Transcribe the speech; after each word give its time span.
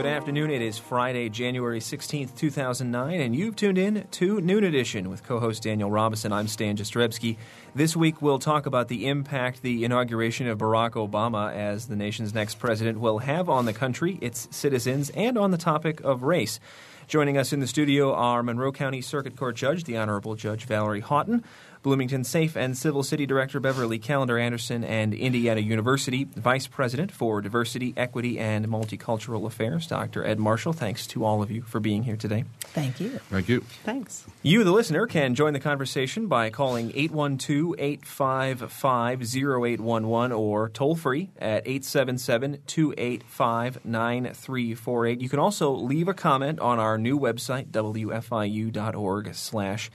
Good 0.00 0.08
afternoon. 0.08 0.50
It 0.50 0.62
is 0.62 0.78
Friday, 0.78 1.28
January 1.28 1.78
16th, 1.78 2.34
2009, 2.34 3.20
and 3.20 3.36
you've 3.36 3.54
tuned 3.54 3.76
in 3.76 4.06
to 4.12 4.40
Noon 4.40 4.64
Edition 4.64 5.10
with 5.10 5.22
co 5.22 5.38
host 5.38 5.62
Daniel 5.62 5.90
Robinson. 5.90 6.32
I'm 6.32 6.48
Stan 6.48 6.78
Jastrzebski. 6.78 7.36
This 7.74 7.94
week, 7.94 8.22
we'll 8.22 8.38
talk 8.38 8.64
about 8.64 8.88
the 8.88 9.08
impact 9.08 9.60
the 9.60 9.84
inauguration 9.84 10.46
of 10.46 10.56
Barack 10.56 10.92
Obama 10.92 11.54
as 11.54 11.86
the 11.86 11.96
nation's 11.96 12.32
next 12.32 12.54
president 12.54 12.98
will 12.98 13.18
have 13.18 13.50
on 13.50 13.66
the 13.66 13.74
country, 13.74 14.16
its 14.22 14.48
citizens, 14.50 15.10
and 15.10 15.36
on 15.36 15.50
the 15.50 15.58
topic 15.58 16.00
of 16.00 16.22
race. 16.22 16.60
Joining 17.06 17.36
us 17.36 17.52
in 17.52 17.60
the 17.60 17.66
studio 17.66 18.14
are 18.14 18.42
Monroe 18.42 18.72
County 18.72 19.02
Circuit 19.02 19.36
Court 19.36 19.54
Judge, 19.54 19.84
the 19.84 19.98
Honorable 19.98 20.34
Judge 20.34 20.64
Valeri 20.64 21.00
Haughton, 21.00 21.44
Bloomington 21.82 22.24
Safe 22.24 22.56
and 22.56 22.76
Civil 22.76 23.02
City 23.02 23.26
Director 23.26 23.60
Beverly 23.60 23.98
Calendar 23.98 24.38
Anderson, 24.38 24.84
and 24.84 25.14
Indiana 25.14 25.60
University 25.60 26.24
Vice 26.24 26.66
President 26.66 27.10
for 27.10 27.40
Diversity, 27.40 27.94
Equity, 27.96 28.38
and 28.38 28.68
Multicultural 28.68 29.46
Affairs, 29.46 29.86
Dr. 29.86 30.24
Ed 30.24 30.38
Marshall. 30.38 30.72
Thanks 30.72 31.06
to 31.08 31.24
all 31.24 31.42
of 31.42 31.50
you 31.50 31.62
for 31.62 31.80
being 31.80 32.02
here 32.02 32.16
today. 32.16 32.44
Thank 32.60 33.00
you. 33.00 33.18
Thank 33.30 33.48
you. 33.48 33.60
Thanks. 33.84 34.26
You, 34.42 34.64
the 34.64 34.72
listener, 34.72 35.06
can 35.06 35.34
join 35.34 35.52
the 35.52 35.60
conversation 35.60 36.26
by 36.26 36.50
calling 36.50 36.92
812 36.94 37.74
855 37.78 39.22
0811 39.22 40.32
or 40.32 40.68
toll 40.68 40.94
free 40.94 41.30
at 41.38 41.66
877 41.66 42.58
285 42.66 43.84
9348. 43.84 45.20
You 45.20 45.28
can 45.28 45.38
also 45.38 45.72
leave 45.72 46.08
a 46.08 46.14
comment 46.14 46.60
on 46.60 46.78
our 46.78 46.98
new 46.98 47.18
website, 47.18 47.68
wfiu.org 47.70 49.34
slash 49.34 49.90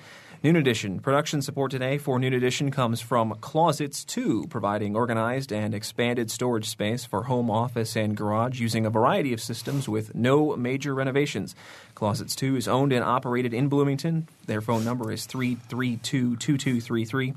Noon 0.46 0.58
Edition. 0.58 1.00
Production 1.00 1.42
support 1.42 1.72
today 1.72 1.98
for 1.98 2.20
Noon 2.20 2.36
Edition 2.36 2.70
comes 2.70 3.02
from 3.02 3.34
Closets 3.42 4.06
2, 4.06 4.46
providing 4.48 4.96
organized 4.96 5.52
and 5.52 5.74
expanded 5.74 6.30
storage 6.30 6.70
space 6.70 7.04
for 7.04 7.24
home 7.24 7.50
office 7.50 7.96
and 7.96 8.16
garage 8.16 8.60
using 8.60 8.86
a 8.86 8.92
variety 8.92 9.34
of 9.34 9.42
systems 9.42 9.90
with 9.90 10.14
no 10.14 10.56
major 10.56 10.94
renovations. 10.94 11.56
Closets 11.96 12.36
2 12.36 12.58
is 12.58 12.68
owned 12.68 12.94
and 12.94 13.04
operated 13.04 13.56
in 13.56 13.70
Bloomington. 13.70 14.28
Their 14.46 14.62
phone 14.62 14.86
number 14.86 15.12
is 15.12 15.26
332 15.26 16.36
2233. 16.36 17.34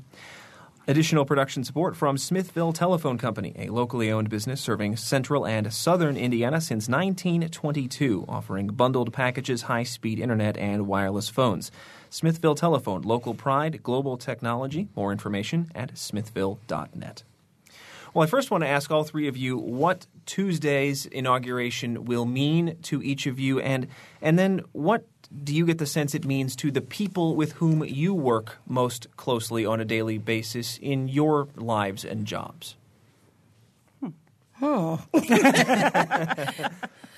Additional 0.87 1.25
production 1.25 1.63
support 1.63 1.95
from 1.95 2.15
Smithville 2.15 2.73
Telephone 2.73 3.17
Company, 3.17 3.53
a 3.57 3.69
locally 3.69 4.11
owned 4.11 4.29
business 4.29 4.61
serving 4.61 4.97
central 4.97 5.47
and 5.47 5.73
southern 5.73 6.15
Indiana 6.15 6.61
since 6.61 6.87
1922, 6.87 8.25
offering 8.27 8.67
bundled 8.67 9.11
packages, 9.11 9.63
high 9.63 9.83
speed 9.83 10.19
internet, 10.19 10.57
and 10.57 10.85
wireless 10.85 11.29
phones. 11.29 11.71
Smithville 12.09 12.55
Telephone, 12.55 13.01
local 13.03 13.33
pride, 13.33 13.83
global 13.83 14.17
technology. 14.17 14.87
More 14.95 15.11
information 15.11 15.69
at 15.75 15.97
smithville.net. 15.97 17.23
Well, 18.13 18.23
I 18.23 18.27
first 18.27 18.49
want 18.49 18.63
to 18.63 18.67
ask 18.67 18.89
all 18.89 19.03
three 19.03 19.27
of 19.27 19.37
you 19.37 19.57
what 19.57 20.07
Tuesday's 20.25 21.05
inauguration 21.05 22.05
will 22.05 22.25
mean 22.25 22.77
to 22.83 23.03
each 23.03 23.27
of 23.27 23.39
you, 23.39 23.59
and 23.59 23.87
and 24.21 24.39
then 24.39 24.61
what 24.71 25.05
do 25.43 25.55
you 25.55 25.65
get 25.65 25.77
the 25.77 25.85
sense 25.85 26.15
it 26.15 26.25
means 26.25 26.55
to 26.55 26.71
the 26.71 26.81
people 26.81 27.35
with 27.35 27.53
whom 27.53 27.83
you 27.83 28.15
work 28.15 28.57
most 28.67 29.15
closely 29.15 29.63
on 29.65 29.79
a 29.79 29.85
daily 29.85 30.17
basis 30.17 30.79
in 30.81 31.07
your 31.07 31.49
lives 31.55 32.03
and 32.03 32.25
jobs? 32.25 32.75
Hmm. 33.99 34.09
Oh. 34.59 35.05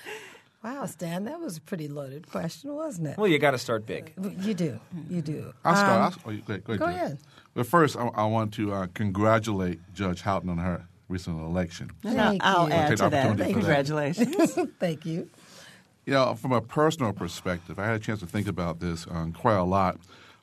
wow, 0.64 0.86
Stan, 0.86 1.26
that 1.26 1.40
was 1.40 1.58
a 1.58 1.62
pretty 1.62 1.88
loaded 1.88 2.30
question, 2.30 2.74
wasn't 2.74 3.08
it? 3.10 3.18
Well, 3.18 3.28
you 3.28 3.40
got 3.40 3.52
to 3.52 3.58
start 3.58 3.86
big. 3.86 4.14
You 4.40 4.54
do. 4.54 4.80
You 5.10 5.22
do. 5.22 5.54
I'll 5.66 5.76
start. 5.76 5.92
Um, 5.92 6.02
I'll, 6.02 6.14
oh, 6.26 6.32
you- 6.32 6.42
go 6.42 6.54
ahead. 6.54 6.64
Go 6.66 6.74
ahead. 6.74 6.80
go 6.80 6.86
ahead. 6.86 7.18
But 7.54 7.68
first, 7.68 7.98
I, 7.98 8.08
I 8.08 8.26
want 8.26 8.54
to 8.54 8.74
uh, 8.74 8.88
congratulate 8.94 9.80
Judge 9.94 10.22
Haughton 10.22 10.50
on 10.50 10.58
her 10.58 10.86
recent 11.10 11.40
election. 11.40 11.92
Thank 12.04 12.42
I'll 12.44 12.68
you. 12.68 12.74
add 12.74 12.90
Take 12.90 12.98
the 13.00 13.04
to 13.06 13.10
that. 13.10 13.26
opportunity 13.28 13.54
for 13.54 13.60
that. 13.60 13.86
Congratulations. 13.86 14.58
Thank 14.80 15.06
you. 15.06 15.30
You 16.06 16.14
know, 16.14 16.36
from 16.36 16.52
a 16.52 16.62
personal 16.62 17.14
perspective, 17.14 17.78
I 17.78 17.86
had 17.86 17.96
a 17.96 18.00
chance 18.00 18.22
to 18.22 18.26
think 18.26 18.48
about 18.48 18.80
this 18.80 19.06
um, 19.12 19.34
quite 19.34 19.56
a 19.58 19.64
lot. 19.64 20.00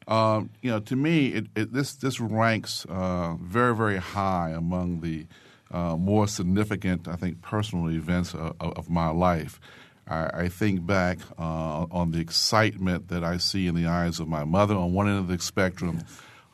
Um, 0.07 0.51
you 0.63 0.71
know, 0.71 0.81
to 0.81 0.97
me, 0.97 1.29
it, 1.29 1.47
it, 1.55 1.73
this 1.73 1.95
this 1.95 2.21
ranks 2.21 2.87
uh, 2.89 3.35
very, 3.41 3.75
very 3.75 3.99
high 3.99 4.51
among 4.51 5.01
the 5.01 5.27
uh, 5.71 5.97
more 5.97 6.27
significant, 6.29 7.09
I 7.09 7.17
think, 7.17 7.43
personal 7.43 7.91
events 7.91 8.35
of, 8.35 8.55
of 8.61 8.89
my 8.89 9.09
life. 9.09 9.61
I, 10.09 10.31
I 10.45 10.49
think 10.49 10.87
back 10.87 11.19
uh, 11.39 11.87
on 11.91 12.13
the 12.13 12.21
excitement 12.21 13.09
that 13.09 13.23
I 13.23 13.37
see 13.37 13.67
in 13.67 13.75
the 13.75 13.87
eyes 13.87 14.21
of 14.21 14.29
my 14.29 14.45
mother 14.45 14.75
on 14.75 14.93
one 14.93 15.09
end 15.09 15.19
of 15.19 15.29
the 15.29 15.39
spectrum, 15.39 16.03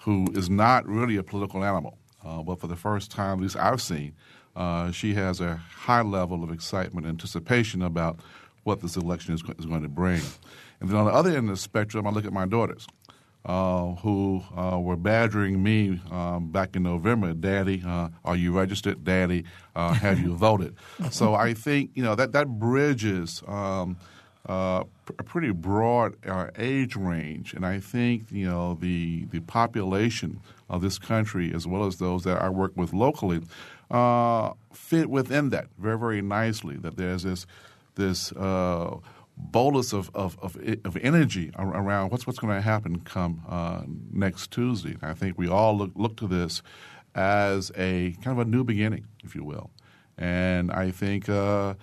who 0.00 0.26
is 0.34 0.50
not 0.50 0.86
really 0.86 1.16
a 1.16 1.22
political 1.22 1.64
animal, 1.64 1.98
uh, 2.24 2.42
but 2.42 2.60
for 2.60 2.66
the 2.66 2.76
first 2.76 3.10
time, 3.10 3.38
at 3.38 3.42
least 3.42 3.56
I've 3.56 3.80
seen, 3.80 4.14
uh, 4.56 4.90
she 4.92 5.14
has 5.14 5.40
a 5.40 5.56
high 5.56 6.02
level 6.02 6.44
of 6.44 6.50
excitement, 6.50 7.06
and 7.06 7.14
anticipation 7.14 7.82
about 7.82 8.20
what 8.64 8.80
this 8.80 8.96
election 8.96 9.34
is, 9.34 9.42
is 9.58 9.66
going 9.66 9.82
to 9.82 9.88
bring. 9.88 10.22
And 10.80 10.88
then 10.88 10.96
on 10.96 11.06
the 11.06 11.12
other 11.12 11.30
end 11.30 11.48
of 11.50 11.56
the 11.56 11.56
spectrum, 11.56 12.06
I 12.06 12.10
look 12.10 12.24
at 12.24 12.32
my 12.32 12.46
daughters, 12.46 12.86
who 13.46 14.42
uh, 14.56 14.78
were 14.80 14.96
badgering 14.96 15.62
me 15.62 16.00
um, 16.10 16.50
back 16.50 16.76
in 16.76 16.82
November. 16.82 17.32
Daddy, 17.34 17.82
uh, 17.86 18.08
are 18.24 18.36
you 18.36 18.56
registered? 18.56 19.04
Daddy, 19.04 19.44
uh, 19.76 19.92
have 19.92 20.18
you 20.18 20.34
voted? 20.36 20.76
So 21.10 21.34
I 21.34 21.54
think 21.54 21.90
you 21.94 22.02
know 22.02 22.14
that 22.14 22.32
that 22.32 22.48
bridges. 22.58 23.42
Um, 23.46 23.96
uh, 24.46 24.84
a 25.18 25.22
pretty 25.22 25.50
broad 25.52 26.16
uh, 26.26 26.50
age 26.58 26.96
range, 26.96 27.54
and 27.54 27.64
I 27.64 27.80
think 27.80 28.30
you 28.30 28.46
know 28.46 28.74
the 28.74 29.24
the 29.30 29.40
population 29.40 30.40
of 30.68 30.82
this 30.82 30.98
country, 30.98 31.52
as 31.54 31.66
well 31.66 31.86
as 31.86 31.96
those 31.96 32.24
that 32.24 32.42
I 32.42 32.50
work 32.50 32.72
with 32.76 32.92
locally, 32.92 33.40
uh, 33.90 34.52
fit 34.72 35.08
within 35.08 35.48
that 35.50 35.68
very 35.78 35.98
very 35.98 36.20
nicely. 36.20 36.76
That 36.76 36.98
there's 36.98 37.22
this 37.22 37.46
this 37.94 38.32
uh, 38.32 38.96
bolus 39.36 39.92
of, 39.92 40.10
of, 40.14 40.38
of, 40.40 40.56
of 40.84 40.96
energy 40.98 41.50
around 41.58 42.10
what's 42.10 42.26
what's 42.26 42.38
going 42.38 42.54
to 42.54 42.62
happen 42.62 43.00
come 43.00 43.42
uh, 43.48 43.82
next 44.12 44.50
Tuesday. 44.50 44.96
I 45.02 45.14
think 45.14 45.38
we 45.38 45.48
all 45.48 45.76
look 45.76 45.92
look 45.94 46.16
to 46.18 46.26
this 46.26 46.62
as 47.14 47.70
a 47.76 48.14
kind 48.22 48.38
of 48.38 48.46
a 48.46 48.50
new 48.50 48.64
beginning, 48.64 49.06
if 49.22 49.34
you 49.34 49.44
will, 49.44 49.70
and 50.16 50.70
I 50.70 50.90
think. 50.90 51.28
Uh, 51.28 51.74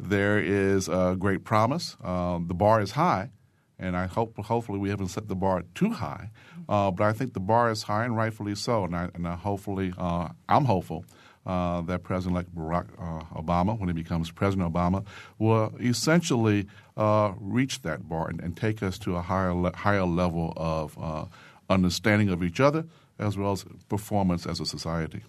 there 0.00 0.38
is 0.38 0.88
uh, 0.88 1.14
great 1.14 1.44
promise. 1.44 1.96
Um, 2.02 2.46
the 2.48 2.54
bar 2.54 2.80
is 2.80 2.92
high, 2.92 3.30
and 3.78 3.96
I 3.96 4.06
hope 4.06 4.36
hopefully 4.38 4.78
we 4.78 4.88
haven't 4.88 5.08
set 5.08 5.28
the 5.28 5.36
bar 5.36 5.62
too 5.74 5.90
high. 5.90 6.30
Uh, 6.68 6.90
but 6.90 7.04
I 7.04 7.12
think 7.12 7.34
the 7.34 7.40
bar 7.40 7.70
is 7.70 7.82
high, 7.82 8.04
and 8.04 8.16
rightfully 8.16 8.54
so. 8.54 8.84
And 8.84 8.96
I, 8.96 9.10
and 9.14 9.28
I 9.28 9.34
hopefully, 9.34 9.92
uh, 9.98 10.28
I'm 10.48 10.64
hopeful 10.64 11.04
uh, 11.50 11.80
that 11.82 12.04
President-elect 12.04 12.54
Barack 12.54 12.86
uh, 12.98 13.24
Obama, 13.42 13.76
when 13.78 13.88
he 13.88 13.92
becomes 13.92 14.30
President 14.30 14.72
Obama, 14.72 15.04
will 15.38 15.74
essentially 15.80 16.66
uh, 16.96 17.32
reach 17.40 17.82
that 17.82 18.08
bar 18.08 18.28
and, 18.28 18.40
and 18.40 18.56
take 18.56 18.82
us 18.82 18.98
to 18.98 19.16
a 19.16 19.22
higher 19.22 19.52
le- 19.52 19.76
higher 19.76 20.04
level 20.04 20.52
of 20.56 20.96
uh, 21.00 21.24
understanding 21.68 22.28
of 22.28 22.42
each 22.44 22.60
other 22.60 22.84
as 23.18 23.36
well 23.36 23.52
as 23.52 23.64
performance 23.88 24.46
as 24.46 24.60
a 24.60 24.66
society. 24.66 25.22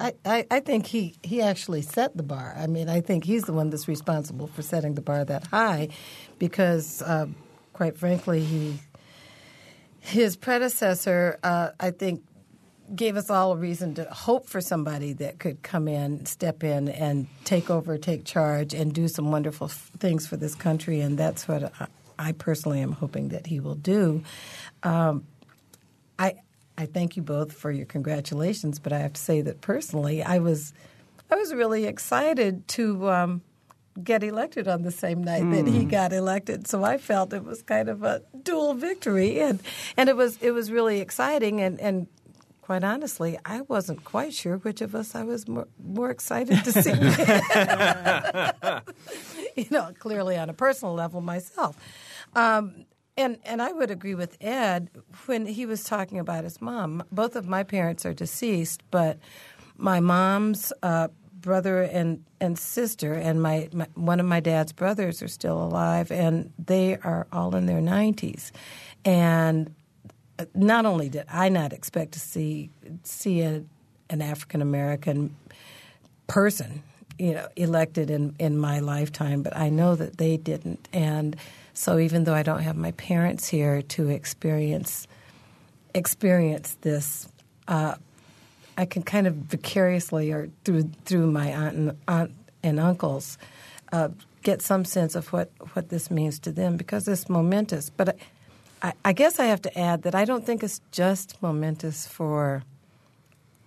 I, 0.00 0.12
I, 0.24 0.46
I 0.50 0.60
think 0.60 0.86
he, 0.86 1.14
he 1.22 1.40
actually 1.40 1.82
set 1.82 2.16
the 2.16 2.22
bar. 2.22 2.54
I 2.56 2.66
mean, 2.66 2.88
I 2.88 3.00
think 3.00 3.24
he's 3.24 3.44
the 3.44 3.52
one 3.52 3.70
that's 3.70 3.88
responsible 3.88 4.46
for 4.46 4.62
setting 4.62 4.94
the 4.94 5.00
bar 5.00 5.24
that 5.24 5.44
high 5.48 5.88
because, 6.38 7.02
uh, 7.02 7.26
quite 7.72 7.96
frankly, 7.96 8.40
he 8.44 8.78
his 10.00 10.36
predecessor, 10.36 11.38
uh, 11.42 11.70
I 11.78 11.90
think, 11.90 12.22
gave 12.94 13.16
us 13.16 13.30
all 13.30 13.52
a 13.52 13.56
reason 13.56 13.94
to 13.94 14.04
hope 14.04 14.46
for 14.46 14.60
somebody 14.60 15.12
that 15.14 15.38
could 15.38 15.62
come 15.62 15.88
in, 15.88 16.24
step 16.26 16.64
in, 16.64 16.88
and 16.88 17.26
take 17.44 17.70
over, 17.70 17.98
take 17.98 18.24
charge, 18.24 18.74
and 18.74 18.92
do 18.92 19.08
some 19.08 19.30
wonderful 19.30 19.66
f- 19.66 19.90
things 19.98 20.26
for 20.26 20.36
this 20.36 20.54
country. 20.54 21.00
And 21.00 21.18
that's 21.18 21.46
what 21.46 21.72
I, 21.80 21.86
I 22.18 22.32
personally 22.32 22.80
am 22.80 22.92
hoping 22.92 23.28
that 23.28 23.46
he 23.46 23.60
will 23.60 23.74
do. 23.74 24.22
Um, 24.82 25.26
I 26.18 26.34
I 26.76 26.86
thank 26.86 27.16
you 27.16 27.22
both 27.22 27.52
for 27.52 27.70
your 27.70 27.86
congratulations, 27.86 28.78
but 28.78 28.92
I 28.92 28.98
have 28.98 29.12
to 29.14 29.20
say 29.20 29.40
that 29.42 29.60
personally, 29.60 30.22
I 30.22 30.38
was 30.38 30.72
I 31.30 31.34
was 31.34 31.52
really 31.52 31.84
excited 31.84 32.66
to 32.68 33.10
um, 33.10 33.42
get 34.02 34.22
elected 34.22 34.68
on 34.68 34.82
the 34.82 34.90
same 34.90 35.22
night 35.22 35.50
that 35.50 35.66
he 35.66 35.84
got 35.84 36.12
elected. 36.12 36.66
So 36.66 36.84
I 36.84 36.98
felt 36.98 37.32
it 37.32 37.44
was 37.44 37.62
kind 37.62 37.88
of 37.88 38.02
a 38.02 38.22
dual 38.42 38.74
victory, 38.74 39.40
and 39.40 39.60
and 39.96 40.08
it 40.08 40.16
was 40.16 40.38
it 40.40 40.52
was 40.52 40.70
really 40.70 41.00
exciting. 41.00 41.60
And 41.60 41.80
and 41.80 42.06
quite 42.68 42.84
honestly, 42.84 43.38
I 43.46 43.62
wasn't 43.62 44.04
quite 44.04 44.34
sure 44.34 44.58
which 44.58 44.82
of 44.82 44.94
us 44.94 45.14
I 45.14 45.22
was 45.22 45.48
more, 45.48 45.66
more 45.82 46.10
excited 46.10 46.62
to 46.64 46.72
see. 46.72 46.90
you 49.62 49.64
know, 49.70 49.90
clearly 49.98 50.36
on 50.36 50.50
a 50.50 50.52
personal 50.52 50.92
level 50.92 51.22
myself. 51.22 51.78
Um, 52.36 52.84
and 53.16 53.38
and 53.44 53.62
I 53.62 53.72
would 53.72 53.90
agree 53.90 54.14
with 54.14 54.36
Ed 54.42 54.90
when 55.24 55.46
he 55.46 55.64
was 55.64 55.82
talking 55.82 56.18
about 56.18 56.44
his 56.44 56.60
mom. 56.60 57.02
Both 57.10 57.36
of 57.36 57.46
my 57.46 57.62
parents 57.62 58.04
are 58.04 58.12
deceased, 58.12 58.82
but 58.90 59.18
my 59.78 60.00
mom's 60.00 60.70
uh, 60.82 61.08
brother 61.40 61.84
and, 61.84 62.22
and 62.38 62.58
sister 62.58 63.14
and 63.14 63.40
my, 63.42 63.70
my 63.72 63.86
one 63.94 64.20
of 64.20 64.26
my 64.26 64.40
dad's 64.40 64.74
brothers 64.74 65.22
are 65.22 65.28
still 65.28 65.62
alive, 65.62 66.12
and 66.12 66.52
they 66.58 66.98
are 66.98 67.26
all 67.32 67.56
in 67.56 67.64
their 67.64 67.80
nineties. 67.80 68.52
And 69.06 69.74
not 70.54 70.86
only 70.86 71.08
did 71.08 71.24
I 71.30 71.48
not 71.48 71.72
expect 71.72 72.12
to 72.12 72.20
see 72.20 72.70
see 73.02 73.42
a, 73.42 73.62
an 74.10 74.22
African 74.22 74.62
American 74.62 75.36
person 76.26 76.82
you 77.18 77.34
know, 77.34 77.48
elected 77.56 78.10
in, 78.10 78.34
in 78.38 78.56
my 78.56 78.78
lifetime, 78.78 79.42
but 79.42 79.56
I 79.56 79.70
know 79.70 79.96
that 79.96 80.18
they 80.18 80.36
didn't. 80.36 80.88
And 80.92 81.36
so 81.74 81.98
even 81.98 82.24
though 82.24 82.34
I 82.34 82.42
don't 82.42 82.60
have 82.60 82.76
my 82.76 82.92
parents 82.92 83.48
here 83.48 83.82
to 83.82 84.08
experience 84.08 85.06
experience 85.94 86.76
this, 86.82 87.28
uh, 87.66 87.96
I 88.76 88.84
can 88.84 89.02
kind 89.02 89.26
of 89.26 89.34
vicariously 89.34 90.30
or 90.30 90.48
through 90.64 90.90
through 91.04 91.30
my 91.30 91.48
aunt 91.48 91.76
and 91.76 91.96
aunt 92.06 92.32
and 92.62 92.78
uncles 92.78 93.38
uh, 93.92 94.08
get 94.42 94.62
some 94.62 94.84
sense 94.84 95.14
of 95.14 95.32
what, 95.32 95.50
what 95.72 95.88
this 95.88 96.10
means 96.10 96.38
to 96.40 96.52
them 96.52 96.76
because 96.76 97.08
it's 97.08 97.28
momentous. 97.28 97.90
But 97.90 98.10
I, 98.10 98.14
I 99.04 99.12
guess 99.12 99.40
I 99.40 99.46
have 99.46 99.62
to 99.62 99.78
add 99.78 100.02
that 100.02 100.14
I 100.14 100.24
don't 100.24 100.46
think 100.46 100.62
it's 100.62 100.80
just 100.92 101.40
momentous 101.42 102.06
for 102.06 102.62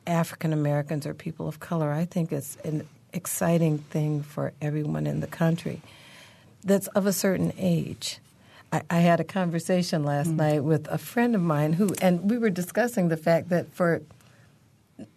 African 0.08 0.54
Americans 0.54 1.06
or 1.06 1.14
people 1.14 1.48
of 1.48 1.60
color. 1.60 1.92
I 1.92 2.06
think 2.06 2.32
it's 2.32 2.56
an 2.64 2.88
exciting 3.14 3.80
thing 3.80 4.24
for 4.24 4.54
everyone 4.62 5.06
in 5.06 5.20
the 5.20 5.28
country 5.28 5.82
that's 6.64 6.88
of 6.88 7.06
a 7.06 7.14
certain 7.14 7.54
age. 7.58 8.20
I, 8.72 8.84
I 8.90 9.00
had 9.00 9.20
a 9.20 9.24
conversation 9.24 10.04
last 10.04 10.28
mm-hmm. 10.28 10.38
night 10.38 10.64
with 10.64 10.88
a 10.88 10.98
friend 10.98 11.36
of 11.36 11.42
mine 11.42 11.74
who, 11.74 11.94
and 12.02 12.30
we 12.30 12.38
were 12.38 12.50
discussing 12.50 13.10
the 13.10 13.18
fact 13.18 13.50
that 13.50 13.74
for 13.74 14.02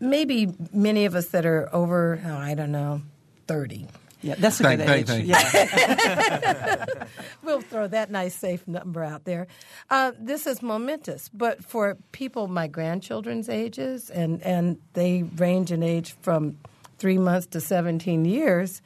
maybe 0.01 0.55
many 0.73 1.05
of 1.05 1.15
us 1.15 1.29
that 1.29 1.47
are 1.47 1.69
over, 1.75 2.21
oh, 2.25 2.37
I 2.37 2.55
don't 2.55 2.73
know, 2.73 3.03
30, 3.47 3.87
yeah, 4.25 4.37
that's 4.39 4.59
a 4.59 4.63
thank, 4.63 4.81
good 4.81 5.07
thank, 5.07 5.29
age. 5.29 5.37
Thank 5.37 5.71
yeah. 5.71 6.85
we'll 7.43 7.61
throw 7.61 7.87
that 7.87 8.11
nice 8.11 8.35
safe 8.35 8.67
number 8.67 9.05
out 9.05 9.25
there. 9.25 9.47
Uh, 9.91 10.13
this 10.19 10.47
is 10.47 10.63
momentous, 10.63 11.29
but 11.29 11.63
for 11.63 11.99
people 12.13 12.49
my 12.49 12.67
grandchildren's 12.67 13.51
ages, 13.51 14.09
and, 14.09 14.43
and 14.43 14.79
they 14.95 15.25
range 15.37 15.71
in 15.71 15.83
age 15.83 16.17
from 16.23 16.57
three 16.97 17.19
months 17.19 17.47
to 17.49 17.61
17 17.61 18.25
years, 18.25 18.81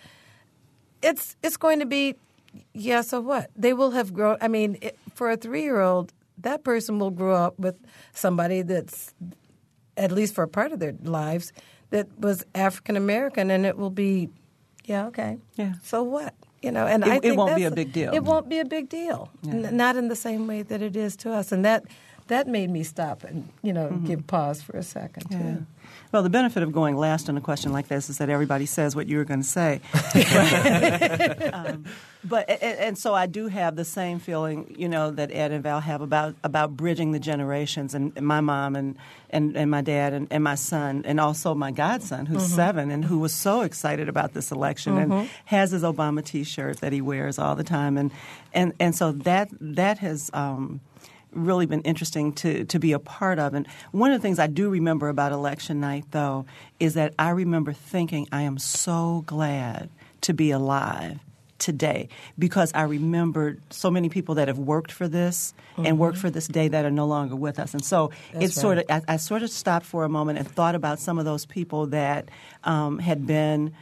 it's, 1.03 1.37
it's 1.45 1.57
going 1.57 1.79
to 1.79 1.87
be, 1.87 2.17
yeah, 2.73 3.03
so 3.03 3.21
what? 3.21 3.51
They 3.55 3.73
will 3.73 3.93
have 3.93 4.13
grown. 4.13 4.39
I 4.41 4.49
mean, 4.49 4.79
it, 4.81 4.99
for 5.15 5.31
a 5.31 5.37
three 5.37 5.63
year 5.63 5.81
old, 5.81 6.13
that 6.39 6.65
person 6.65 6.99
will 6.99 7.13
grow 7.13 7.37
up 7.37 7.59
with 7.61 7.77
somebody 8.13 8.63
that's, 8.63 9.15
at 9.97 10.11
least 10.11 10.35
for 10.35 10.43
a 10.43 10.49
part 10.49 10.73
of 10.73 10.81
their 10.81 10.95
lives, 11.05 11.53
that 11.91 12.07
was 12.19 12.45
African 12.57 12.97
American, 12.97 13.51
and 13.51 13.65
it 13.65 13.79
will 13.79 13.91
be 13.91 14.29
yeah, 14.89 15.07
okay. 15.09 15.39
Yeah. 15.57 15.75
So 15.83 16.03
what? 16.03 16.35
You 16.63 16.73
know, 16.73 16.87
and 16.87 17.05
it, 17.05 17.09
I 17.09 17.21
it 17.23 17.37
won't 17.37 17.55
be 17.57 17.65
a 17.65 17.71
big 17.71 17.93
deal. 17.93 18.13
It 18.13 18.25
won't 18.25 18.49
be 18.49 18.59
a 18.59 18.65
big 18.65 18.89
deal, 18.89 19.31
yeah. 19.43 19.69
N- 19.69 19.77
not 19.77 19.95
in 19.97 20.09
the 20.09 20.17
same 20.17 20.49
way 20.49 20.63
that 20.63 20.83
it 20.83 20.97
is 20.97 21.17
to 21.19 21.31
us, 21.33 21.53
and 21.53 21.65
that 21.65 21.85
that 22.29 22.47
made 22.47 22.71
me 22.71 22.83
stop 22.83 23.25
and 23.25 23.49
you 23.63 23.73
know 23.73 23.89
mm-hmm. 23.89 24.07
give 24.07 24.27
pause 24.27 24.63
for 24.63 24.77
a 24.77 24.83
second 24.83 25.27
yeah. 25.31 25.39
too. 25.39 25.67
Well, 26.13 26.23
the 26.23 26.31
benefit 26.31 26.63
of 26.63 26.73
going 26.73 26.97
last 26.97 27.29
on 27.29 27.37
a 27.37 27.41
question 27.41 27.73
like 27.73 27.89
this 27.89 28.09
is 28.09 28.19
that 28.19 28.31
everybody 28.31 28.65
says 28.65 28.97
what 28.97 29.09
you 29.09 29.19
were 29.19 29.25
going 29.25 29.43
to 29.43 29.47
say. 29.47 29.81
um, 31.53 31.85
but 32.25 32.49
and, 32.49 32.79
and, 32.79 32.99
so 32.99 33.15
I 33.15 33.27
do 33.27 33.49
have 33.49 33.77
the 33.77 33.85
same 33.85 34.19
feeling, 34.19 34.75
you 34.79 34.89
know, 34.89 35.11
that 35.11 35.31
Ed 35.31 35.53
and 35.53 35.63
Val 35.63 35.81
have 35.81 36.01
about 36.01 36.35
about 36.43 36.77
bridging 36.77 37.13
the 37.13 37.19
generations, 37.19 37.95
and, 37.95 38.13
and 38.17 38.27
my 38.27 38.41
mom 38.41 38.75
and, 38.75 38.97
and, 39.31 39.57
and 39.57 39.71
my 39.71 39.83
dad 39.83 40.15
and, 40.15 40.29
and 40.31 40.43
my 40.43 40.55
son, 40.55 41.03
and 41.05 41.21
also 41.21 41.55
my 41.55 41.71
godson 41.71 42.27
who's 42.27 42.45
mm-hmm. 42.45 42.57
seven 42.57 42.91
and 42.91 43.05
who 43.05 43.19
was 43.19 43.35
so 43.35 43.61
excited 43.61 44.09
about 44.09 44.33
this 44.33 44.51
election 44.51 44.95
mm-hmm. 44.95 45.13
and 45.13 45.31
has 45.45 45.71
his 45.73 45.83
Obama 45.83 46.25
T-shirt 46.25 46.81
that 46.81 46.93
he 46.93 47.01
wears 47.03 47.39
all 47.39 47.55
the 47.55 47.65
time, 47.65 47.99
and 47.99 48.11
and 48.55 48.73
and 48.81 48.95
so 48.95 49.13
that 49.13 49.49
that 49.61 49.99
has. 49.99 50.31
Um, 50.33 50.81
really 51.33 51.67
been 51.67 51.83
interesting 51.83 52.33
to, 52.35 52.65
to 52.65 52.79
be 52.79 52.93
a 52.93 52.99
part 52.99 53.39
of. 53.39 53.55
And 53.55 53.67
one 53.93 54.13
of 54.13 54.21
the 54.21 54.23
things 54.27 54.39
I 54.39 54.47
do 54.47 54.69
remember 54.69 55.09
about 55.09 55.33
election 55.33 55.81
night, 55.81 56.05
though, 56.11 56.47
is 56.81 56.95
that 56.95 57.15
I 57.19 57.31
remember 57.31 57.73
thinking, 57.73 58.29
I 58.33 58.43
am 58.43 58.59
so 58.59 59.25
glad 59.27 59.91
to 60.23 60.35
be 60.35 60.51
alive 60.51 61.21
today 61.59 62.09
because 62.39 62.73
I 62.73 62.83
remembered 62.83 63.61
so 63.71 63.91
many 63.91 64.09
people 64.09 64.37
that 64.37 64.49
have 64.49 64.59
worked 64.59 64.93
for 64.93 65.09
this 65.09 65.55
mm-hmm. 65.73 65.87
and 65.87 65.99
worked 65.99 66.19
for 66.19 66.31
this 66.31 66.47
day 66.47 66.69
that 66.69 66.85
are 66.85 66.91
no 66.91 67.07
longer 67.07 67.37
with 67.37 67.59
us. 67.59 67.75
And 67.75 67.85
so 67.85 68.13
That's 68.33 68.45
it's 68.45 68.57
right. 68.57 68.63
sort 68.63 68.79
of, 68.79 68.85
I, 68.89 69.15
I, 69.15 69.17
sort 69.17 69.43
of 69.43 69.51
stopped 69.51 69.85
for 69.85 70.05
a 70.05 70.09
moment 70.09 70.39
and 70.39 70.49
thought 70.49 70.75
about 70.75 71.01
some 71.01 71.19
of 71.19 71.25
those 71.25 71.47
people 71.47 71.87
that 71.89 72.29
um, 72.65 72.99
had 73.01 73.27
been 73.27 73.75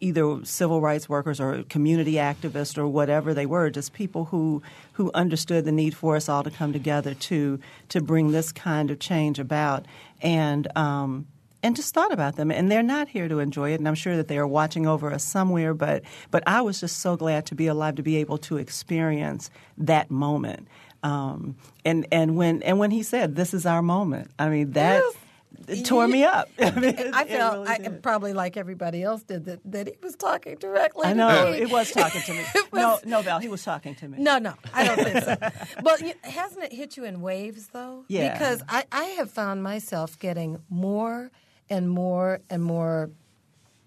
either 0.00 0.44
civil 0.44 0.80
rights 0.80 1.08
workers 1.08 1.40
or 1.40 1.62
community 1.64 2.14
activists 2.14 2.76
or 2.76 2.86
whatever 2.86 3.34
they 3.34 3.46
were, 3.46 3.70
just 3.70 3.92
people 3.92 4.26
who 4.26 4.62
who 4.92 5.10
understood 5.14 5.64
the 5.64 5.72
need 5.72 5.94
for 5.94 6.16
us 6.16 6.28
all 6.28 6.42
to 6.42 6.50
come 6.50 6.72
together 6.72 7.14
to 7.14 7.58
to 7.88 8.00
bring 8.00 8.32
this 8.32 8.52
kind 8.52 8.90
of 8.90 8.98
change 8.98 9.38
about, 9.38 9.86
and 10.20 10.68
um, 10.76 11.26
and 11.62 11.76
just 11.76 11.94
thought 11.94 12.12
about 12.12 12.36
them. 12.36 12.50
And 12.50 12.70
they're 12.70 12.82
not 12.82 13.08
here 13.08 13.28
to 13.28 13.38
enjoy 13.38 13.72
it, 13.72 13.76
and 13.76 13.88
I'm 13.88 13.94
sure 13.94 14.16
that 14.16 14.28
they 14.28 14.38
are 14.38 14.46
watching 14.46 14.86
over 14.86 15.12
us 15.12 15.24
somewhere. 15.24 15.74
But 15.74 16.02
but 16.30 16.42
I 16.46 16.60
was 16.60 16.80
just 16.80 16.98
so 16.98 17.16
glad 17.16 17.46
to 17.46 17.54
be 17.54 17.66
alive 17.66 17.96
to 17.96 18.02
be 18.02 18.16
able 18.16 18.38
to 18.38 18.58
experience 18.58 19.50
that 19.78 20.10
moment. 20.10 20.68
Um, 21.02 21.56
and 21.84 22.06
and 22.10 22.36
when 22.36 22.62
and 22.62 22.78
when 22.78 22.90
he 22.90 23.02
said, 23.02 23.36
"This 23.36 23.54
is 23.54 23.66
our 23.66 23.82
moment," 23.82 24.30
I 24.38 24.48
mean 24.48 24.72
that. 24.72 25.02
Yes 25.04 25.22
it 25.68 25.84
tore 25.84 26.06
me 26.08 26.24
up. 26.24 26.48
I, 26.58 26.70
mean, 26.72 26.94
I 27.14 27.24
felt 27.24 27.68
really 27.68 27.86
I, 27.86 27.88
probably 28.02 28.32
like 28.32 28.56
everybody 28.56 29.02
else 29.02 29.22
did 29.22 29.44
that, 29.46 29.60
that 29.64 29.86
he 29.86 29.94
was 30.02 30.16
talking 30.16 30.56
directly. 30.56 31.06
I 31.06 31.12
know 31.12 31.52
it 31.52 31.70
was 31.70 31.90
talking 31.90 32.22
to 32.22 32.32
me. 32.32 32.44
was, 32.54 32.64
no, 32.72 32.98
no, 33.04 33.22
Val, 33.22 33.38
he 33.38 33.48
was 33.48 33.62
talking 33.62 33.94
to 33.96 34.08
me. 34.08 34.18
No, 34.18 34.38
no, 34.38 34.54
I 34.72 34.84
don't 34.84 34.96
think 34.96 35.24
so. 35.24 35.36
but 35.82 36.00
hasn't 36.22 36.64
it 36.64 36.72
hit 36.72 36.96
you 36.96 37.04
in 37.04 37.20
waves 37.20 37.68
though? 37.72 38.04
Yeah. 38.08 38.32
Because 38.32 38.62
I, 38.68 38.84
I 38.92 39.04
have 39.04 39.30
found 39.30 39.62
myself 39.62 40.18
getting 40.18 40.62
more 40.68 41.30
and 41.68 41.90
more 41.90 42.40
and 42.50 42.62
more 42.62 43.10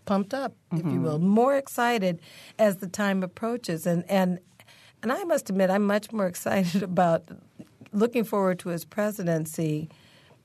pumped 0.06 0.34
up, 0.34 0.54
if 0.72 0.80
mm-hmm. 0.80 0.92
you 0.92 1.02
will, 1.02 1.20
more 1.20 1.56
excited 1.56 2.20
as 2.58 2.78
the 2.78 2.88
time 2.88 3.24
approaches, 3.24 3.86
and 3.86 4.04
and 4.10 4.40
and 5.02 5.12
I 5.12 5.24
must 5.24 5.50
admit, 5.50 5.70
I'm 5.70 5.86
much 5.86 6.12
more 6.12 6.28
excited 6.28 6.84
about 6.84 7.24
looking 7.92 8.24
forward 8.24 8.60
to 8.60 8.70
his 8.70 8.86
presidency 8.86 9.90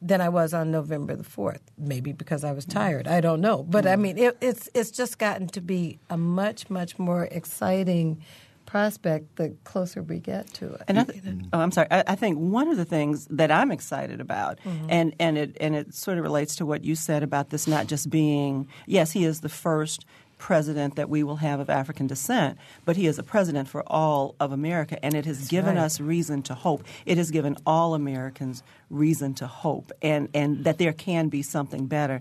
than 0.05 0.21
I 0.21 0.29
was 0.29 0.53
on 0.53 0.71
November 0.71 1.17
the 1.17 1.25
fourth. 1.25 1.63
Maybe 1.79 2.13
because 2.13 2.45
I 2.45 2.53
was 2.53 2.67
mm. 2.67 2.75
tired. 2.75 3.09
I 3.09 3.21
don't 3.21 3.41
know. 3.41 3.63
But 3.63 3.87
I 3.87 3.97
mm. 3.97 4.01
mean, 4.01 4.19
it, 4.19 4.37
it's 4.41 4.69
it's 4.75 4.91
just 4.91 5.19
gotten 5.19 5.49
to 5.49 5.61
be 5.61 5.99
a 6.11 6.19
much 6.19 6.69
much 6.71 6.99
more 6.99 7.25
exciting 7.25 8.23
prospect 8.67 9.37
the 9.37 9.55
closer 9.65 10.03
we 10.03 10.19
get 10.19 10.53
to 10.55 10.73
it. 10.75 10.83
And 10.89 10.99
I 10.99 11.05
th- 11.05 11.23
mm. 11.23 11.49
oh, 11.53 11.59
I'm 11.59 11.71
sorry. 11.71 11.89
I, 11.91 12.05
I, 12.09 12.15
think 12.15 12.39
one 12.39 12.69
of 12.69 12.77
the 12.77 12.85
things 12.85 13.27
that 13.31 13.51
I'm 13.51 13.71
excited 13.71 14.21
about, 14.21 14.59
mm-hmm. 14.65 14.87
and 14.89 15.15
and 15.19 15.39
it 15.39 15.57
and 15.61 15.75
it 15.75 15.95
sort 15.95 16.19
of 16.19 16.25
relates 16.25 16.57
to 16.57 16.67
what 16.67 16.85
you 16.85 16.95
said 16.95 17.23
about 17.23 17.51
this 17.51 17.67
not 17.67 17.87
just 17.87 18.11
being 18.11 18.69
yes, 18.87 19.13
he 19.13 19.25
is 19.25 19.41
the 19.41 19.49
first 19.49 20.05
president 20.39 20.97
that 20.97 21.09
we 21.09 21.23
will 21.23 21.37
have 21.37 21.61
of 21.61 21.71
African 21.71 22.07
descent, 22.07 22.59
but 22.85 22.97
he 22.97 23.07
is 23.07 23.19
a 23.19 23.23
president 23.23 23.69
for 23.69 23.83
all 23.87 24.35
of 24.41 24.53
America, 24.53 25.03
and 25.05 25.15
it 25.15 25.27
has 25.27 25.39
That's 25.39 25.51
given 25.51 25.77
right. 25.77 25.85
us 25.85 26.01
reason 26.01 26.43
to 26.43 26.55
hope. 26.55 26.85
It 27.07 27.19
has 27.19 27.31
given 27.31 27.57
all 27.67 27.95
Americans 27.95 28.63
reason 28.91 29.35
to 29.35 29.47
hope, 29.47 29.93
and, 30.03 30.29
and 30.35 30.65
that 30.65 30.79
there 30.79 30.93
can 30.93 31.29
be 31.29 31.43
something 31.43 31.87
better. 31.87 32.21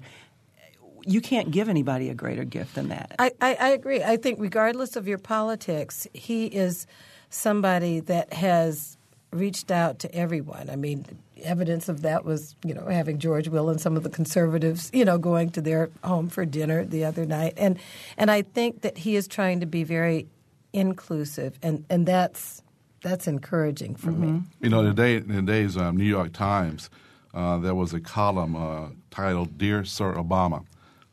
You 1.06 1.20
can't 1.20 1.52
give 1.52 1.68
anybody 1.68 2.10
a 2.10 2.14
greater 2.14 2.46
gift 2.46 2.76
than 2.76 2.90
that. 2.90 3.16
I, 3.20 3.32
I, 3.42 3.56
I 3.56 3.70
agree. 3.70 4.02
I 4.04 4.18
think, 4.18 4.40
regardless 4.40 4.96
of 4.96 5.08
your 5.08 5.18
politics, 5.18 6.08
he 6.14 6.46
is 6.46 6.88
somebody 7.30 8.00
that 8.02 8.32
has 8.34 8.98
reached 9.32 9.72
out 9.72 10.00
to 10.00 10.16
everyone. 10.16 10.70
I 10.70 10.76
mean, 10.76 11.06
evidence 11.44 11.90
of 11.90 12.02
that 12.02 12.26
was, 12.26 12.56
you 12.64 12.74
know, 12.74 12.88
having 12.88 13.20
George 13.20 13.48
Will 13.48 13.70
and 13.70 13.80
some 13.80 13.96
of 13.96 14.04
the 14.04 14.10
conservatives, 14.10 14.90
you 14.94 15.06
know, 15.06 15.18
going 15.18 15.52
to 15.52 15.62
their 15.62 15.90
home 16.04 16.30
for 16.30 16.46
dinner 16.46 16.86
the 16.86 17.06
other 17.06 17.26
night. 17.26 17.54
And 17.58 17.80
and 18.18 18.32
I 18.32 18.42
think 18.42 18.82
that 18.82 18.98
he 19.00 19.16
is 19.16 19.28
trying 19.28 19.60
to 19.60 19.66
be 19.66 19.84
very 19.84 20.28
inclusive 20.74 21.60
and, 21.62 21.86
and 21.90 22.06
that's 22.06 22.64
that's 23.04 23.28
encouraging 23.28 23.96
for 23.96 24.12
mm-hmm. 24.12 24.36
me. 24.36 24.42
You 24.62 24.70
know, 24.70 24.82
today 24.82 25.18
in 25.18 25.28
today's 25.28 25.78
um, 25.78 25.98
New 25.98 26.06
York 26.06 26.34
Times, 26.34 26.90
uh, 27.34 27.58
there 27.58 27.76
was 27.76 27.94
a 27.94 28.00
column 28.00 28.56
uh, 28.56 28.88
titled 29.12 29.58
"Dear 29.58 29.86
Sir 29.86 30.14
Obama." 30.16 30.66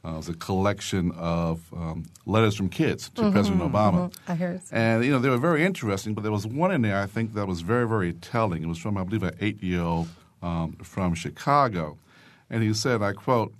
Uh, 0.03 0.13
it 0.13 0.17
was 0.17 0.29
a 0.31 0.35
collection 0.35 1.13
of 1.13 1.61
um, 1.75 2.07
letters 2.25 2.57
from 2.57 2.71
kids 2.71 3.11
to 3.11 3.21
mm-hmm, 3.21 3.33
President 3.33 3.61
Obama. 3.61 4.09
Mm-hmm. 4.09 4.33
I 4.33 4.35
heard. 4.35 4.61
And 4.73 5.05
you 5.05 5.11
know 5.11 5.19
they 5.19 5.29
were 5.29 5.37
very 5.37 5.63
interesting, 5.63 6.15
but 6.15 6.23
there 6.23 6.33
was 6.33 6.47
one 6.47 6.71
in 6.71 6.81
there 6.81 6.99
I 6.99 7.07
think 7.07 7.35
that 7.35 7.47
was 7.47 7.61
very 7.61 7.87
very 7.87 8.15
telling. 8.15 8.63
It 8.63 8.67
was 8.67 8.79
from 8.79 8.97
I 8.97 9.05
believe 9.05 9.23
an 9.23 9.37
eight 9.41 9.63
year 9.63 9.83
old 9.83 10.09
um, 10.43 10.77
from 10.83 11.15
Chicago, 11.15 11.99
and 12.49 12.63
he 12.63 12.73
said, 12.75 13.03
I 13.03 13.13
quote, 13.13 13.53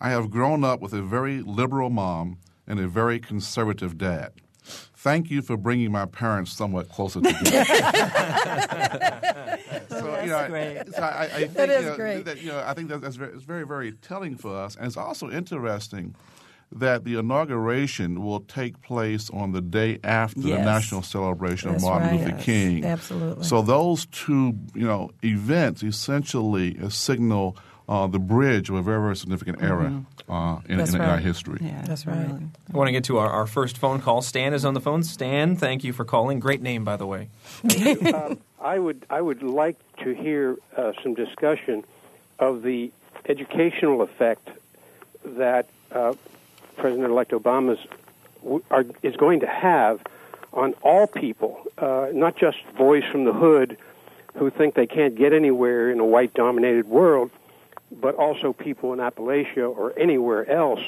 "I 0.00 0.10
have 0.10 0.30
grown 0.30 0.64
up 0.64 0.80
with 0.80 0.92
a 0.92 1.02
very 1.02 1.42
liberal 1.42 1.90
mom 1.90 2.38
and 2.66 2.80
a 2.80 2.88
very 2.88 3.18
conservative 3.18 3.98
dad." 3.98 4.32
Thank 4.96 5.30
you 5.30 5.40
for 5.40 5.56
bringing 5.56 5.92
my 5.92 6.06
parents 6.06 6.50
somewhat 6.52 6.88
closer 6.88 7.20
together. 7.20 7.44
so, 9.88 10.20
you 10.20 10.30
know, 10.30 10.46
great. 10.48 10.82
So 10.92 11.02
I, 11.02 11.22
I 11.22 11.28
think, 11.28 11.54
that 11.54 11.70
is 11.70 11.84
you 11.84 11.90
know, 11.90 11.96
great. 11.96 12.24
That, 12.24 12.42
you 12.42 12.48
know, 12.48 12.64
I 12.66 12.74
think 12.74 12.88
that's 12.88 13.14
very, 13.14 13.32
it's 13.32 13.44
very, 13.44 13.64
very 13.64 13.92
telling 13.92 14.36
for 14.36 14.56
us, 14.56 14.74
and 14.74 14.86
it's 14.86 14.96
also 14.96 15.30
interesting 15.30 16.16
that 16.72 17.04
the 17.04 17.18
inauguration 17.18 18.22
will 18.22 18.40
take 18.40 18.80
place 18.82 19.30
on 19.30 19.52
the 19.52 19.60
day 19.60 19.98
after 20.02 20.40
yes. 20.40 20.58
the 20.58 20.64
national 20.64 21.02
celebration 21.02 21.72
That's 21.72 21.84
of 21.84 21.90
Martin 21.90 22.08
right. 22.08 22.20
Luther 22.20 22.36
yes. 22.36 22.44
King. 22.44 22.84
Absolutely. 22.84 23.44
So 23.44 23.62
those 23.62 24.06
two, 24.06 24.58
you 24.74 24.86
know, 24.86 25.10
events 25.22 25.82
essentially 25.82 26.76
signal 26.90 27.56
uh, 27.88 28.06
the 28.06 28.18
bridge 28.18 28.68
of 28.68 28.76
a 28.76 28.82
very, 28.82 29.00
very 29.00 29.16
significant 29.16 29.62
era 29.62 30.04
uh, 30.28 30.58
in, 30.68 30.78
That's 30.78 30.92
in, 30.92 31.00
in 31.00 31.08
our 31.08 31.18
history. 31.18 31.60
Yeah, 31.62 31.82
That's 31.86 32.06
right. 32.06 32.16
I 32.16 32.76
want 32.76 32.88
to 32.88 32.92
get 32.92 33.04
to 33.04 33.18
our, 33.18 33.28
our 33.28 33.46
first 33.46 33.78
phone 33.78 34.00
call. 34.00 34.22
Stan 34.22 34.54
is 34.54 34.64
on 34.64 34.74
the 34.74 34.80
phone. 34.80 35.04
Stan, 35.04 35.56
thank 35.56 35.84
you 35.84 35.92
for 35.92 36.04
calling. 36.04 36.40
Great 36.40 36.62
name, 36.62 36.84
by 36.84 36.96
the 36.96 37.06
way. 37.06 37.28
um, 38.12 38.38
I 38.60 38.78
would 38.78 39.06
I 39.08 39.20
would 39.20 39.42
like 39.42 39.76
to 39.98 40.14
hear 40.14 40.56
uh, 40.76 40.92
some 41.02 41.14
discussion 41.14 41.84
of 42.40 42.62
the 42.62 42.90
educational 43.28 44.02
effect 44.02 44.48
that 45.24 45.68
uh, 45.92 46.14
President-elect 46.76 47.32
Obama 47.32 47.78
are, 48.70 48.84
is 49.02 49.16
going 49.16 49.40
to 49.40 49.46
have 49.46 50.00
on 50.52 50.74
all 50.82 51.06
people, 51.06 51.60
uh, 51.78 52.08
not 52.12 52.36
just 52.36 52.58
boys 52.76 53.04
from 53.10 53.24
the 53.24 53.32
hood 53.32 53.76
who 54.36 54.50
think 54.50 54.74
they 54.74 54.86
can't 54.86 55.14
get 55.14 55.32
anywhere 55.32 55.90
in 55.90 55.98
a 56.00 56.04
white-dominated 56.04 56.86
world, 56.88 57.30
but 57.90 58.14
also 58.16 58.52
people 58.52 58.92
in 58.92 58.98
Appalachia 58.98 59.68
or 59.68 59.98
anywhere 59.98 60.48
else 60.50 60.82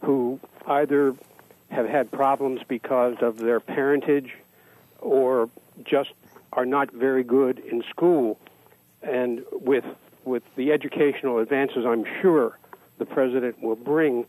who 0.00 0.40
either 0.66 1.14
have 1.70 1.88
had 1.88 2.10
problems 2.10 2.60
because 2.68 3.16
of 3.20 3.38
their 3.38 3.60
parentage 3.60 4.34
or 5.00 5.48
just 5.84 6.10
are 6.52 6.66
not 6.66 6.92
very 6.92 7.24
good 7.24 7.58
in 7.60 7.82
school. 7.88 8.38
And 9.02 9.42
with 9.52 9.84
with 10.24 10.42
the 10.54 10.70
educational 10.70 11.38
advances, 11.38 11.84
I'm 11.84 12.04
sure 12.20 12.58
the 12.98 13.06
president 13.06 13.60
will 13.62 13.76
bring. 13.76 14.26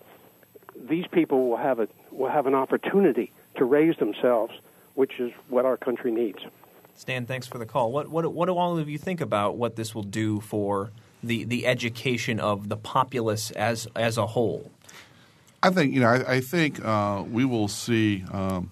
These 0.90 1.06
people 1.12 1.50
will 1.50 1.58
have 1.58 1.80
a 1.80 1.88
will 2.12 2.30
have 2.30 2.46
an 2.46 2.56
opportunity 2.56 3.32
to 3.56 3.66
raise 3.66 3.96
themselves, 3.98 4.54
which 4.96 5.20
is 5.20 5.32
what 5.50 5.66
our 5.66 5.78
country 5.78 6.12
needs. 6.12 6.40
Stan, 6.96 7.26
thanks 7.26 7.48
for 7.48 7.58
the 7.58 7.66
call. 7.66 7.92
What, 7.92 8.10
what, 8.10 8.32
what 8.32 8.46
do 8.46 8.56
all 8.56 8.78
of 8.78 8.88
you 8.88 8.98
think 8.98 9.20
about 9.20 9.58
what 9.58 9.76
this 9.76 9.96
will 9.96 10.04
do 10.04 10.40
for 10.42 10.92
the, 11.24 11.44
the 11.44 11.66
education 11.66 12.40
of 12.40 12.70
the 12.70 12.78
populace 12.78 13.50
as, 13.52 13.88
as 13.96 14.18
a 14.18 14.28
whole? 14.28 14.70
I 15.64 15.70
think 15.70 15.94
you 15.94 16.02
know. 16.02 16.08
I, 16.08 16.34
I 16.36 16.42
think 16.42 16.84
uh, 16.84 17.24
we 17.28 17.46
will 17.46 17.68
see 17.68 18.24
um, 18.32 18.70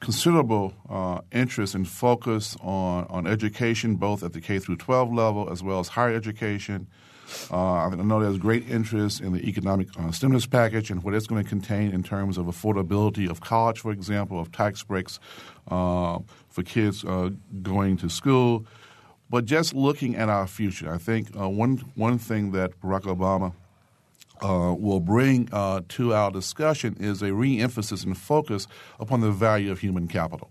considerable 0.00 0.72
uh, 0.88 1.20
interest 1.30 1.74
and 1.74 1.86
focus 1.86 2.56
on, 2.62 3.06
on 3.08 3.26
education, 3.26 3.96
both 3.96 4.22
at 4.22 4.32
the 4.32 4.40
K 4.40 4.58
through 4.58 4.76
12 4.76 5.12
level 5.12 5.50
as 5.50 5.62
well 5.62 5.78
as 5.78 5.88
higher 5.88 6.14
education. 6.14 6.86
Uh, 7.50 7.88
I 7.88 7.94
know 7.94 8.20
there's 8.20 8.38
great 8.38 8.68
interest 8.68 9.20
in 9.20 9.32
the 9.32 9.48
economic 9.48 9.88
uh, 9.98 10.10
stimulus 10.10 10.46
package 10.46 10.90
and 10.90 11.02
what 11.02 11.14
it's 11.14 11.26
going 11.26 11.42
to 11.42 11.48
contain 11.48 11.92
in 11.92 12.02
terms 12.02 12.38
of 12.38 12.46
affordability 12.46 13.28
of 13.28 13.40
college, 13.40 13.80
for 13.80 13.92
example, 13.92 14.38
of 14.38 14.52
tax 14.52 14.82
breaks 14.82 15.18
uh, 15.68 16.18
for 16.48 16.62
kids 16.62 17.04
uh, 17.04 17.30
going 17.62 17.96
to 17.98 18.08
school. 18.08 18.66
But 19.30 19.46
just 19.46 19.74
looking 19.74 20.14
at 20.16 20.28
our 20.28 20.46
future, 20.46 20.92
I 20.92 20.98
think 20.98 21.34
uh, 21.38 21.48
one 21.48 21.78
one 21.94 22.18
thing 22.18 22.52
that 22.52 22.78
Barack 22.80 23.04
Obama 23.04 23.54
uh, 24.42 24.74
will 24.74 25.00
bring 25.00 25.46
to 25.46 26.14
our 26.14 26.30
discussion 26.30 26.96
is 27.00 27.22
a 27.22 27.30
reemphasis 27.30 28.04
and 28.04 28.16
focus 28.16 28.66
upon 28.98 29.20
the 29.20 29.30
value 29.30 29.72
of 29.72 29.80
human 29.80 30.06
capital. 30.06 30.50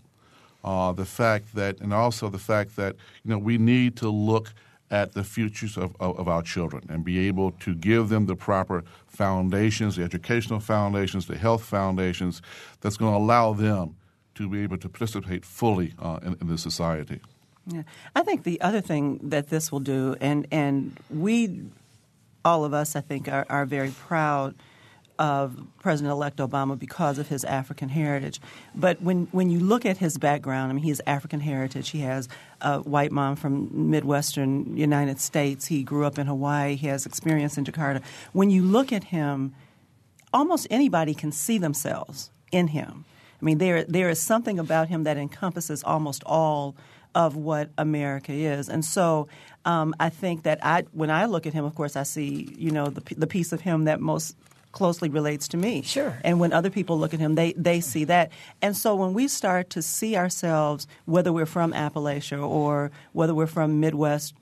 The 0.64 1.04
fact 1.04 1.54
that, 1.54 1.80
and 1.80 1.92
also 1.92 2.28
the 2.28 2.38
fact 2.38 2.76
that, 2.76 2.96
you 3.24 3.30
know, 3.30 3.38
we 3.38 3.58
need 3.58 3.96
to 3.96 4.08
look 4.08 4.54
at 4.92 5.14
the 5.14 5.24
futures 5.24 5.76
of, 5.78 5.96
of, 5.98 6.18
of, 6.18 6.28
our 6.28 6.42
children 6.42 6.84
and 6.90 7.02
be 7.02 7.26
able 7.26 7.50
to 7.50 7.74
give 7.74 8.10
them 8.10 8.26
the 8.26 8.36
proper 8.36 8.84
foundations, 9.06 9.96
the 9.96 10.04
educational 10.04 10.60
foundations, 10.60 11.26
the 11.26 11.36
health 11.36 11.64
foundations 11.64 12.42
that's 12.82 12.98
going 12.98 13.12
to 13.12 13.16
allow 13.16 13.54
them 13.54 13.96
to 14.34 14.48
be 14.48 14.62
able 14.62 14.76
to 14.76 14.88
participate 14.90 15.46
fully 15.46 15.94
uh, 15.98 16.20
in, 16.22 16.36
in 16.42 16.48
this 16.48 16.62
society. 16.62 17.20
Yeah. 17.66 17.82
I 18.14 18.22
think 18.22 18.44
the 18.44 18.60
other 18.60 18.82
thing 18.82 19.18
that 19.22 19.48
this 19.48 19.72
will 19.72 19.80
do, 19.80 20.14
and, 20.20 20.46
and 20.52 20.98
we, 21.08 21.62
all 22.44 22.64
of 22.64 22.74
us, 22.74 22.94
I 22.94 23.00
think, 23.00 23.28
are, 23.28 23.46
are 23.48 23.64
very 23.64 23.90
proud 23.90 24.54
of 25.22 25.56
President 25.78 26.10
elect 26.10 26.38
Obama 26.38 26.76
because 26.76 27.16
of 27.16 27.28
his 27.28 27.44
African 27.44 27.88
heritage. 27.88 28.40
But 28.74 29.00
when, 29.00 29.28
when 29.30 29.50
you 29.50 29.60
look 29.60 29.86
at 29.86 29.98
his 29.98 30.18
background, 30.18 30.70
I 30.70 30.74
mean, 30.74 30.82
he 30.82 30.88
has 30.88 31.00
African 31.06 31.38
heritage. 31.38 31.90
He 31.90 32.00
has 32.00 32.28
a 32.60 32.80
white 32.80 33.12
mom 33.12 33.36
from 33.36 33.88
Midwestern 33.88 34.76
United 34.76 35.20
States. 35.20 35.66
He 35.66 35.84
grew 35.84 36.06
up 36.06 36.18
in 36.18 36.26
Hawaii. 36.26 36.74
He 36.74 36.88
has 36.88 37.06
experience 37.06 37.56
in 37.56 37.64
Jakarta. 37.64 38.02
When 38.32 38.50
you 38.50 38.64
look 38.64 38.92
at 38.92 39.04
him, 39.04 39.54
almost 40.34 40.66
anybody 40.70 41.14
can 41.14 41.30
see 41.30 41.56
themselves 41.56 42.32
in 42.50 42.66
him. 42.68 43.04
I 43.40 43.44
mean, 43.44 43.58
there, 43.58 43.84
there 43.84 44.10
is 44.10 44.20
something 44.20 44.58
about 44.58 44.88
him 44.88 45.04
that 45.04 45.16
encompasses 45.16 45.84
almost 45.84 46.24
all 46.26 46.74
of 47.14 47.36
what 47.36 47.70
America 47.78 48.32
is. 48.32 48.68
And 48.68 48.84
so 48.84 49.28
um, 49.64 49.94
I 50.00 50.08
think 50.08 50.42
that 50.42 50.58
I, 50.64 50.82
when 50.90 51.12
I 51.12 51.26
look 51.26 51.46
at 51.46 51.52
him, 51.52 51.64
of 51.64 51.76
course, 51.76 51.94
I 51.94 52.02
see, 52.02 52.52
you 52.58 52.72
know, 52.72 52.88
the, 52.88 53.02
the 53.14 53.28
piece 53.28 53.52
of 53.52 53.60
him 53.60 53.84
that 53.84 54.00
most 54.00 54.34
closely 54.72 55.08
relates 55.08 55.48
to 55.48 55.56
me. 55.56 55.82
Sure. 55.82 56.18
And 56.24 56.40
when 56.40 56.52
other 56.52 56.70
people 56.70 56.98
look 56.98 57.14
at 57.14 57.20
him, 57.20 57.34
they, 57.34 57.52
they 57.52 57.80
see 57.80 58.04
that. 58.04 58.32
And 58.60 58.76
so 58.76 58.96
when 58.96 59.14
we 59.14 59.28
start 59.28 59.70
to 59.70 59.82
see 59.82 60.16
ourselves, 60.16 60.86
whether 61.04 61.32
we're 61.32 61.46
from 61.46 61.72
Appalachia 61.72 62.42
or 62.46 62.90
whether 63.12 63.34
we're 63.34 63.46
from 63.46 63.80
Midwest 63.80 64.34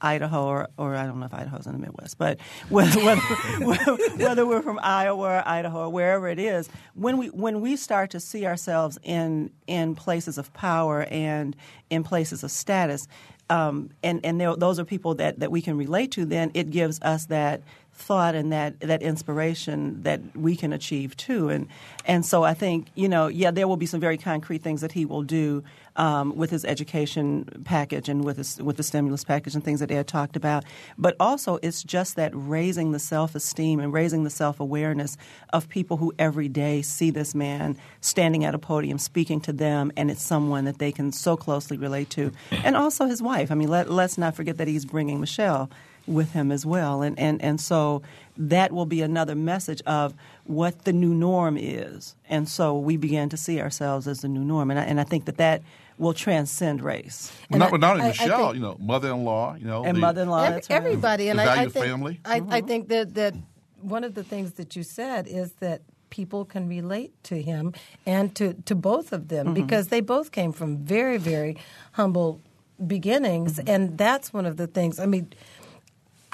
Idaho, 0.00 0.46
or, 0.46 0.68
or 0.76 0.94
I 0.94 1.06
don't 1.06 1.18
know 1.18 1.26
if 1.26 1.34
Idaho's 1.34 1.66
in 1.66 1.72
the 1.72 1.78
Midwest, 1.78 2.18
but 2.18 2.38
whether, 2.68 3.00
whether, 3.00 3.96
whether 4.16 4.46
we're 4.46 4.62
from 4.62 4.78
Iowa 4.82 5.22
or 5.22 5.48
Idaho 5.48 5.80
or 5.80 5.90
wherever 5.90 6.28
it 6.28 6.38
is, 6.38 6.68
when 6.94 7.16
we 7.16 7.28
when 7.30 7.60
we 7.60 7.76
start 7.76 8.10
to 8.10 8.20
see 8.20 8.46
ourselves 8.46 8.98
in 9.02 9.50
in 9.66 9.94
places 9.94 10.38
of 10.38 10.52
power 10.52 11.04
and 11.10 11.56
in 11.90 12.04
places 12.04 12.44
of 12.44 12.50
status, 12.50 13.08
um, 13.48 13.90
and 14.02 14.20
and 14.24 14.40
those 14.40 14.78
are 14.78 14.84
people 14.84 15.14
that, 15.16 15.40
that 15.40 15.50
we 15.50 15.62
can 15.62 15.76
relate 15.76 16.12
to, 16.12 16.24
then 16.24 16.50
it 16.54 16.70
gives 16.70 17.00
us 17.02 17.26
that 17.26 17.62
thought 17.96 18.34
and 18.34 18.52
that 18.52 18.78
that 18.80 19.02
inspiration 19.02 20.02
that 20.02 20.20
we 20.36 20.54
can 20.54 20.72
achieve 20.72 21.16
too. 21.16 21.48
And 21.48 21.66
and 22.04 22.24
so 22.24 22.44
I 22.44 22.54
think 22.54 22.88
you 22.94 23.08
know 23.08 23.26
yeah 23.28 23.50
there 23.50 23.66
will 23.66 23.76
be 23.76 23.86
some 23.86 24.00
very 24.00 24.18
concrete 24.18 24.62
things 24.62 24.82
that 24.82 24.92
he 24.92 25.04
will 25.04 25.22
do 25.22 25.64
um, 25.96 26.36
with 26.36 26.50
his 26.50 26.64
education 26.64 27.62
package 27.64 28.08
and 28.08 28.24
with 28.24 28.36
his 28.36 28.60
with 28.62 28.76
the 28.76 28.82
stimulus 28.82 29.24
package 29.24 29.54
and 29.54 29.64
things 29.64 29.80
that 29.80 29.90
Ed 29.90 30.06
talked 30.06 30.36
about. 30.36 30.64
But 30.98 31.16
also 31.18 31.58
it's 31.62 31.82
just 31.82 32.16
that 32.16 32.30
raising 32.34 32.92
the 32.92 32.98
self 32.98 33.34
esteem 33.34 33.80
and 33.80 33.92
raising 33.92 34.24
the 34.24 34.30
self 34.30 34.60
awareness 34.60 35.16
of 35.52 35.68
people 35.68 35.96
who 35.96 36.12
every 36.18 36.48
day 36.48 36.82
see 36.82 37.10
this 37.10 37.34
man 37.34 37.76
standing 38.00 38.44
at 38.44 38.54
a 38.54 38.58
podium 38.58 38.98
speaking 38.98 39.40
to 39.40 39.52
them, 39.52 39.90
and 39.96 40.10
it's 40.10 40.22
someone 40.22 40.66
that 40.66 40.78
they 40.78 40.92
can 40.92 41.12
so 41.12 41.36
closely 41.36 41.78
relate 41.78 42.10
to, 42.10 42.30
and 42.50 42.76
also 42.76 43.06
his 43.06 43.22
wife. 43.22 43.50
I 43.50 43.54
mean 43.54 43.68
let, 43.68 43.90
let's 43.90 44.18
not 44.18 44.36
forget 44.36 44.58
that 44.58 44.68
he's 44.68 44.84
bringing 44.84 45.18
Michelle 45.18 45.70
with 46.06 46.32
him 46.32 46.52
as 46.52 46.64
well. 46.64 47.02
And, 47.02 47.18
and, 47.18 47.42
and 47.42 47.60
so 47.60 48.02
that 48.36 48.72
will 48.72 48.86
be 48.86 49.02
another 49.02 49.34
message 49.34 49.82
of 49.86 50.14
what 50.44 50.84
the 50.84 50.92
new 50.92 51.12
norm 51.14 51.56
is. 51.58 52.14
And 52.28 52.48
so 52.48 52.78
we 52.78 52.96
begin 52.96 53.28
to 53.30 53.36
see 53.36 53.60
ourselves 53.60 54.06
as 54.06 54.20
the 54.20 54.28
new 54.28 54.44
norm. 54.44 54.70
And 54.70 54.78
I, 54.78 54.84
and 54.84 55.00
I 55.00 55.04
think 55.04 55.24
that 55.24 55.36
that 55.38 55.62
will 55.98 56.12
transcend 56.14 56.82
race. 56.82 57.32
Well, 57.50 57.58
not, 57.58 57.72
I, 57.72 57.76
not 57.78 57.92
only 57.94 58.04
I, 58.04 58.08
Michelle, 58.08 58.32
I 58.34 58.44
think, 58.52 58.54
you 58.56 58.60
know, 58.60 58.76
mother-in-law, 58.78 59.56
you 59.58 59.66
know, 59.66 59.84
and 59.84 59.96
the, 59.96 60.00
mother-in-law. 60.00 60.42
Every, 60.44 60.54
that's 60.54 60.70
right. 60.70 60.76
everybody, 60.76 61.28
and 61.30 61.38
The 61.38 61.42
I, 61.42 61.46
value 61.46 61.60
I 61.60 61.64
of 61.64 61.72
think 61.72 61.86
family. 61.86 62.20
I, 62.24 62.40
Mm-hmm. 62.40 62.52
I 62.52 62.60
think 62.60 62.88
that 62.88 63.14
that 63.14 63.34
one 63.80 64.04
of 64.04 64.14
the 64.14 64.22
things 64.22 64.52
that 64.52 64.76
you 64.76 64.82
said 64.82 65.26
is 65.26 65.52
that 65.60 65.80
people 66.10 66.44
can 66.44 66.68
relate 66.68 67.12
to 67.24 67.40
him 67.40 67.72
and 68.04 68.34
to, 68.36 68.54
to 68.66 68.74
both 68.74 69.12
of 69.12 69.28
them 69.28 69.46
Mm-hmm. 69.46 69.54
because 69.54 69.88
they 69.88 70.00
both 70.00 70.32
came 70.32 70.52
from 70.52 70.78
very 70.84 71.16
very 71.16 71.56
humble 71.92 72.40
beginnings, 72.86 73.56
Mm-hmm. 73.56 73.70
and 73.70 73.96
that's 73.96 74.34
one 74.34 74.44
of 74.44 74.58
the 74.58 74.66
things. 74.66 75.00
I 75.00 75.06
mean, 75.06 75.32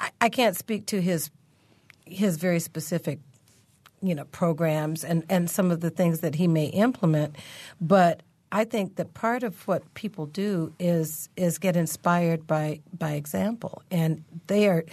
I, 0.03 0.09
I 0.21 0.29
can't 0.29 0.55
speak 0.55 0.85
to 0.87 1.01
his 1.01 1.31
his 2.05 2.37
very 2.37 2.59
specific 2.59 3.19
you 4.01 4.13
know 4.13 4.25
programs 4.25 5.03
and 5.03 5.23
and 5.29 5.49
some 5.49 5.71
of 5.71 5.79
the 5.79 5.89
things 5.89 6.19
that 6.19 6.35
he 6.35 6.47
may 6.47 6.65
implement 6.65 7.35
but 7.79 8.21
I 8.51 8.65
think 8.65 8.97
that 8.97 9.15
part 9.15 9.41
of 9.41 9.67
what 9.67 9.81
people 9.95 10.27
do 10.27 10.73
is 10.79 11.27
is 11.35 11.57
get 11.57 11.75
inspired 11.75 12.45
by 12.45 12.81
by 12.97 13.13
example. 13.13 13.81
And 13.89 14.23
they 14.45 14.67
are 14.67 14.85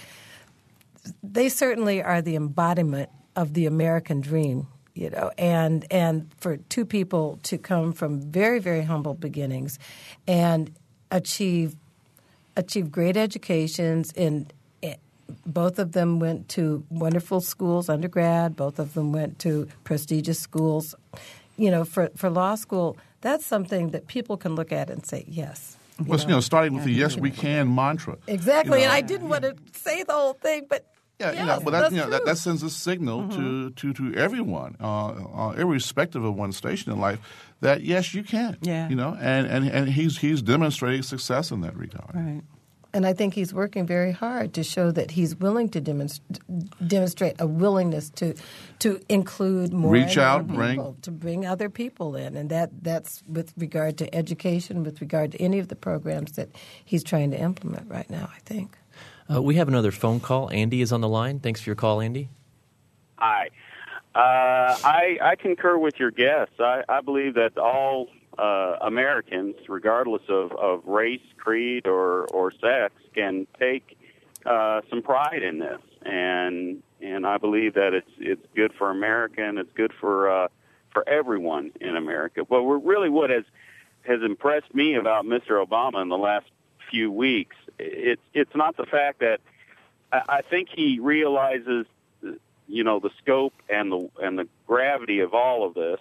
they 1.22 1.50
certainly 1.50 2.02
are 2.02 2.22
the 2.22 2.36
embodiment 2.36 3.10
of 3.36 3.52
the 3.52 3.66
American 3.66 4.22
dream 4.22 4.66
you 4.94 5.10
know 5.10 5.30
and 5.38 5.84
and 5.90 6.30
for 6.38 6.56
two 6.56 6.84
people 6.84 7.38
to 7.42 7.58
come 7.58 7.92
from 7.92 8.20
very 8.20 8.58
very 8.58 8.82
humble 8.82 9.14
beginnings 9.14 9.78
and 10.26 10.74
achieve 11.10 11.76
achieve 12.56 12.90
great 12.90 13.16
educations 13.16 14.10
in 14.12 14.46
both 15.46 15.78
of 15.78 15.92
them 15.92 16.18
went 16.20 16.48
to 16.48 16.84
wonderful 16.90 17.40
schools 17.40 17.88
undergrad 17.88 18.56
both 18.56 18.78
of 18.78 18.94
them 18.94 19.12
went 19.12 19.38
to 19.38 19.68
prestigious 19.84 20.38
schools 20.38 20.94
you 21.56 21.70
know 21.70 21.84
for 21.84 22.10
for 22.16 22.30
law 22.30 22.54
school 22.54 22.96
that's 23.20 23.44
something 23.44 23.90
that 23.90 24.06
people 24.06 24.36
can 24.36 24.54
look 24.54 24.72
at 24.72 24.90
and 24.90 25.04
say 25.06 25.24
yes 25.26 25.76
well, 26.06 26.18
you 26.18 26.28
know, 26.28 26.40
starting 26.40 26.72
with 26.72 26.84
the 26.84 26.92
"Yes, 26.92 27.18
we 27.18 27.30
can" 27.30 27.74
mantra. 27.74 28.16
exactly 28.26 28.80
You 28.80 28.86
know, 28.86 28.92
and 28.92 28.92
i 28.92 29.02
didn't 29.02 29.28
want 29.28 29.42
to 29.42 29.54
say 29.72 30.02
the 30.02 30.12
whole 30.14 30.32
thing 30.32 30.66
but 30.68 30.86
Yeah, 31.20 31.32
yes, 31.32 31.40
you 31.40 31.46
know, 31.46 31.60
but 31.60 31.70
that, 31.72 31.92
you 31.92 31.98
know, 31.98 32.08
that, 32.08 32.24
that 32.24 32.38
sends 32.38 32.62
a 32.62 32.70
signal 32.70 33.28
to, 33.28 33.70
to, 33.70 33.92
to 33.92 34.14
everyone, 34.16 34.76
uh, 34.80 35.08
uh, 35.08 35.50
irrespective 35.52 36.24
of 36.24 36.34
one's 36.34 36.56
station 36.56 36.90
in 36.90 36.98
life, 36.98 37.18
that 37.60 37.82
yes, 37.82 38.14
you 38.14 38.22
can. 38.22 38.56
Yeah. 38.62 38.88
You 38.88 38.96
know, 38.96 39.18
and, 39.20 39.46
and, 39.46 39.68
and 39.68 39.88
he's 39.90 40.16
he's 40.16 40.40
demonstrating 40.40 41.02
success 41.02 41.50
in 41.50 41.60
that 41.60 41.76
regard. 41.76 42.14
Right. 42.14 42.40
And 42.92 43.06
I 43.06 43.12
think 43.12 43.34
he's 43.34 43.54
working 43.54 43.86
very 43.86 44.10
hard 44.10 44.52
to 44.54 44.64
show 44.64 44.90
that 44.90 45.12
he's 45.12 45.36
willing 45.36 45.68
to 45.70 45.80
demonst- 45.80 46.20
demonstrate 46.84 47.36
a 47.38 47.46
willingness 47.46 48.10
to 48.10 48.34
to 48.80 49.00
include 49.08 49.72
more 49.72 49.92
Reach 49.92 50.18
out, 50.18 50.48
people, 50.48 50.56
bring- 50.56 50.96
to 51.02 51.10
bring 51.10 51.46
other 51.46 51.68
people 51.68 52.16
in, 52.16 52.36
and 52.36 52.50
that 52.50 52.70
that's 52.82 53.22
with 53.28 53.52
regard 53.56 53.96
to 53.98 54.12
education, 54.14 54.82
with 54.82 55.00
regard 55.00 55.32
to 55.32 55.40
any 55.40 55.58
of 55.58 55.68
the 55.68 55.76
programs 55.76 56.32
that 56.32 56.48
he's 56.84 57.04
trying 57.04 57.30
to 57.30 57.38
implement 57.38 57.88
right 57.88 58.10
now. 58.10 58.28
I 58.34 58.40
think. 58.40 58.76
Uh, 59.32 59.40
we 59.40 59.54
have 59.54 59.68
another 59.68 59.92
phone 59.92 60.18
call. 60.18 60.50
Andy 60.50 60.80
is 60.80 60.90
on 60.90 61.00
the 61.00 61.08
line. 61.08 61.38
Thanks 61.38 61.60
for 61.60 61.70
your 61.70 61.76
call, 61.76 62.00
Andy. 62.00 62.28
Hi. 63.18 63.50
Uh, 64.12 64.18
I, 64.82 65.18
I 65.22 65.36
concur 65.36 65.78
with 65.78 66.00
your 66.00 66.10
guests. 66.10 66.54
I, 66.58 66.82
I 66.88 67.00
believe 67.00 67.34
that 67.34 67.56
all 67.56 68.08
uh, 68.40 68.78
Americans, 68.80 69.56
regardless 69.68 70.22
of, 70.28 70.52
of 70.52 70.86
race, 70.86 71.20
creed, 71.36 71.86
or, 71.86 72.24
or 72.26 72.52
sex, 72.52 72.94
can 73.14 73.46
take 73.58 73.98
uh, 74.46 74.80
some 74.88 75.02
pride 75.02 75.42
in 75.42 75.58
this, 75.58 75.80
and 76.02 76.82
and 77.02 77.26
I 77.26 77.36
believe 77.38 77.74
that 77.74 77.92
it's 77.92 78.10
it's 78.18 78.44
good 78.54 78.72
for 78.78 78.90
America 78.90 79.42
and 79.42 79.58
it's 79.58 79.72
good 79.74 79.92
for 80.00 80.30
uh, 80.30 80.48
for 80.92 81.06
everyone 81.08 81.72
in 81.80 81.96
America. 81.96 82.44
But 82.48 82.62
we're 82.62 82.78
really 82.78 83.10
what 83.10 83.30
has 83.30 83.44
has 84.02 84.22
impressed 84.22 84.74
me 84.74 84.94
about 84.94 85.26
Mr. 85.26 85.64
Obama 85.64 86.00
in 86.00 86.08
the 86.08 86.18
last 86.18 86.46
few 86.90 87.12
weeks. 87.12 87.56
It's 87.78 88.22
it's 88.32 88.54
not 88.54 88.76
the 88.76 88.86
fact 88.86 89.20
that 89.20 89.40
I, 90.12 90.42
think 90.42 90.68
he 90.74 90.98
realizes 90.98 91.86
you 92.66 92.84
know 92.84 92.98
the 92.98 93.10
scope 93.22 93.54
and 93.68 93.92
the 93.92 94.10
and 94.22 94.38
the 94.38 94.48
gravity 94.66 95.20
of 95.20 95.34
all 95.34 95.66
of 95.66 95.74
this, 95.74 96.00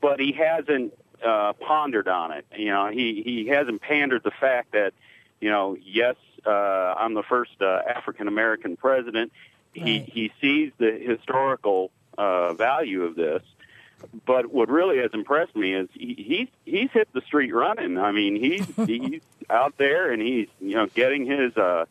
but 0.00 0.20
he 0.20 0.32
hasn't 0.32 0.94
uh, 1.24 1.52
pondered 1.54 2.08
on 2.08 2.32
it. 2.32 2.46
You 2.56 2.66
know, 2.66 2.88
he 2.88 3.22
he 3.24 3.46
hasn't 3.48 3.80
pandered 3.80 4.22
the 4.22 4.30
fact 4.30 4.72
that 4.72 4.92
you 5.40 5.50
know, 5.50 5.76
yes, 5.80 6.16
uh, 6.46 6.50
I'm 6.50 7.14
the 7.14 7.22
first 7.22 7.60
uh, 7.60 7.80
African 7.88 8.28
American 8.28 8.76
president. 8.76 9.32
He 9.72 10.00
he 10.00 10.32
sees 10.40 10.72
the 10.78 10.90
historical 10.90 11.90
uh, 12.16 12.54
value 12.54 13.04
of 13.04 13.14
this. 13.14 13.42
But 14.26 14.52
what 14.52 14.68
really 14.68 14.98
has 14.98 15.10
impressed 15.12 15.56
me 15.56 15.74
is 15.74 15.88
he, 15.92 16.14
he's 16.14 16.48
he's 16.64 16.90
hit 16.92 17.08
the 17.12 17.20
street 17.22 17.52
running. 17.52 17.98
I 17.98 18.12
mean, 18.12 18.36
he's 18.36 18.66
he's 18.86 19.22
out 19.50 19.76
there 19.76 20.12
and 20.12 20.22
he's 20.22 20.48
you 20.60 20.76
know 20.76 20.86
getting 20.86 21.26
his 21.26 21.56
uh, 21.56 21.86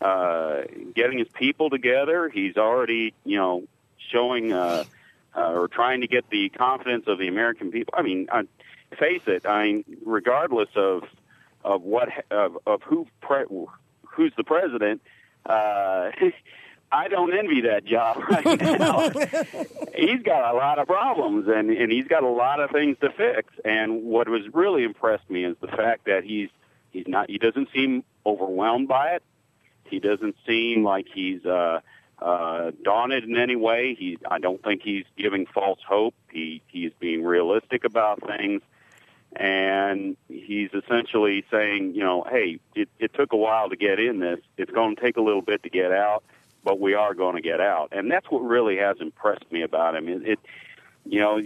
uh, 0.00 0.62
getting 0.94 1.18
his 1.18 1.28
people 1.28 1.70
together. 1.70 2.28
He's 2.28 2.56
already, 2.56 3.14
you 3.24 3.36
know, 3.36 3.64
showing 4.10 4.52
uh, 4.52 4.84
uh, 5.36 5.52
or 5.52 5.68
trying 5.68 6.00
to 6.00 6.06
get 6.06 6.28
the 6.30 6.48
confidence 6.48 7.04
of 7.06 7.18
the 7.18 7.28
American 7.28 7.70
people. 7.70 7.94
I 7.96 8.02
mean, 8.02 8.28
uh, 8.30 8.42
face 8.96 9.22
it. 9.26 9.46
I 9.46 9.64
mean, 9.64 9.84
regardless 10.04 10.68
of 10.74 11.04
of 11.64 11.82
what 11.82 12.08
of, 12.30 12.58
of 12.66 12.82
who 12.82 13.06
pre- 13.20 13.46
who's 14.06 14.32
the 14.36 14.44
president, 14.44 15.02
uh, 15.46 16.10
I 16.92 17.08
don't 17.08 17.36
envy 17.36 17.62
that 17.62 17.84
job 17.84 18.18
right 18.30 18.60
now. 18.60 19.08
he's 19.94 20.22
got 20.22 20.54
a 20.54 20.56
lot 20.56 20.78
of 20.78 20.86
problems 20.86 21.48
and 21.48 21.70
and 21.70 21.90
he's 21.90 22.06
got 22.06 22.22
a 22.22 22.28
lot 22.28 22.60
of 22.60 22.70
things 22.70 22.98
to 23.00 23.10
fix. 23.10 23.52
And 23.64 24.04
what 24.04 24.28
was 24.28 24.42
really 24.52 24.84
impressed 24.84 25.28
me 25.30 25.44
is 25.44 25.56
the 25.60 25.68
fact 25.68 26.04
that 26.04 26.24
he's 26.24 26.50
he's 26.90 27.08
not 27.08 27.30
he 27.30 27.38
doesn't 27.38 27.68
seem 27.74 28.04
overwhelmed 28.26 28.88
by 28.88 29.12
it. 29.14 29.22
He 29.84 30.00
doesn't 30.00 30.36
seem 30.46 30.84
like 30.84 31.06
he's 31.12 31.44
uh, 31.44 31.80
uh, 32.20 32.70
daunted 32.82 33.24
in 33.24 33.36
any 33.36 33.56
way. 33.56 33.94
He, 33.94 34.18
I 34.30 34.38
don't 34.38 34.62
think 34.62 34.82
he's 34.82 35.04
giving 35.18 35.46
false 35.46 35.80
hope. 35.86 36.14
He 36.30 36.62
he's 36.68 36.92
being 36.98 37.24
realistic 37.24 37.84
about 37.84 38.22
things, 38.26 38.62
and 39.36 40.16
he's 40.28 40.70
essentially 40.74 41.44
saying, 41.50 41.94
you 41.94 42.02
know, 42.02 42.24
hey, 42.28 42.58
it, 42.74 42.88
it 42.98 43.14
took 43.14 43.32
a 43.32 43.36
while 43.36 43.70
to 43.70 43.76
get 43.76 43.98
in 43.98 44.20
this. 44.20 44.40
It's 44.56 44.70
going 44.70 44.96
to 44.96 45.00
take 45.00 45.16
a 45.16 45.22
little 45.22 45.42
bit 45.42 45.62
to 45.62 45.70
get 45.70 45.92
out, 45.92 46.22
but 46.64 46.78
we 46.78 46.94
are 46.94 47.14
going 47.14 47.36
to 47.36 47.42
get 47.42 47.60
out, 47.60 47.88
and 47.92 48.10
that's 48.10 48.30
what 48.30 48.40
really 48.40 48.76
has 48.78 48.98
impressed 49.00 49.50
me 49.50 49.62
about 49.62 49.96
him. 49.96 50.08
It, 50.08 50.26
it 50.26 50.38
you 51.04 51.20
know, 51.20 51.40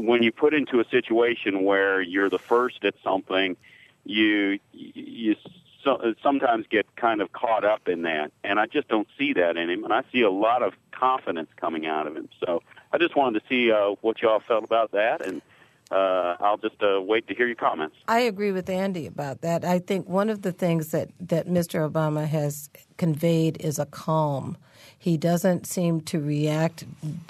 when 0.00 0.22
you 0.22 0.32
put 0.32 0.52
into 0.52 0.80
a 0.80 0.84
situation 0.86 1.62
where 1.62 2.00
you're 2.00 2.28
the 2.28 2.40
first 2.40 2.84
at 2.84 2.94
something, 3.04 3.56
you 4.04 4.58
you 4.72 5.36
so, 5.84 6.14
sometimes 6.22 6.66
get 6.68 6.86
kind 6.96 7.20
of 7.20 7.32
caught 7.32 7.64
up 7.64 7.88
in 7.88 8.02
that, 8.02 8.32
and 8.42 8.58
I 8.58 8.66
just 8.66 8.88
don't 8.88 9.06
see 9.18 9.34
that 9.34 9.56
in 9.56 9.70
him, 9.70 9.84
and 9.84 9.92
I 9.92 10.02
see 10.12 10.22
a 10.22 10.30
lot 10.30 10.62
of 10.62 10.74
confidence 10.90 11.50
coming 11.56 11.86
out 11.86 12.06
of 12.06 12.16
him. 12.16 12.28
So 12.44 12.62
I 12.92 12.98
just 12.98 13.14
wanted 13.14 13.40
to 13.40 13.48
see 13.48 13.70
uh, 13.70 13.90
what 14.00 14.22
y'all 14.22 14.40
felt 14.40 14.64
about 14.64 14.92
that, 14.92 15.24
and 15.24 15.42
uh, 15.94 16.36
I'll 16.40 16.56
just 16.56 16.82
uh, 16.82 17.00
wait 17.00 17.28
to 17.28 17.34
hear 17.34 17.46
your 17.46 17.56
comments. 17.56 17.96
I 18.08 18.20
agree 18.20 18.50
with 18.50 18.68
Andy 18.68 19.06
about 19.06 19.42
that. 19.42 19.64
I 19.64 19.78
think 19.78 20.08
one 20.08 20.28
of 20.28 20.42
the 20.42 20.52
things 20.52 20.90
that, 20.90 21.10
that 21.20 21.46
Mr. 21.46 21.88
Obama 21.88 22.26
has 22.26 22.68
conveyed 22.96 23.58
is 23.60 23.78
a 23.78 23.86
calm. 23.86 24.56
He 24.98 25.16
doesn't 25.16 25.66
seem 25.66 26.00
to 26.02 26.20
react, 26.20 26.84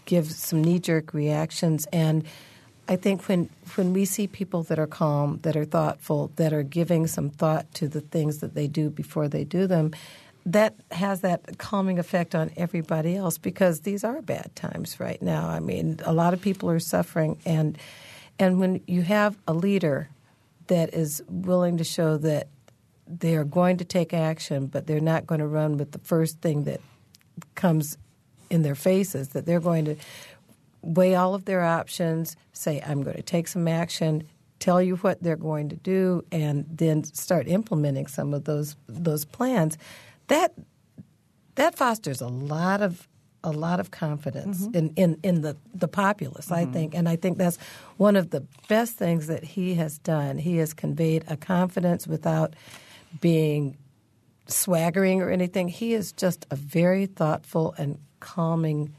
give 0.07 0.31
some 0.31 0.63
knee 0.63 0.79
jerk 0.79 1.13
reactions. 1.13 1.87
And 1.93 2.25
I 2.89 2.97
think 2.97 3.29
when, 3.29 3.51
when 3.75 3.93
we 3.93 4.07
see 4.07 4.27
people 4.27 4.63
that 4.65 4.79
are 4.79 4.87
calm, 4.87 5.41
that 5.43 5.57
are 5.57 5.65
thoughtful, 5.67 6.31
that 6.37 6.53
are 6.53 6.63
giving 6.63 7.07
some 7.07 7.29
thought 7.29 7.73
to 7.75 7.89
the 7.89 8.01
things 8.01 8.39
that 8.39 8.55
they 8.55 8.67
do 8.67 8.89
before 8.89 9.29
they 9.29 9.45
do 9.45 9.67
them, 9.67 9.93
that 10.47 10.75
has 10.91 11.21
that 11.23 11.59
calming 11.59 11.99
effect 11.99 12.35
on 12.35 12.51
everybody 12.57 13.17
else 13.17 13.39
because 13.39 13.81
these 13.81 14.05
are 14.05 14.21
bad 14.23 14.51
times 14.55 15.01
right 15.01 15.21
now. 15.21 15.49
I 15.49 15.61
mean, 15.61 16.01
a 16.05 16.13
lot 16.13 16.35
of 16.35 16.41
people 16.41 16.71
are 16.71 16.79
suffering, 16.79 17.39
and 17.47 17.79
and 18.39 18.59
when 18.59 18.81
you 18.87 19.03
have 19.03 19.39
a 19.47 19.53
leader 19.53 20.09
that 20.67 20.95
is 20.95 21.23
willing 21.29 21.77
to 21.79 21.85
show 21.85 22.17
that 22.19 22.49
they 23.07 23.37
are 23.37 23.45
going 23.45 23.77
to 23.77 23.85
take 23.85 24.15
action, 24.15 24.67
but 24.67 24.87
they're 24.87 25.01
not 25.01 25.27
going 25.27 25.41
to 25.41 25.47
run 25.47 25.77
with 25.77 25.93
the 25.93 25.99
first 25.99 26.41
thing 26.41 26.65
that 26.65 26.81
comes 27.55 27.99
in 28.51 28.63
their 28.63 28.75
faces, 28.75 29.31
that 29.31 29.47
they're 29.47 29.61
going 29.61 29.85
to 29.85 29.97
weigh 30.83 31.15
all 31.15 31.35
of 31.35 31.45
their 31.45 31.63
options, 31.63 32.37
say, 32.53 32.83
I'm 32.87 33.03
going 33.03 33.17
to 33.17 33.23
take 33.23 33.49
some 33.49 33.69
action, 33.69 34.25
tell 34.59 34.81
you 34.83 34.97
what 34.97 35.23
they're 35.23 35.37
going 35.37 35.69
to 35.71 35.77
do, 35.77 36.25
and 36.33 36.67
then 36.71 37.05
start 37.05 37.49
implementing 37.49 38.07
some 38.07 38.33
of 38.33 38.45
those 38.45 38.77
those 38.87 39.25
plans. 39.25 39.77
That 40.29 40.55
that 41.57 41.75
fosters 41.75 42.21
a 42.21 42.29
lot 42.29 42.81
of 42.81 43.09
a 43.45 43.53
lot 43.53 43.79
of 43.79 43.91
confidence 43.91 44.63
mm-hmm. 44.63 44.77
in, 44.77 44.93
in, 44.97 45.21
in 45.23 45.41
the, 45.43 45.57
the 45.75 45.87
populace, 45.87 46.51
I 46.51 46.65
mm-hmm. 46.65 46.73
think. 46.73 46.95
And 46.95 47.09
I 47.09 47.17
think 47.17 47.39
that's 47.39 47.59
one 47.99 48.17
of 48.17 48.31
the 48.31 48.41
best 48.69 48.95
things 48.97 49.29
that 49.29 49.45
he 49.45 49.75
has 49.75 49.99
done. 49.99 50.39
He 50.39 50.57
has 50.57 50.75
conveyed 50.75 51.25
a 51.29 51.37
confidence 51.37 52.07
without 52.07 52.55
being 53.21 53.77
swaggering 54.47 55.21
or 55.23 55.31
anything. 55.31 55.69
He 55.69 55.95
is 55.95 56.13
just 56.13 56.47
a 56.51 56.57
very 56.57 57.07
thoughtful 57.07 57.75
and 57.79 57.99
calming 58.19 58.95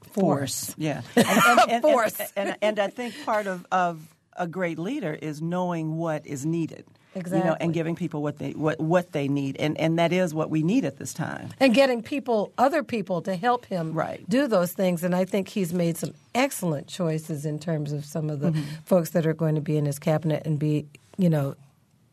force. 0.00 0.74
Yeah, 0.78 1.02
and, 1.16 1.26
and, 1.28 1.70
and, 1.70 1.82
Force. 1.82 2.18
And, 2.18 2.48
and, 2.48 2.56
and 2.62 2.78
I 2.78 2.88
think 2.88 3.14
part 3.24 3.46
of, 3.46 3.66
of 3.70 4.00
a 4.36 4.46
great 4.46 4.78
leader 4.78 5.12
is 5.12 5.42
knowing 5.42 5.96
what 5.96 6.26
is 6.26 6.46
needed. 6.46 6.86
You 7.26 7.44
know, 7.44 7.56
and 7.60 7.72
giving 7.74 7.94
people 7.96 8.22
what 8.22 8.38
they 8.38 8.52
what, 8.52 8.78
what 8.80 9.12
they 9.12 9.28
need, 9.28 9.56
and 9.58 9.78
and 9.78 9.98
that 9.98 10.12
is 10.12 10.32
what 10.34 10.50
we 10.50 10.62
need 10.62 10.84
at 10.84 10.96
this 10.98 11.12
time. 11.14 11.48
and 11.60 11.74
getting 11.74 12.02
people, 12.02 12.52
other 12.58 12.82
people, 12.82 13.22
to 13.22 13.34
help 13.36 13.66
him 13.66 13.92
Right. 13.92 14.28
do 14.28 14.46
those 14.46 14.72
things. 14.72 15.02
And 15.04 15.14
I 15.14 15.24
think 15.24 15.48
he's 15.48 15.72
made 15.72 15.96
some 15.96 16.12
excellent 16.34 16.86
choices 16.88 17.44
in 17.44 17.58
terms 17.58 17.92
of 17.92 18.04
some 18.04 18.30
of 18.30 18.40
the 18.40 18.50
Mm-hmm. 18.50 18.62
folks 18.84 19.10
that 19.10 19.26
are 19.26 19.34
going 19.34 19.54
to 19.56 19.60
be 19.60 19.76
in 19.76 19.84
his 19.86 19.98
cabinet 19.98 20.42
and 20.46 20.58
be, 20.58 20.86
you 21.16 21.28
know, 21.28 21.54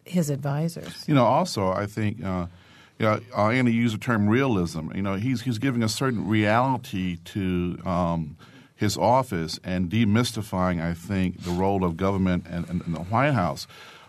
his 0.05 0.29
advisors. 0.29 1.05
You 1.07 1.13
know, 1.15 1.25
also, 1.25 1.69
I 1.71 1.85
think, 1.85 2.23
uh, 2.23 2.47
you 2.99 3.05
know, 3.05 3.19
uh, 3.37 3.49
Andy 3.49 3.71
used 3.73 3.95
the 3.95 3.99
term 3.99 4.27
realism. 4.29 4.91
You 4.95 5.01
know, 5.01 5.15
he's 5.15 5.41
he's 5.41 5.57
giving 5.59 5.83
a 5.83 5.89
certain 5.89 6.27
reality 6.27 7.17
to 7.33 7.77
um, 7.85 8.37
his 8.75 8.97
office 8.97 9.59
and 9.63 9.89
demystifying, 9.89 10.81
I 10.81 10.93
think, 10.93 11.43
the 11.43 11.51
role 11.51 11.83
of 11.83 11.95
government 11.97 12.45
and, 12.49 12.69
and, 12.69 12.81
and 12.85 12.95
the 12.95 12.99
White 13.03 13.33
House. 13.33 13.67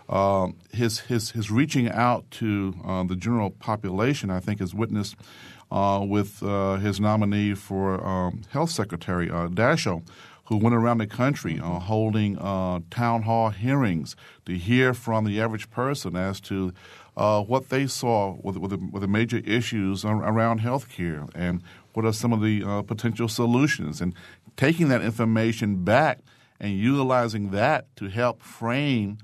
Um, 0.09 0.55
his 0.71 0.99
his 0.99 1.31
his 1.31 1.51
reaching 1.51 1.89
out 1.89 2.29
to 2.31 2.73
uh, 2.85 3.03
the 3.03 3.15
general 3.15 3.51
population, 3.51 4.29
I 4.29 4.39
think, 4.39 4.61
is 4.61 4.73
witnessed 4.73 5.15
uh, 5.71 6.05
with 6.07 6.41
uh, 6.41 6.77
his 6.77 6.99
nominee 6.99 7.53
for 7.53 8.05
um, 8.05 8.43
health 8.51 8.69
secretary, 8.69 9.29
uh, 9.29 9.47
Daschle, 9.47 10.07
who 10.45 10.57
went 10.57 10.75
around 10.75 10.99
the 10.99 11.07
country 11.07 11.59
uh, 11.59 11.79
holding 11.79 12.37
uh, 12.37 12.79
town 12.89 13.23
hall 13.23 13.49
hearings 13.49 14.15
to 14.45 14.57
hear 14.57 14.93
from 14.93 15.25
the 15.25 15.41
average 15.41 15.69
person 15.69 16.15
as 16.15 16.39
to 16.39 16.73
uh, 17.17 17.41
what 17.41 17.69
they 17.69 17.85
saw 17.85 18.37
with, 18.41 18.57
with, 18.57 18.71
the, 18.71 18.77
with 18.77 19.01
the 19.01 19.07
major 19.07 19.37
issues 19.37 20.05
around 20.05 20.59
health 20.59 20.87
care 20.89 21.25
and 21.35 21.61
what 21.93 22.05
are 22.05 22.13
some 22.13 22.31
of 22.31 22.41
the 22.41 22.63
uh, 22.63 22.81
potential 22.83 23.27
solutions. 23.27 23.99
And 23.99 24.13
taking 24.55 24.87
that 24.89 25.01
information 25.01 25.83
back 25.83 26.19
and 26.59 26.77
utilizing 26.77 27.51
that 27.51 27.93
to 27.97 28.07
help 28.07 28.41
frame 28.41 29.17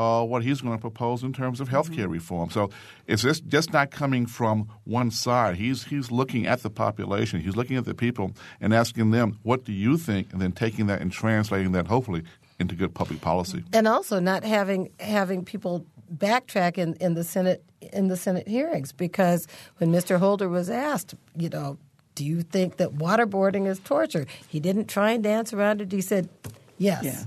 uh, 0.00 0.24
what 0.24 0.42
he's 0.42 0.62
going 0.62 0.74
to 0.74 0.80
propose 0.80 1.22
in 1.22 1.30
terms 1.30 1.60
of 1.60 1.68
health 1.68 1.92
care 1.94 2.08
reform. 2.08 2.50
So 2.50 2.70
it's 3.06 3.20
just, 3.20 3.46
just 3.48 3.70
not 3.70 3.90
coming 3.90 4.24
from 4.24 4.66
one 4.84 5.10
side. 5.10 5.56
He's, 5.56 5.84
he's 5.84 6.10
looking 6.10 6.46
at 6.46 6.62
the 6.62 6.70
population, 6.70 7.40
he's 7.40 7.54
looking 7.54 7.76
at 7.76 7.84
the 7.84 7.92
people 7.94 8.32
and 8.62 8.72
asking 8.72 9.10
them, 9.10 9.38
what 9.42 9.64
do 9.64 9.72
you 9.72 9.98
think? 9.98 10.32
And 10.32 10.40
then 10.40 10.52
taking 10.52 10.86
that 10.86 11.02
and 11.02 11.12
translating 11.12 11.72
that, 11.72 11.86
hopefully, 11.86 12.22
into 12.58 12.74
good 12.74 12.94
public 12.94 13.20
policy. 13.20 13.62
and 13.72 13.86
also 13.86 14.20
not 14.20 14.44
having 14.44 14.90
having 15.00 15.44
people 15.44 15.86
backtrack 16.14 16.76
in, 16.78 16.94
in 16.94 17.14
the 17.14 17.24
Senate 17.24 17.62
in 17.92 18.08
the 18.08 18.16
Senate 18.16 18.46
hearings 18.48 18.92
because 18.92 19.46
when 19.78 19.90
Mr. 19.90 20.18
Holder 20.18 20.48
was 20.48 20.68
asked, 20.68 21.14
you 21.36 21.48
know, 21.48 21.78
do 22.14 22.24
you 22.24 22.42
think 22.42 22.76
that 22.76 22.90
waterboarding 22.96 23.66
is 23.66 23.78
torture? 23.80 24.26
He 24.48 24.60
didn't 24.60 24.88
try 24.88 25.12
and 25.12 25.22
dance 25.22 25.52
around 25.54 25.80
it. 25.80 25.92
He 25.92 26.02
said, 26.02 26.28
yes. 26.76 27.02
Yeah. 27.02 27.24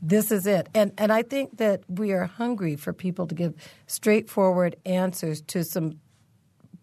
This 0.00 0.30
is 0.30 0.46
it. 0.46 0.68
And 0.74 0.92
and 0.98 1.12
I 1.12 1.22
think 1.22 1.58
that 1.58 1.82
we 1.88 2.12
are 2.12 2.24
hungry 2.24 2.76
for 2.76 2.92
people 2.92 3.26
to 3.26 3.34
give 3.34 3.54
straightforward 3.86 4.76
answers 4.86 5.40
to 5.42 5.64
some 5.64 6.00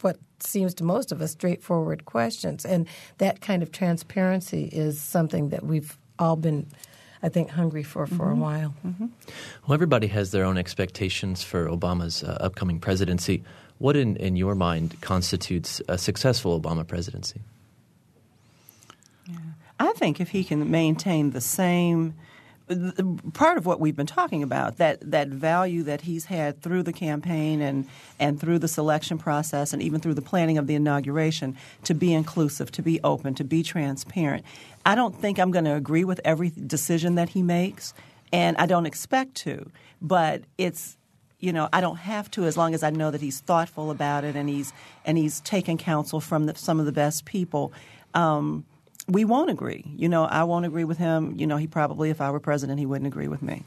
what 0.01 0.17
seems 0.39 0.73
to 0.75 0.84
most 0.84 1.12
of 1.12 1.21
us 1.21 1.32
straightforward 1.32 2.06
questions. 2.06 2.65
And 2.65 2.88
that 3.17 3.41
kind 3.41 3.63
of 3.63 3.71
transparency 3.71 4.65
is 4.65 4.99
something 4.99 5.49
that 5.49 5.63
we've 5.63 5.97
all 6.19 6.36
been 6.36 6.67
I 7.23 7.30
think 7.30 7.49
hungry 7.49 7.84
for 7.84 8.06
for 8.06 8.30
a 8.30 8.36
while. 8.36 8.75
Well, 8.99 9.73
everybody 9.73 10.08
has 10.08 10.32
their 10.32 10.45
own 10.45 10.58
expectations 10.58 11.43
for 11.43 11.67
Obama's 11.67 12.23
uh, 12.23 12.38
upcoming 12.39 12.80
presidency. 12.80 13.43
What, 13.78 13.95
in, 13.97 14.15
in 14.17 14.36
your 14.36 14.56
mind, 14.56 15.01
constitutes 15.01 15.82
a 15.89 15.97
successful 15.97 16.60
Obama 16.60 16.88
presidency? 16.88 17.41
I 19.80 19.91
think 19.93 20.21
if 20.21 20.30
he 20.30 20.43
can 20.43 20.71
maintain 20.71 21.32
the 21.32 21.41
same 21.41 22.13
part 23.34 23.58
of 23.58 23.65
what 23.65 23.80
we've 23.80 23.95
been 23.95 24.08
talking 24.08 24.41
about 24.41 24.78
that 24.78 24.99
that 25.12 25.28
value 25.28 25.84
that 25.84 26.01
he's 26.01 26.25
had 26.25 26.62
through 26.62 26.82
the 26.82 26.93
campaign 26.93 27.62
and 27.62 27.88
and 28.19 28.39
through 28.39 28.58
the 28.58 28.67
selection 28.67 29.17
process 29.19 29.71
and 29.71 29.84
even 29.84 30.01
through 30.01 30.15
the 30.15 30.21
planning 30.21 30.58
of 30.58 30.65
the 30.65 30.73
inauguration 30.73 31.56
to 31.84 31.93
be 31.93 32.12
inclusive 32.12 32.71
to 32.71 32.82
be 32.82 32.99
open 33.04 33.36
to 33.36 33.43
be 33.43 33.62
transparent. 33.62 34.43
I 34.86 34.95
don't 34.95 35.15
think 35.15 35.38
i'm 35.38 35.51
going 35.51 35.65
to 35.65 35.75
agree 35.75 36.04
with 36.04 36.19
every 36.25 36.49
decision 36.49 37.15
that 37.15 37.30
he 37.30 37.43
makes 37.43 37.93
and 38.34 38.58
i 38.58 38.65
don't 38.65 38.88
expect 38.88 39.36
to 39.36 39.69
but 40.01 40.41
it's 40.58 40.97
you 41.39 41.54
know 41.54 41.69
i 41.71 41.82
don't 41.82 41.97
have 41.97 42.32
to 42.32 42.45
as 42.45 42.58
long 42.58 42.73
as 42.73 42.82
i 42.82 42.89
know 42.89 43.12
that 43.12 43.21
he's 43.21 43.41
thoughtful 43.41 43.91
about 43.91 44.23
it 44.23 44.36
and 44.36 44.49
he's 44.49 44.73
and 45.06 45.17
he's 45.17 45.39
taken 45.41 45.78
counsel 45.78 46.19
from 46.19 46.45
the, 46.47 46.56
some 46.56 46.80
of 46.80 46.86
the 46.86 46.91
best 46.91 47.25
people. 47.25 47.71
Um, 48.13 48.65
we 49.08 49.24
won't 49.24 49.52
agree. 49.52 49.84
You 49.96 50.10
know, 50.10 50.26
I 50.26 50.44
won't 50.44 50.65
agree 50.65 50.84
with 50.84 50.98
him. 50.98 51.36
You 51.38 51.46
know, 51.46 51.58
he 51.58 51.68
probably, 51.68 52.10
if 52.10 52.22
I 52.22 52.32
were 52.32 52.39
president, 52.39 52.80
he 52.80 52.88
wouldn't 52.88 53.08
agree 53.08 53.28
with 53.28 53.41
me. 53.41 53.63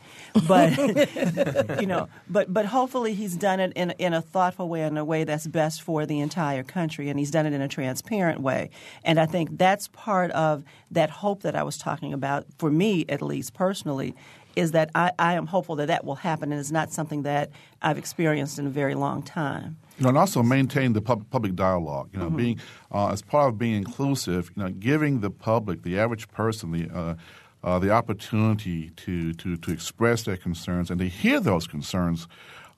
But 0.49 0.77
you 1.81 1.87
know, 1.87 2.09
but 2.29 2.53
but 2.53 2.67
hopefully 2.67 3.15
he's 3.15 3.37
done 3.37 3.61
it 3.61 3.73
in 3.77 3.93
in 3.93 4.15
a 4.15 4.21
thoughtful 4.21 4.69
way, 4.69 4.83
in 4.83 4.97
a 4.97 5.05
way 5.05 5.25
that's 5.25 5.47
best 5.47 5.83
for 5.83 6.07
the 6.07 6.21
entire 6.21 6.65
country, 6.65 7.09
and 7.09 7.19
he's 7.19 7.31
done 7.31 7.47
it 7.47 7.53
in 7.53 7.61
a 7.61 7.69
transparent 7.69 8.41
way. 8.41 8.71
And 9.05 9.21
I 9.21 9.27
think 9.27 9.59
that's 9.59 9.89
part 9.89 10.31
of 10.33 10.65
that 10.91 11.11
hope 11.11 11.43
that 11.43 11.55
I 11.55 11.63
was 11.63 11.79
talking 11.79 12.13
about. 12.13 12.47
For 12.59 12.71
me, 12.71 13.05
at 13.09 13.23
least 13.23 13.55
personally, 13.55 14.17
is 14.59 14.73
that 14.73 14.91
I, 14.95 15.13
I 15.19 15.35
am 15.35 15.47
hopeful 15.47 15.77
that 15.77 15.87
that 15.87 16.05
will 16.05 16.17
happen, 16.17 16.51
and 16.53 16.61
it's 16.61 16.73
not 16.73 16.93
something 16.93 17.23
that 17.23 17.51
I've 17.81 17.99
experienced 17.99 18.59
in 18.59 18.67
a 18.67 18.71
very 18.71 18.95
long 18.95 19.23
time. 19.23 19.77
You 19.99 20.03
know, 20.03 20.09
and 20.11 20.19
also 20.19 20.43
maintain 20.43 20.93
the 20.93 21.01
pub- 21.01 21.31
public 21.31 21.55
dialogue. 21.55 22.11
You 22.13 22.19
know, 22.19 22.31
being 22.31 22.61
uh, 22.93 23.11
as 23.11 23.23
part 23.23 23.49
of 23.49 23.59
being 23.59 23.75
inclusive. 23.75 24.51
You 24.57 24.65
know, 24.65 24.71
giving 24.71 25.21
the 25.21 25.31
public, 25.31 25.83
the 25.83 25.99
average 25.99 26.29
person, 26.29 26.73
the 26.73 26.91
uh, 26.91 27.15
uh, 27.63 27.79
the 27.79 27.91
opportunity 27.91 28.91
to, 28.91 29.33
to 29.35 29.57
to 29.57 29.71
express 29.73 30.25
their 30.25 30.37
concerns 30.37 30.91
and 30.91 30.99
to 31.01 31.09
hear 31.09 31.41
those 31.41 31.67
concerns, 31.67 32.29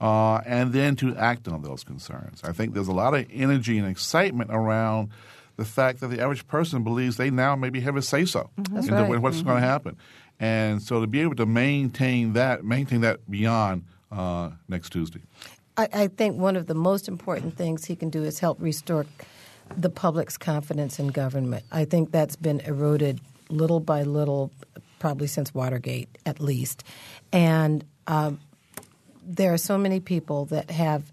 uh, 0.00 0.36
and 0.46 0.72
then 0.72 0.96
to 0.96 1.16
act 1.16 1.48
on 1.48 1.62
those 1.62 1.84
concerns. 1.84 2.42
I 2.44 2.52
think 2.52 2.74
there's 2.74 2.88
a 2.88 2.92
lot 2.92 3.14
of 3.14 3.26
energy 3.32 3.78
and 3.78 3.86
excitement 3.88 4.50
around 4.52 5.10
the 5.56 5.66
fact 5.66 6.00
that 6.00 6.08
the 6.08 6.20
average 6.22 6.46
person 6.46 6.82
believes 6.82 7.18
they 7.18 7.30
now 7.30 7.54
maybe 7.54 7.80
have 7.80 7.94
a 7.94 8.00
say 8.00 8.24
so 8.24 8.48
That's 8.56 8.88
into 8.88 9.02
right. 9.02 9.20
what's 9.20 9.42
going 9.42 9.60
to 9.60 9.66
happen, 9.66 9.98
and 10.40 10.82
so 10.82 11.00
to 11.00 11.06
be 11.06 11.20
able 11.20 11.36
to 11.36 11.46
maintain 11.46 12.32
that, 12.32 12.64
maintain 12.64 13.02
that 13.02 13.30
beyond 13.30 13.84
uh, 14.10 14.50
next 14.68 14.90
Tuesday. 14.90 15.20
I, 15.76 15.88
I 15.92 16.06
think 16.08 16.38
one 16.38 16.56
of 16.56 16.66
the 16.66 16.74
most 16.74 17.06
important 17.06 17.56
things 17.56 17.84
he 17.84 17.94
can 17.94 18.10
do 18.10 18.24
is 18.24 18.40
help 18.40 18.60
restore 18.60 19.06
the 19.76 19.90
public's 19.90 20.36
confidence 20.36 20.98
in 20.98 21.08
government. 21.08 21.64
I 21.70 21.84
think 21.84 22.10
that's 22.10 22.36
been 22.36 22.60
eroded 22.60 23.20
little 23.50 23.80
by 23.80 24.02
little, 24.02 24.50
probably 24.98 25.26
since 25.26 25.54
Watergate 25.54 26.08
at 26.26 26.40
least. 26.40 26.82
And 27.32 27.84
um, 28.06 28.40
there 29.22 29.52
are 29.52 29.58
so 29.58 29.78
many 29.78 30.00
people 30.00 30.46
that 30.46 30.70
have 30.70 31.12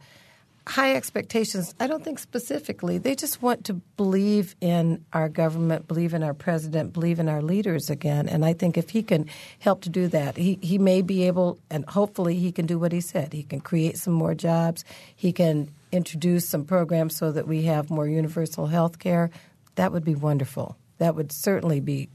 high 0.68 0.96
expectations. 0.96 1.74
I 1.80 1.88
don't 1.88 2.04
think 2.04 2.20
specifically. 2.20 2.98
They 2.98 3.16
just 3.16 3.42
want 3.42 3.64
to 3.66 3.76
believe 3.96 4.56
in 4.60 5.06
our 5.14 5.30
government, 5.30 5.88
believe 5.88 6.14
in 6.14 6.24
our 6.24 6.34
president, 6.34 6.94
believe 6.94 7.20
in 7.20 7.30
our 7.30 7.42
leaders 7.42 7.90
again. 7.90 8.28
And 8.28 8.44
I 8.44 8.54
think 8.54 8.78
if 8.78 8.90
he 8.90 9.02
can 9.02 9.28
help 9.60 9.82
to 9.82 9.90
do 9.90 10.08
that, 10.10 10.36
he, 10.36 10.60
he 10.62 10.78
may 10.78 11.02
be 11.02 11.24
able, 11.24 11.58
and 11.70 11.86
hopefully 11.86 12.36
he 12.36 12.52
can 12.52 12.66
do 12.66 12.78
what 12.78 12.92
he 12.92 13.02
said. 13.02 13.34
He 13.34 13.44
can 13.44 13.62
create 13.62 13.98
some 13.98 14.14
more 14.14 14.36
jobs. 14.36 14.84
He 15.16 15.32
can 15.32 15.70
introduce 15.92 16.50
some 16.50 16.66
programs 16.66 17.16
so 17.16 17.32
that 17.32 17.48
we 17.48 17.64
have 17.64 17.90
more 17.90 18.08
universal 18.08 18.68
health 18.68 19.00
care. 19.00 19.30
That 19.76 19.94
would 19.94 20.04
be 20.04 20.16
wonderful. 20.16 20.76
That 20.98 21.16
would 21.16 21.32
certainly 21.32 21.80
be 21.80 22.10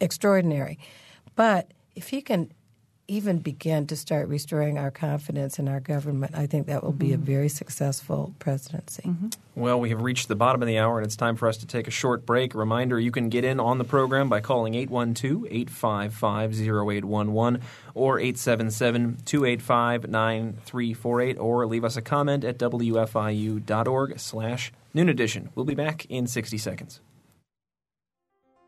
extraordinary. 0.00 0.78
But 1.36 1.70
if 1.96 2.08
he 2.08 2.20
can 2.20 2.52
even 3.06 3.38
begin 3.38 3.86
to 3.86 3.96
start 3.96 4.28
restoring 4.28 4.78
our 4.78 4.90
confidence 4.90 5.58
in 5.58 5.68
our 5.68 5.80
government, 5.80 6.34
I 6.34 6.46
think 6.46 6.66
that 6.68 6.82
will 6.82 6.92
be 6.92 7.12
a 7.12 7.16
mm-hmm. 7.16 7.24
very 7.24 7.48
successful 7.48 8.34
presidency. 8.38 9.02
Mm-hmm. 9.02 9.28
Well, 9.54 9.78
we 9.78 9.90
have 9.90 10.02
reached 10.02 10.28
the 10.28 10.34
bottom 10.34 10.62
of 10.62 10.68
the 10.68 10.78
hour, 10.78 10.98
and 10.98 11.06
it's 11.06 11.16
time 11.16 11.36
for 11.36 11.46
us 11.46 11.58
to 11.58 11.66
take 11.66 11.86
a 11.86 11.90
short 11.90 12.24
break. 12.24 12.54
A 12.54 12.58
reminder 12.58 12.98
you 12.98 13.10
can 13.10 13.28
get 13.28 13.44
in 13.44 13.60
on 13.60 13.78
the 13.78 13.84
program 13.84 14.28
by 14.28 14.40
calling 14.40 14.74
812 14.74 15.46
855 15.50 16.52
0811 16.54 17.60
or 17.94 18.18
877 18.18 19.18
285 19.24 20.08
9348 20.08 21.38
or 21.38 21.66
leave 21.66 21.84
us 21.84 21.96
a 21.96 22.02
comment 22.02 22.44
at 22.44 22.58
wfiu.org 22.58 24.18
slash 24.18 24.72
noon 24.94 25.08
edition. 25.08 25.50
We'll 25.54 25.66
be 25.66 25.74
back 25.74 26.06
in 26.06 26.26
60 26.26 26.58
seconds. 26.58 27.00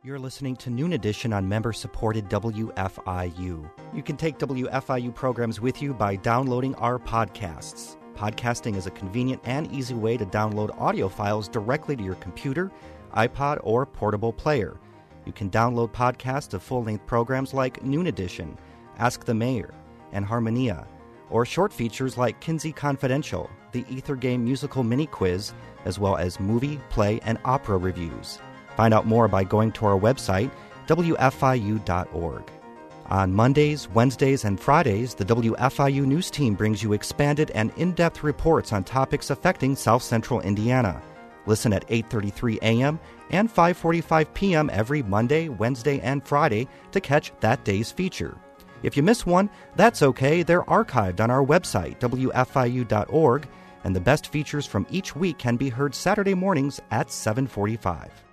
You're 0.06 0.20
listening 0.20 0.54
to 0.58 0.70
Noon 0.70 0.92
Edition 0.92 1.32
on 1.32 1.48
member 1.48 1.72
supported 1.72 2.28
WFIU. 2.28 3.68
You 3.92 4.02
can 4.04 4.16
take 4.16 4.38
WFIU 4.38 5.12
programs 5.12 5.60
with 5.60 5.82
you 5.82 5.92
by 5.92 6.14
downloading 6.14 6.76
our 6.76 7.00
podcasts. 7.00 7.96
Podcasting 8.14 8.76
is 8.76 8.86
a 8.86 8.92
convenient 8.92 9.42
and 9.46 9.68
easy 9.72 9.94
way 9.94 10.16
to 10.16 10.24
download 10.24 10.80
audio 10.80 11.08
files 11.08 11.48
directly 11.48 11.96
to 11.96 12.04
your 12.04 12.14
computer, 12.14 12.70
iPod, 13.16 13.58
or 13.64 13.84
portable 13.84 14.32
player. 14.32 14.76
You 15.24 15.32
can 15.32 15.50
download 15.50 15.90
podcasts 15.90 16.54
of 16.54 16.62
full 16.62 16.84
length 16.84 17.04
programs 17.06 17.52
like 17.52 17.82
Noon 17.82 18.06
Edition, 18.06 18.56
Ask 18.98 19.24
the 19.24 19.34
Mayor, 19.34 19.74
and 20.12 20.24
Harmonia, 20.24 20.86
or 21.30 21.44
short 21.44 21.72
features 21.72 22.16
like 22.16 22.40
Kinsey 22.40 22.70
Confidential, 22.70 23.50
the 23.72 23.84
Ether 23.90 24.14
Game 24.14 24.44
musical 24.44 24.84
mini 24.84 25.06
quiz, 25.06 25.52
as 25.84 25.98
well 25.98 26.16
as 26.16 26.38
movie, 26.38 26.78
play, 26.90 27.18
and 27.24 27.38
opera 27.44 27.76
reviews. 27.76 28.38
Find 28.76 28.92
out 28.92 29.06
more 29.06 29.26
by 29.26 29.44
going 29.44 29.72
to 29.72 29.86
our 29.86 29.98
website, 29.98 30.50
WFIU.org. 30.86 32.50
On 33.08 33.32
Mondays, 33.32 33.88
Wednesdays, 33.90 34.44
and 34.44 34.58
Fridays, 34.58 35.14
the 35.14 35.24
WFIU 35.24 36.04
News 36.04 36.30
Team 36.30 36.54
brings 36.54 36.82
you 36.82 36.92
expanded 36.92 37.52
and 37.52 37.72
in-depth 37.76 38.22
reports 38.24 38.72
on 38.72 38.82
topics 38.82 39.30
affecting 39.30 39.76
South 39.76 40.02
Central 40.02 40.40
Indiana. 40.40 41.00
Listen 41.46 41.72
at 41.72 41.86
8:33 41.88 42.58
a.m. 42.62 42.98
and 43.30 43.48
5:45 43.52 44.34
p.m. 44.34 44.68
every 44.72 45.02
Monday, 45.04 45.48
Wednesday, 45.48 46.00
and 46.00 46.26
Friday 46.26 46.66
to 46.90 47.00
catch 47.00 47.32
that 47.40 47.64
day's 47.64 47.92
feature. 47.92 48.36
If 48.82 48.96
you 48.96 49.04
miss 49.04 49.24
one, 49.24 49.48
that's 49.76 50.02
okay. 50.02 50.42
They're 50.42 50.64
archived 50.64 51.20
on 51.20 51.30
our 51.30 51.44
website, 51.44 52.00
WFIU.org, 52.00 53.48
and 53.84 53.94
the 53.94 54.00
best 54.00 54.32
features 54.32 54.66
from 54.66 54.86
each 54.90 55.14
week 55.14 55.38
can 55.38 55.56
be 55.56 55.68
heard 55.68 55.94
Saturday 55.94 56.34
mornings 56.34 56.80
at 56.90 57.12
745. 57.12 58.25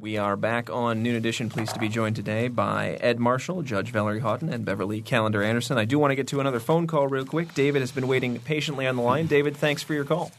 We 0.00 0.16
are 0.16 0.34
back 0.34 0.70
on 0.70 1.02
Noon 1.02 1.14
Edition. 1.14 1.50
Pleased 1.50 1.74
to 1.74 1.78
be 1.78 1.90
joined 1.90 2.16
today 2.16 2.48
by 2.48 2.96
Ed 3.02 3.20
Marshall, 3.20 3.60
Judge 3.60 3.90
Valeri 3.90 4.20
Haughton, 4.20 4.48
and 4.48 4.64
Beverly 4.64 5.02
Calendar 5.02 5.42
Anderson. 5.42 5.76
I 5.76 5.84
do 5.84 5.98
want 5.98 6.10
to 6.10 6.14
get 6.14 6.26
to 6.28 6.40
another 6.40 6.58
phone 6.58 6.86
call 6.86 7.06
real 7.06 7.26
quick. 7.26 7.52
David 7.52 7.82
has 7.82 7.92
been 7.92 8.08
waiting 8.08 8.38
patiently 8.38 8.86
on 8.86 8.96
the 8.96 9.02
line. 9.02 9.26
David, 9.26 9.58
thanks 9.58 9.82
for 9.82 9.92
your 9.92 10.06
call. 10.06 10.32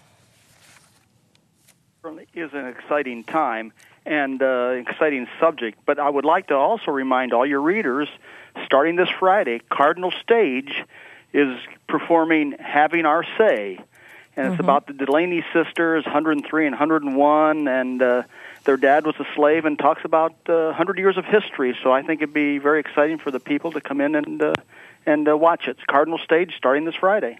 certainly 2.01 2.25
is 2.33 2.49
an 2.53 2.65
exciting 2.69 3.23
time 3.23 3.71
and 4.03 4.41
uh, 4.41 4.69
exciting 4.77 5.27
subject. 5.39 5.77
But 5.85 5.99
I 5.99 6.09
would 6.09 6.25
like 6.25 6.47
to 6.47 6.55
also 6.55 6.89
remind 6.89 7.31
all 7.31 7.45
your 7.45 7.61
readers, 7.61 8.07
starting 8.65 8.95
this 8.95 9.09
Friday, 9.19 9.61
Cardinal 9.69 10.11
Stage 10.23 10.73
is 11.33 11.55
performing 11.87 12.55
"Having 12.59 13.05
Our 13.05 13.23
Say," 13.37 13.77
and 14.35 14.53
it's 14.53 14.59
about 14.59 14.87
the 14.87 14.93
Delany 14.93 15.45
sisters, 15.53 16.03
103 16.05 16.65
and 16.65 16.73
101, 16.73 17.67
and 17.67 18.01
uh, 18.01 18.23
their 18.63 18.77
dad 18.77 19.05
was 19.05 19.15
a 19.19 19.25
slave, 19.35 19.65
and 19.65 19.77
talks 19.77 20.03
about 20.05 20.33
uh, 20.47 20.65
100 20.67 20.97
years 20.97 21.17
of 21.17 21.25
history. 21.25 21.77
So 21.83 21.91
I 21.91 22.01
think 22.01 22.21
it'd 22.21 22.33
be 22.33 22.57
very 22.57 22.79
exciting 22.79 23.17
for 23.17 23.31
the 23.31 23.39
people 23.39 23.71
to 23.71 23.81
come 23.81 24.01
in 24.01 24.15
and 24.15 24.41
uh, 24.41 24.53
and 25.05 25.27
uh, 25.27 25.35
watch 25.37 25.67
it. 25.67 25.71
It's 25.71 25.83
Cardinal 25.89 26.19
Stage 26.19 26.53
starting 26.57 26.85
this 26.85 26.95
Friday. 26.95 27.37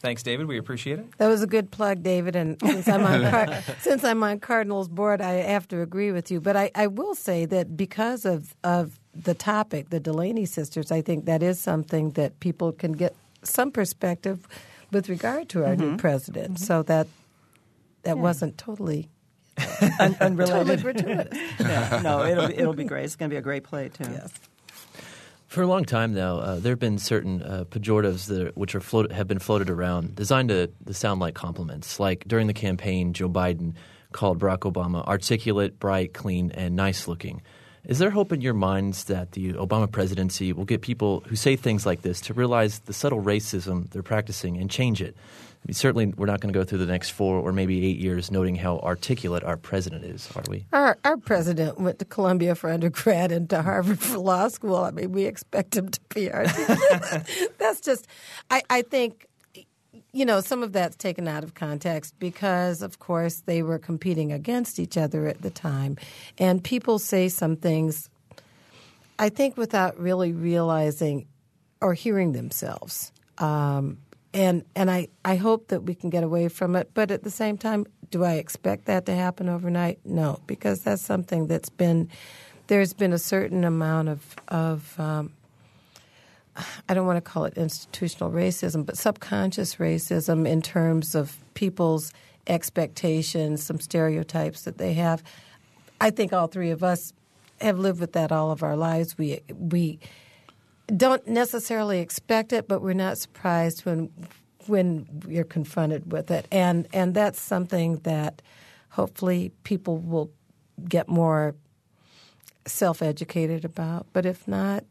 Thanks, 0.00 0.24
David. 0.24 0.48
We 0.48 0.58
appreciate 0.58 0.98
it. 0.98 1.06
That 1.18 1.28
was 1.28 1.42
a 1.42 1.46
good 1.46 1.70
plug, 1.70 2.02
David. 2.02 2.34
And 2.34 2.60
since 2.60 2.88
I'm 2.88 3.04
on 3.06 3.30
Car- 3.30 3.62
since 3.80 4.02
I'm 4.02 4.22
on 4.24 4.40
Cardinals 4.40 4.88
board, 4.88 5.20
I 5.20 5.34
have 5.34 5.68
to 5.68 5.80
agree 5.80 6.10
with 6.10 6.28
you. 6.28 6.40
But 6.40 6.56
I, 6.56 6.72
I 6.74 6.88
will 6.88 7.14
say 7.14 7.44
that 7.46 7.76
because 7.76 8.24
of 8.24 8.54
of 8.64 8.98
the 9.14 9.34
topic, 9.34 9.90
the 9.90 10.00
Delany 10.00 10.44
sisters, 10.44 10.90
I 10.90 11.02
think 11.02 11.24
that 11.26 11.42
is 11.42 11.60
something 11.60 12.10
that 12.10 12.40
people 12.40 12.72
can 12.72 12.92
get 12.92 13.14
some 13.44 13.70
perspective 13.70 14.48
with 14.90 15.08
regard 15.08 15.48
to 15.50 15.64
our 15.64 15.76
new 15.76 15.96
president. 15.96 16.58
So 16.58 16.82
that 16.82 17.06
that 18.02 18.18
wasn't 18.18 18.58
totally 18.58 19.08
Un- 20.00 20.14
totally 20.14 20.16
unrelated. 20.20 20.82
gratuitous. 20.82 21.38
no, 21.60 22.00
no, 22.00 22.24
it'll 22.24 22.48
be, 22.48 22.54
it'll 22.54 22.72
be 22.74 22.84
great. 22.84 23.04
It's 23.04 23.16
going 23.16 23.30
to 23.30 23.34
be 23.34 23.38
a 23.38 23.42
great 23.42 23.64
play 23.64 23.88
too. 23.88 24.10
yes. 24.10 24.32
For 25.46 25.60
a 25.62 25.66
long 25.66 25.84
time 25.84 26.14
now, 26.14 26.38
uh, 26.38 26.54
there 26.60 26.72
have 26.72 26.78
been 26.78 26.98
certain 26.98 27.42
uh, 27.42 27.64
pejoratives 27.68 28.26
that 28.28 28.40
are, 28.40 28.50
which 28.52 28.74
are 28.74 28.80
float, 28.80 29.12
have 29.12 29.28
been 29.28 29.38
floated 29.38 29.68
around, 29.68 30.14
designed 30.14 30.48
to, 30.48 30.68
to 30.86 30.94
sound 30.94 31.20
like 31.20 31.34
compliments. 31.34 32.00
Like 32.00 32.26
during 32.26 32.46
the 32.46 32.54
campaign, 32.54 33.12
Joe 33.12 33.28
Biden 33.28 33.74
called 34.12 34.38
Barack 34.38 34.60
Obama 34.60 35.06
articulate, 35.06 35.78
bright, 35.78 36.14
clean, 36.14 36.52
and 36.52 36.74
nice 36.74 37.06
looking. 37.06 37.42
Is 37.84 37.98
there 37.98 38.10
hope 38.10 38.32
in 38.32 38.40
your 38.40 38.54
minds 38.54 39.04
that 39.04 39.32
the 39.32 39.54
Obama 39.54 39.90
presidency 39.90 40.52
will 40.52 40.64
get 40.64 40.82
people 40.82 41.24
who 41.26 41.34
say 41.34 41.56
things 41.56 41.84
like 41.84 42.02
this 42.02 42.20
to 42.22 42.34
realize 42.34 42.78
the 42.80 42.92
subtle 42.92 43.20
racism 43.20 43.90
they're 43.90 44.02
practicing 44.04 44.56
and 44.56 44.70
change 44.70 45.02
it? 45.02 45.16
Mean, 45.66 45.74
certainly, 45.74 46.06
we're 46.06 46.26
not 46.26 46.40
going 46.40 46.52
to 46.52 46.58
go 46.58 46.64
through 46.64 46.78
the 46.78 46.86
next 46.86 47.10
four 47.10 47.38
or 47.38 47.52
maybe 47.52 47.86
eight 47.86 47.98
years 47.98 48.32
noting 48.32 48.56
how 48.56 48.78
articulate 48.78 49.44
our 49.44 49.56
president 49.56 50.04
is, 50.04 50.28
are 50.34 50.42
we? 50.48 50.66
Our 50.72 50.98
our 51.04 51.16
president 51.16 51.78
went 51.78 52.00
to 52.00 52.04
Columbia 52.04 52.56
for 52.56 52.68
undergrad 52.68 53.30
and 53.30 53.48
to 53.50 53.62
Harvard 53.62 54.00
for 54.00 54.18
law 54.18 54.48
school. 54.48 54.76
I 54.76 54.90
mean, 54.90 55.12
we 55.12 55.24
expect 55.24 55.76
him 55.76 55.88
to 55.88 56.00
be 56.12 56.32
articulate. 56.32 57.52
That's 57.58 57.80
just, 57.80 58.08
I, 58.50 58.62
I 58.68 58.82
think, 58.82 59.28
you 60.12 60.24
know, 60.24 60.40
some 60.40 60.64
of 60.64 60.72
that's 60.72 60.96
taken 60.96 61.26
out 61.26 61.44
of 61.44 61.54
context 61.54 62.18
because, 62.18 62.82
of 62.82 62.98
course, 62.98 63.42
they 63.46 63.62
were 63.62 63.78
competing 63.78 64.32
against 64.32 64.78
each 64.78 64.98
other 64.98 65.26
at 65.26 65.42
the 65.42 65.50
time, 65.50 65.96
and 66.38 66.62
people 66.62 66.98
say 66.98 67.28
some 67.28 67.56
things. 67.56 68.10
I 69.18 69.28
think 69.28 69.56
without 69.56 69.98
really 69.98 70.32
realizing 70.32 71.28
or 71.80 71.94
hearing 71.94 72.32
themselves. 72.32 73.12
Um, 73.38 73.98
and 74.34 74.64
and 74.74 74.90
I, 74.90 75.08
I 75.24 75.36
hope 75.36 75.68
that 75.68 75.82
we 75.82 75.94
can 75.94 76.10
get 76.10 76.24
away 76.24 76.48
from 76.48 76.76
it. 76.76 76.90
But 76.94 77.10
at 77.10 77.22
the 77.22 77.30
same 77.30 77.58
time, 77.58 77.86
do 78.10 78.24
I 78.24 78.34
expect 78.34 78.86
that 78.86 79.06
to 79.06 79.14
happen 79.14 79.48
overnight? 79.48 80.00
No, 80.04 80.40
because 80.46 80.82
that's 80.82 81.02
something 81.02 81.46
that's 81.46 81.70
been 81.70 82.08
there's 82.66 82.92
been 82.92 83.12
a 83.12 83.18
certain 83.18 83.64
amount 83.64 84.08
of 84.08 84.36
of 84.48 84.98
um, 84.98 85.32
I 86.88 86.94
don't 86.94 87.06
want 87.06 87.16
to 87.16 87.30
call 87.30 87.44
it 87.44 87.54
institutional 87.56 88.30
racism, 88.30 88.84
but 88.84 88.98
subconscious 88.98 89.76
racism 89.76 90.48
in 90.48 90.62
terms 90.62 91.14
of 91.14 91.36
people's 91.54 92.12
expectations, 92.46 93.62
some 93.62 93.80
stereotypes 93.80 94.62
that 94.62 94.78
they 94.78 94.94
have. 94.94 95.22
I 96.00 96.10
think 96.10 96.32
all 96.32 96.48
three 96.48 96.70
of 96.70 96.82
us 96.82 97.12
have 97.60 97.78
lived 97.78 98.00
with 98.00 98.12
that 98.12 98.32
all 98.32 98.50
of 98.50 98.62
our 98.62 98.76
lives. 98.76 99.16
We 99.16 99.40
we 99.54 99.98
don't 100.86 101.26
necessarily 101.26 102.00
expect 102.00 102.52
it, 102.52 102.68
but 102.68 102.82
we're 102.82 102.92
not 102.94 103.18
surprised 103.18 103.84
when 103.84 104.10
when 104.66 105.06
you're 105.28 105.44
confronted 105.44 106.12
with 106.12 106.30
it, 106.30 106.46
and 106.50 106.86
and 106.92 107.14
that's 107.14 107.40
something 107.40 107.96
that 108.04 108.42
hopefully 108.90 109.52
people 109.64 109.98
will 109.98 110.30
get 110.88 111.08
more 111.08 111.54
self-educated 112.66 113.64
about. 113.64 114.06
But 114.12 114.26
if 114.26 114.46
not, 114.46 114.84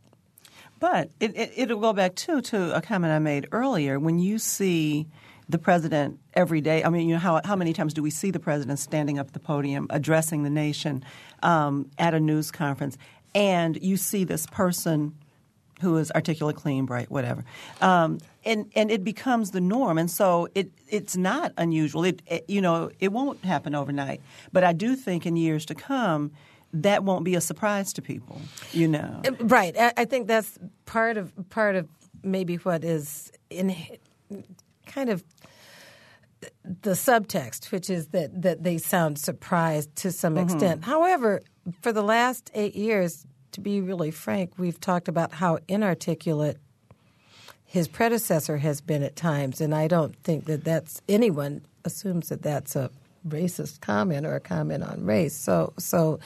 But 0.81 1.11
it, 1.19 1.37
it, 1.37 1.53
it'll 1.55 1.79
go 1.79 1.93
back 1.93 2.15
too 2.15 2.41
to 2.41 2.75
a 2.75 2.81
comment 2.81 3.13
I 3.13 3.19
made 3.19 3.47
earlier. 3.51 3.99
When 3.99 4.17
you 4.17 4.39
see 4.39 5.07
the 5.47 5.59
president 5.59 6.19
every 6.33 6.59
day, 6.59 6.83
I 6.83 6.89
mean, 6.89 7.07
you 7.07 7.13
know, 7.15 7.19
how, 7.19 7.39
how 7.45 7.55
many 7.55 7.71
times 7.71 7.93
do 7.93 8.01
we 8.01 8.09
see 8.09 8.31
the 8.31 8.39
president 8.39 8.79
standing 8.79 9.19
up 9.19 9.27
at 9.27 9.33
the 9.33 9.39
podium 9.39 9.85
addressing 9.91 10.41
the 10.43 10.49
nation 10.49 11.05
um, 11.43 11.85
at 11.99 12.15
a 12.15 12.19
news 12.19 12.49
conference, 12.51 12.97
and 13.35 13.77
you 13.81 13.95
see 13.95 14.23
this 14.23 14.47
person 14.47 15.13
who 15.81 15.97
is 15.97 16.11
articulate, 16.11 16.55
clean, 16.55 16.85
bright, 16.85 17.11
whatever, 17.11 17.43
um, 17.81 18.19
and 18.45 18.71
and 18.75 18.89
it 18.89 19.03
becomes 19.03 19.51
the 19.51 19.61
norm, 19.61 19.97
and 19.97 20.09
so 20.09 20.47
it 20.55 20.71
it's 20.87 21.17
not 21.17 21.51
unusual. 21.57 22.03
It, 22.03 22.21
it 22.27 22.45
you 22.47 22.61
know 22.61 22.91
it 22.99 23.11
won't 23.11 23.43
happen 23.43 23.75
overnight, 23.75 24.21
but 24.53 24.63
I 24.63 24.73
do 24.73 24.95
think 24.95 25.25
in 25.25 25.35
years 25.35 25.65
to 25.65 25.75
come. 25.75 26.31
That 26.73 27.03
won't 27.03 27.25
be 27.25 27.35
a 27.35 27.41
surprise 27.41 27.91
to 27.93 28.01
people, 28.01 28.39
you 28.71 28.87
know. 28.87 29.21
Right. 29.41 29.77
I, 29.77 29.91
I 29.97 30.05
think 30.05 30.27
that's 30.27 30.57
part 30.85 31.17
of 31.17 31.33
part 31.49 31.75
of 31.75 31.89
maybe 32.23 32.55
what 32.55 32.85
is 32.85 33.29
in 33.49 33.75
kind 34.85 35.09
of 35.09 35.21
the 36.63 36.91
subtext, 36.91 37.71
which 37.71 37.89
is 37.89 38.07
that 38.07 38.41
that 38.41 38.63
they 38.63 38.77
sound 38.77 39.19
surprised 39.19 39.95
to 39.97 40.11
some 40.11 40.37
extent. 40.37 40.83
However, 40.83 41.41
for 41.81 41.91
the 41.91 42.01
last 42.01 42.49
eight 42.53 42.75
years, 42.75 43.25
to 43.53 43.61
be 43.61 43.81
really 43.81 44.11
frank, 44.11 44.53
we've 44.57 44.79
talked 44.79 45.07
about 45.07 45.33
how 45.33 45.59
inarticulate 45.67 46.57
his 47.65 47.87
predecessor 47.87 48.57
has 48.57 48.81
been 48.81 49.01
at 49.01 49.15
times, 49.15 49.61
and 49.61 49.73
I 49.73 49.87
don't 49.87 50.15
think 50.23 50.45
that 50.45 50.63
that's 50.63 51.01
anyone 51.07 51.61
assumes 51.85 52.29
that 52.29 52.41
that's 52.41 52.75
a 52.75 52.89
racist 53.27 53.81
comment 53.81 54.25
or 54.25 54.35
a 54.35 54.39
comment 54.39 54.83
on 54.83 55.05
race. 55.05 55.35
So, 55.35 55.73
so 55.77 56.19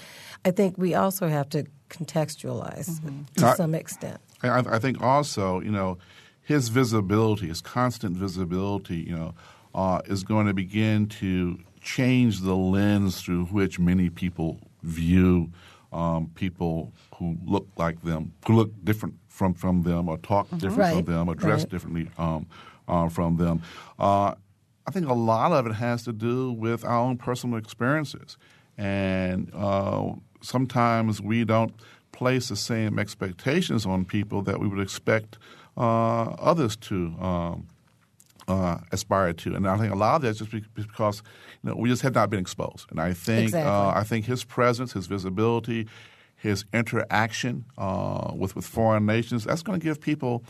I 0.43 0.51
think 0.51 0.77
we 0.77 0.95
also 0.95 1.27
have 1.27 1.49
to 1.49 1.65
contextualize 1.89 2.99
to 3.37 3.45
I- 3.45 3.55
some 3.55 3.75
extent. 3.75 4.19
I, 4.41 4.59
I 4.59 4.79
think 4.79 5.01
also, 5.01 5.59
you 5.61 5.71
know, 5.71 5.97
his 6.41 6.69
visibility, 6.69 7.47
his 7.47 7.61
constant 7.61 8.15
visibility, 8.15 8.97
you 8.97 9.15
know, 9.15 9.33
uh, 9.73 10.01
is 10.05 10.23
going 10.23 10.47
to 10.47 10.53
begin 10.53 11.07
to 11.07 11.59
change 11.81 12.41
the 12.41 12.55
lens 12.55 13.21
through 13.21 13.45
which 13.45 13.79
many 13.79 14.09
people 14.09 14.59
view 14.83 15.51
um, 15.95 16.29
people 16.35 16.93
who 17.15 17.37
look 17.45 17.67
like 17.77 18.01
them, 18.03 18.33
who 18.45 18.53
look 18.55 18.71
different 18.83 19.15
from, 19.29 19.53
from 19.53 19.83
them, 19.83 20.09
or 20.09 20.17
talk 20.17 20.49
different 20.51 20.77
Right, 20.77 20.95
from 20.95 21.05
them, 21.13 21.29
or 21.29 21.35
dress 21.35 21.61
right. 21.61 21.69
differently 21.69 22.09
um, 22.17 22.45
uh, 22.87 23.09
from 23.09 23.37
them. 23.37 23.61
Uh, 23.97 24.35
I 24.87 24.91
think 24.91 25.07
a 25.07 25.13
lot 25.13 25.51
of 25.51 25.65
it 25.65 25.73
has 25.73 26.03
to 26.03 26.13
do 26.13 26.51
with 26.51 26.83
our 26.85 26.99
own 26.99 27.17
personal 27.17 27.57
experiences. 27.57 28.37
And 28.77 29.51
uh, 29.55 30.13
sometimes 30.41 31.21
we 31.21 31.45
don't 31.45 31.73
place 32.11 32.49
the 32.49 32.55
same 32.55 32.99
expectations 32.99 33.85
on 33.85 34.05
people 34.05 34.41
that 34.43 34.59
we 34.59 34.67
would 34.67 34.79
expect 34.79 35.37
uh, 35.77 36.23
others 36.51 36.75
to 36.75 37.15
um, 37.19 37.67
uh, 38.47 38.77
aspire 38.91 39.33
to. 39.33 39.55
And 39.55 39.67
I 39.67 39.77
think 39.77 39.91
a 39.93 39.95
lot 39.95 40.15
of 40.17 40.21
that 40.23 40.29
is 40.29 40.37
just 40.39 40.51
because 40.73 41.23
you 41.63 41.69
know, 41.69 41.75
we 41.75 41.89
just 41.89 42.01
have 42.03 42.13
not 42.15 42.29
been 42.29 42.39
exposed. 42.39 42.85
And 42.91 42.99
I 42.99 43.13
think 43.13 43.45
Exactly. 43.47 43.69
uh, 43.69 43.99
I 43.99 44.03
think 44.03 44.25
his 44.25 44.43
presence, 44.43 44.93
his 44.93 45.07
visibility, 45.07 45.87
his 46.35 46.65
interaction 46.73 47.65
uh, 47.77 48.31
with 48.35 48.55
with 48.55 48.65
foreign 48.65 49.05
nations, 49.05 49.45
that's 49.45 49.63
going 49.63 49.79
to 49.79 49.83
give 49.83 49.99
people 49.99 50.43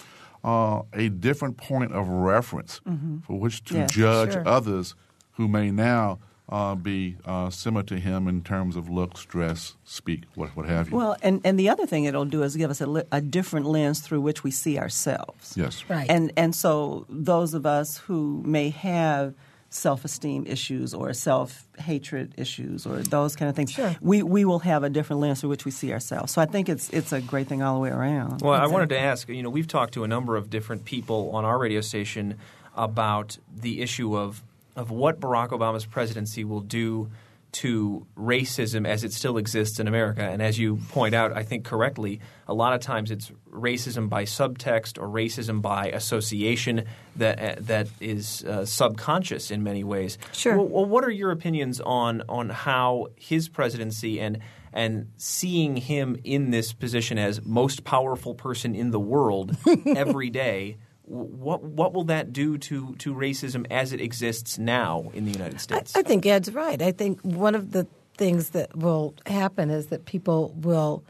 uh, 0.44 0.82
a 0.94 1.10
different 1.10 1.58
point 1.58 1.92
of 1.94 2.08
reference 2.08 2.82
for 3.26 3.40
which 3.40 3.64
to 3.66 3.76
Yeah, 3.76 3.88
judge 3.88 4.34
sure. 4.34 4.48
others 4.48 4.96
who 5.34 5.48
may 5.48 5.72
now 5.72 6.20
uh, 6.48 6.76
be 6.76 7.18
uh, 7.26 7.50
similar 7.50 7.84
to 7.84 7.98
him 8.00 8.28
in 8.28 8.44
terms 8.44 8.76
of 8.76 8.88
looks, 8.90 9.26
dress, 9.26 9.76
speak, 9.84 10.24
what, 10.36 10.50
what 10.56 10.68
have 10.68 10.90
you. 10.92 10.96
Well, 10.98 11.18
and, 11.24 11.42
and 11.44 11.58
the 11.60 11.70
other 11.70 11.88
thing 11.88 12.04
it'll 12.04 12.26
do 12.26 12.44
is 12.44 12.56
give 12.56 12.70
us 12.70 12.82
a, 12.82 12.86
li- 12.86 13.04
a 13.12 13.20
different 13.22 13.66
lens 13.66 14.00
through 14.02 14.22
which 14.22 14.44
we 14.44 14.52
see 14.52 14.78
ourselves. 14.78 15.56
yes. 15.58 15.84
Right. 15.90 16.06
And 16.10 16.32
and 16.38 16.54
so 16.56 17.06
those 17.10 17.54
of 17.56 17.66
us 17.66 17.98
who 17.98 18.44
may 18.46 18.70
have 18.70 19.34
self-esteem 19.70 20.46
issues 20.48 20.94
or 20.94 21.12
self-hatred 21.12 22.34
issues 22.38 22.86
or 22.86 23.00
those 23.00 23.36
kind 23.36 23.50
of 23.50 23.56
things, 23.56 23.72
Sure. 23.72 23.96
we, 24.00 24.24
we 24.24 24.46
will 24.46 24.60
have 24.60 24.84
a 24.84 24.90
different 24.90 25.20
lens 25.22 25.42
through 25.42 25.50
which 25.50 25.66
we 25.66 25.72
see 25.72 25.92
ourselves. 25.92 26.32
So 26.32 26.42
I 26.42 26.46
think 26.46 26.70
it's 26.70 26.90
it's 26.92 27.12
a 27.12 27.22
great 27.22 27.48
thing 27.48 27.62
all 27.62 27.76
the 27.76 27.82
way 27.82 27.90
around. 27.90 28.42
Well, 28.42 28.54
I 28.54 28.68
wanted 28.68 28.90
to 28.90 29.00
ask. 29.00 29.28
You 29.30 29.44
know, 29.44 29.50
we've 29.50 29.68
talked 29.68 29.94
to 29.96 30.04
a 30.04 30.08
number 30.08 30.38
of 30.38 30.50
different 30.50 30.86
people 30.86 31.32
on 31.36 31.44
our 31.44 31.58
radio 31.58 31.82
station 31.82 32.38
about 32.76 33.38
the 33.54 33.82
issue 33.82 34.16
of 34.18 34.44
of 34.76 34.92
what 34.92 35.20
Barack 35.20 35.50
Obama's 35.50 35.86
presidency 35.86 36.44
will 36.44 36.62
do 36.62 37.10
to 37.56 38.06
racism 38.18 38.86
as 38.86 39.06
it 39.06 39.14
still 39.14 39.38
exists 39.38 39.80
in 39.80 39.88
America. 39.88 40.22
And 40.22 40.42
as 40.42 40.60
you 40.60 40.76
point 40.90 41.16
out, 41.16 41.32
I 41.32 41.44
think 41.44 41.64
correctly, 41.64 42.20
a 42.50 42.54
lot 42.54 42.74
of 42.74 42.82
times 42.82 43.12
it's 43.12 43.32
racism 43.50 44.10
by 44.10 44.26
subtext 44.26 45.02
or 45.02 45.08
racism 45.08 45.62
by 45.62 45.88
association 45.88 46.84
that 47.16 47.40
uh, 47.40 47.56
that 47.62 47.88
is 48.02 48.44
uh, 48.44 48.66
subconscious 48.66 49.52
in 49.52 49.64
many 49.64 49.86
ways. 49.86 50.18
Sure. 50.34 50.58
Well, 50.58 50.68
well, 50.68 50.86
what 50.86 51.06
are 51.06 51.10
your 51.10 51.32
opinions 51.32 51.80
on 51.80 52.24
on 52.28 52.50
how 52.50 53.08
his 53.16 53.48
presidency 53.48 54.20
and 54.20 54.40
and 54.74 55.12
seeing 55.16 55.78
him 55.78 56.18
in 56.26 56.52
this 56.52 56.74
position 56.74 57.18
as 57.18 57.46
most 57.46 57.86
powerful 57.86 58.36
person 58.36 58.76
in 58.76 58.92
the 58.92 59.00
world 59.00 59.56
every 59.96 60.30
day? 60.30 60.76
W- 61.10 61.28
What 61.28 61.64
what 61.64 61.94
will 61.94 62.06
that 62.06 62.34
do 62.34 62.58
to, 62.58 62.96
to 62.96 63.14
racism 63.14 63.66
as 63.72 63.94
it 63.94 64.02
exists 64.02 64.58
now 64.58 65.12
in 65.14 65.26
the 65.26 65.32
United 65.32 65.62
States? 65.62 65.96
I 65.96 66.04
think 66.04 66.26
Ed's 66.26 66.54
right. 66.54 66.82
I 66.82 66.92
think 66.92 67.22
one 67.22 67.56
of 67.56 67.72
the 67.72 67.88
things 68.18 68.50
that 68.52 68.76
will 68.76 69.14
happen 69.26 69.70
is 69.70 69.88
that 69.88 70.06
people 70.06 70.54
will 70.56 71.04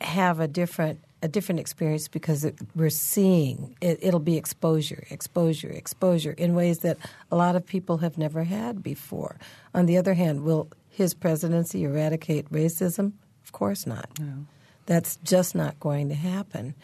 have 0.00 0.40
a 0.40 0.48
different 0.48 1.00
a 1.22 1.28
different 1.28 1.60
experience 1.60 2.08
because 2.08 2.44
it, 2.44 2.56
we're 2.74 2.88
seeing 2.88 3.76
it, 3.82 3.98
it'll 4.00 4.20
be 4.20 4.38
exposure, 4.38 5.04
exposure, 5.10 5.68
exposure 5.68 6.32
in 6.32 6.54
ways 6.54 6.78
that 6.78 6.96
a 7.30 7.36
lot 7.36 7.56
of 7.56 7.66
people 7.66 7.98
have 7.98 8.16
never 8.16 8.44
had 8.44 8.82
before. 8.82 9.36
On 9.74 9.84
the 9.84 9.98
other 9.98 10.14
hand, 10.14 10.44
will 10.44 10.68
his 10.88 11.12
presidency 11.12 11.84
eradicate 11.84 12.50
racism? 12.50 13.12
Of 13.44 13.52
course 13.52 13.86
not. 13.86 14.08
No. 14.18 14.46
That's 14.86 15.16
just 15.16 15.54
not 15.54 15.78
going 15.78 16.08
to 16.08 16.14
happen. 16.14 16.74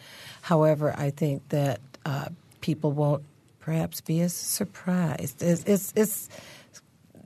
However, 0.43 0.93
I 0.95 1.09
think 1.09 1.49
that 1.49 1.81
uh, 2.07 2.29
people 2.61 2.93
won't 2.93 3.23
perhaps 3.59 3.99
be 3.99 4.21
as 4.21 4.33
surprised. 4.33 5.43
It's, 5.43 5.63
it's, 5.65 5.91
it's 5.93 6.29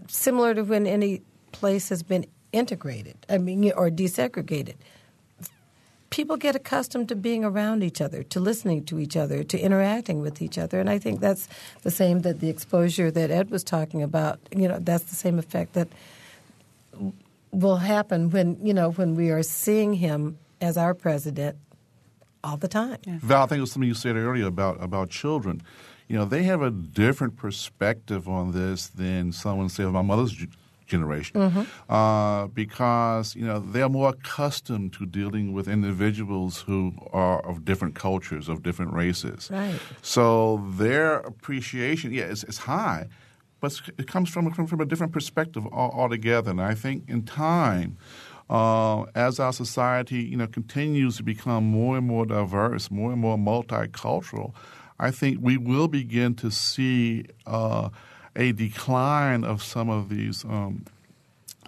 similar 0.07 0.55
to 0.55 0.63
when 0.63 0.87
any 0.87 1.21
place 1.51 1.89
has 1.89 2.01
been 2.01 2.25
integrated, 2.51 3.15
I 3.29 3.37
mean, 3.37 3.71
or 3.73 3.91
desegregated. 3.91 4.73
People 6.09 6.35
get 6.35 6.55
accustomed 6.55 7.09
to 7.09 7.15
being 7.15 7.45
around 7.45 7.83
each 7.83 8.01
other, 8.01 8.23
to 8.23 8.39
listening 8.39 8.83
to 8.85 8.99
each 8.99 9.15
other, 9.15 9.43
to 9.43 9.57
interacting 9.57 10.19
with 10.19 10.41
each 10.41 10.57
other, 10.57 10.79
and 10.79 10.89
I 10.89 10.97
think 10.97 11.19
that's 11.19 11.47
the 11.83 11.91
same 11.91 12.21
that 12.21 12.39
the 12.39 12.49
exposure 12.49 13.11
that 13.11 13.29
Ed 13.29 13.51
was 13.51 13.63
talking 13.63 14.01
about. 14.01 14.39
You 14.53 14.67
know, 14.67 14.79
that's 14.79 15.05
the 15.05 15.15
same 15.15 15.37
effect 15.39 15.73
that 15.73 15.87
will 17.51 17.77
happen 17.77 18.29
when 18.31 18.57
you 18.61 18.73
know 18.73 18.91
when 18.91 19.15
we 19.15 19.29
are 19.29 19.43
seeing 19.43 19.93
him 19.93 20.37
as 20.59 20.75
our 20.75 20.93
president 20.93 21.55
all 22.43 22.57
the 22.57 22.67
time. 22.67 22.97
Yeah. 23.05 23.17
Val, 23.21 23.43
I 23.43 23.45
think 23.47 23.57
it 23.57 23.61
was 23.61 23.71
something 23.71 23.87
you 23.87 23.93
said 23.93 24.15
earlier 24.15 24.47
about 24.47 24.81
about 24.83 25.09
children. 25.09 25.61
You 26.07 26.17
know, 26.17 26.25
they 26.25 26.43
have 26.43 26.61
a 26.61 26.71
different 26.71 27.37
perspective 27.37 28.27
on 28.27 28.51
this 28.51 28.87
than 28.87 29.31
someone 29.31 29.69
say 29.69 29.83
of 29.83 29.93
my 29.93 30.01
mother's 30.01 30.35
generation, 30.87 31.39
Mm-hmm. 31.39 31.93
uh, 31.93 32.47
because 32.47 33.33
you 33.35 33.45
know 33.45 33.59
they 33.59 33.81
are 33.81 33.87
more 33.89 34.09
accustomed 34.09 34.91
to 34.93 35.05
dealing 35.05 35.53
with 35.53 35.67
individuals 35.69 36.61
who 36.67 36.93
are 37.13 37.39
of 37.45 37.63
different 37.63 37.95
cultures, 37.95 38.49
of 38.49 38.61
different 38.61 38.91
races. 38.93 39.49
Right. 39.49 39.79
So 40.01 40.67
their 40.77 41.15
appreciation, 41.19 42.11
yeah, 42.11 42.23
it's, 42.25 42.43
it's 42.43 42.57
high, 42.57 43.07
but 43.61 43.79
it 43.97 44.07
comes 44.07 44.29
from, 44.29 44.51
from 44.51 44.67
from 44.67 44.81
a 44.81 44.85
different 44.85 45.13
perspective 45.13 45.65
altogether. 45.71 46.51
And 46.51 46.59
I 46.61 46.75
think 46.75 47.07
in 47.07 47.23
time, 47.23 47.95
uh, 48.51 49.03
as 49.15 49.39
our 49.39 49.53
society, 49.53 50.21
you 50.31 50.37
know, 50.37 50.47
continues 50.47 51.17
to 51.17 51.23
become 51.23 51.63
more 51.63 51.97
and 51.97 52.05
more 52.05 52.25
diverse, 52.25 52.91
more 52.91 53.11
and 53.13 53.21
more 53.21 53.37
multicultural, 53.37 54.53
I 54.99 55.09
think 55.09 55.39
we 55.41 55.55
will 55.57 55.87
begin 55.87 56.35
to 56.35 56.51
see 56.51 57.25
uh, 57.47 57.89
a 58.35 58.51
decline 58.51 59.43
of 59.43 59.63
some 59.63 59.89
of 59.89 60.09
these. 60.09 60.43
Um, 60.45 60.85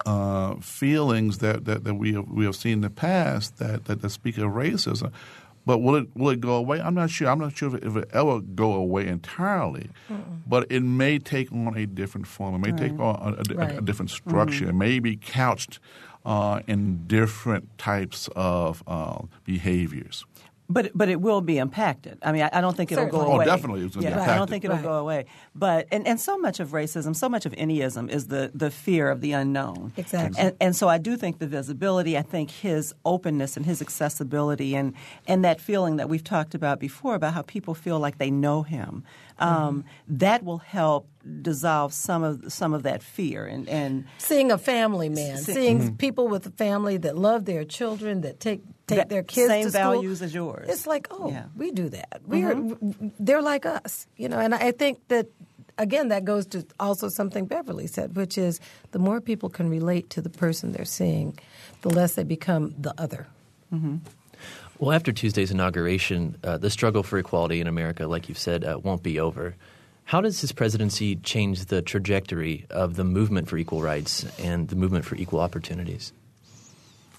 uh, 0.07 0.55
feelings 0.55 1.37
that, 1.37 1.65
that, 1.65 1.83
that 1.83 1.93
we 1.93 2.13
have 2.13 2.27
we 2.27 2.45
have 2.45 2.55
seen 2.55 2.73
in 2.73 2.81
the 2.81 2.89
past 2.89 3.57
that, 3.59 3.85
that, 3.85 4.01
that 4.01 4.09
speak 4.09 4.37
of 4.39 4.45
racism. 4.51 5.11
But 5.67 5.77
will 5.77 5.95
it 5.95 6.07
will 6.15 6.31
it 6.31 6.41
go 6.41 6.55
away? 6.55 6.81
I'm 6.81 6.95
not 6.95 7.09
sure. 7.11 7.29
I'm 7.29 7.39
not 7.39 7.55
sure 7.55 7.69
if 7.69 7.75
it, 7.75 7.83
if 7.85 7.95
it 7.95 8.09
ever 8.11 8.41
go 8.41 8.73
away 8.73 9.07
entirely. 9.07 9.89
But 10.47 10.69
it 10.71 10.81
may 10.81 11.19
take 11.19 11.51
on 11.53 11.77
a 11.77 11.85
different 11.85 12.25
form. 12.27 12.55
It 12.55 12.57
may 12.71 12.75
take 12.77 12.99
on 12.99 13.15
a, 13.15 13.27
a- 13.37 13.53
a 13.53 13.55
Right. 13.75 13.85
different 13.85 14.09
structure. 14.09 14.67
It 14.69 14.73
may 14.73 14.97
be 14.99 15.15
couched 15.15 15.79
in 16.67 17.05
different 17.07 17.77
types 17.77 18.29
of 18.35 18.83
uh, 18.87 19.23
behaviors. 19.43 20.25
But 20.73 20.91
but 20.99 21.07
it 21.09 21.19
will 21.27 21.41
be 21.41 21.57
impacted. 21.65 22.15
I 22.21 22.31
mean, 22.33 22.43
I, 22.43 22.49
I 22.57 22.61
don't 22.61 22.75
think 22.77 22.91
it'll 22.91 23.03
Certainly. 23.05 23.25
go 23.25 23.31
Oh, 23.31 23.35
away. 23.35 23.45
definitely 23.45 23.81
it's 23.85 23.95
gonna 23.95 24.07
be 24.07 24.11
yeah, 24.13 24.33
I 24.33 24.35
don't 24.39 24.49
think 24.49 24.63
it'll 24.65 24.77
Right. 24.77 24.83
go 24.93 24.97
away. 25.05 25.25
But 25.55 25.87
and, 25.91 26.07
and 26.07 26.19
so 26.19 26.37
much 26.45 26.59
of 26.59 26.69
racism, 26.71 27.15
so 27.15 27.27
much 27.29 27.45
of 27.45 27.53
anyism 27.53 28.09
is 28.09 28.23
the 28.27 28.43
the 28.63 28.71
fear 28.71 29.05
of 29.13 29.19
the 29.21 29.31
unknown. 29.41 29.91
Exactly. 29.97 30.39
And 30.41 30.55
and 30.59 30.75
so 30.75 30.85
I 30.95 30.97
do 31.07 31.15
think 31.21 31.33
the 31.39 31.47
visibility. 31.47 32.17
I 32.17 32.23
think 32.23 32.49
his 32.51 32.93
openness 33.05 33.55
and 33.57 33.65
his 33.65 33.81
accessibility 33.81 34.75
and 34.75 34.93
and 35.27 35.43
that 35.45 35.61
feeling 35.61 35.97
that 35.97 36.09
we've 36.09 36.23
talked 36.35 36.55
about 36.55 36.79
before 36.79 37.15
about 37.15 37.33
how 37.33 37.43
people 37.43 37.73
feel 37.75 37.99
like 37.99 38.17
they 38.17 38.31
know 38.31 38.63
him. 38.63 39.03
Um, 39.39 39.83
That 40.07 40.43
will 40.43 40.59
help 40.59 41.07
dissolve 41.41 41.93
some 41.93 42.23
of 42.23 42.51
some 42.51 42.73
of 42.77 42.83
that 42.83 43.01
fear 43.03 43.45
and 43.45 43.67
and 43.69 44.05
seeing 44.17 44.51
a 44.51 44.57
family 44.57 45.09
man, 45.09 45.37
See- 45.37 45.53
seeing 45.53 45.95
people 45.97 46.27
with 46.27 46.45
a 46.47 46.51
family 46.51 46.97
that 46.97 47.17
love 47.17 47.45
their 47.45 47.63
children, 47.65 48.21
that 48.21 48.39
take 48.39 48.61
take 48.87 48.97
That 48.97 49.09
their 49.09 49.23
kids 49.23 49.47
same 49.49 49.65
to 49.65 49.71
school. 49.71 49.81
The 49.81 49.85
same 49.85 49.93
values 50.01 50.21
as 50.21 50.33
yours. 50.33 50.67
It's 50.69 50.85
like, 50.87 51.07
oh, 51.11 51.29
Yeah. 51.29 51.45
we 51.55 51.71
do 51.71 51.89
that. 51.89 52.21
We 52.25 52.43
are, 52.43 52.55
they're 53.19 53.41
like 53.41 53.65
us, 53.65 54.07
you 54.17 54.27
know. 54.29 54.39
And 54.39 54.53
I 54.53 54.71
think 54.71 54.99
that 55.07 55.27
again, 55.77 56.09
that 56.09 56.25
goes 56.25 56.45
to 56.47 56.65
also 56.79 57.09
something 57.09 57.45
Beverly 57.45 57.87
said, 57.87 58.15
which 58.15 58.37
is 58.37 58.59
the 58.91 58.99
more 58.99 59.21
people 59.21 59.49
can 59.49 59.69
relate 59.69 60.09
to 60.11 60.21
the 60.21 60.29
person 60.29 60.71
they're 60.71 60.85
seeing, 60.85 61.37
the 61.81 61.89
less 61.89 62.13
they 62.15 62.23
become 62.23 62.75
the 62.77 62.93
other. 62.97 63.27
Well, 64.79 64.91
after 64.91 65.11
Tuesday's 65.11 65.49
inauguration, 65.49 66.37
uh, 66.43 66.57
the 66.57 66.69
struggle 66.69 67.01
for 67.01 67.17
equality 67.17 67.59
in 67.59 67.67
America, 67.67 68.05
like 68.05 68.29
you've 68.29 68.37
said, 68.37 68.63
uh, 68.63 68.79
won't 68.83 69.01
be 69.01 69.19
over. 69.19 69.55
How 70.05 70.21
does 70.21 70.41
his 70.41 70.51
presidency 70.51 71.15
change 71.15 71.65
the 71.65 71.81
trajectory 71.81 72.65
of 72.69 72.95
the 72.95 73.03
movement 73.03 73.47
for 73.47 73.57
equal 73.57 73.81
rights 73.81 74.25
and 74.37 74.67
the 74.67 74.75
movement 74.75 75.05
for 75.05 75.15
equal 75.15 75.39
opportunities? 75.39 76.13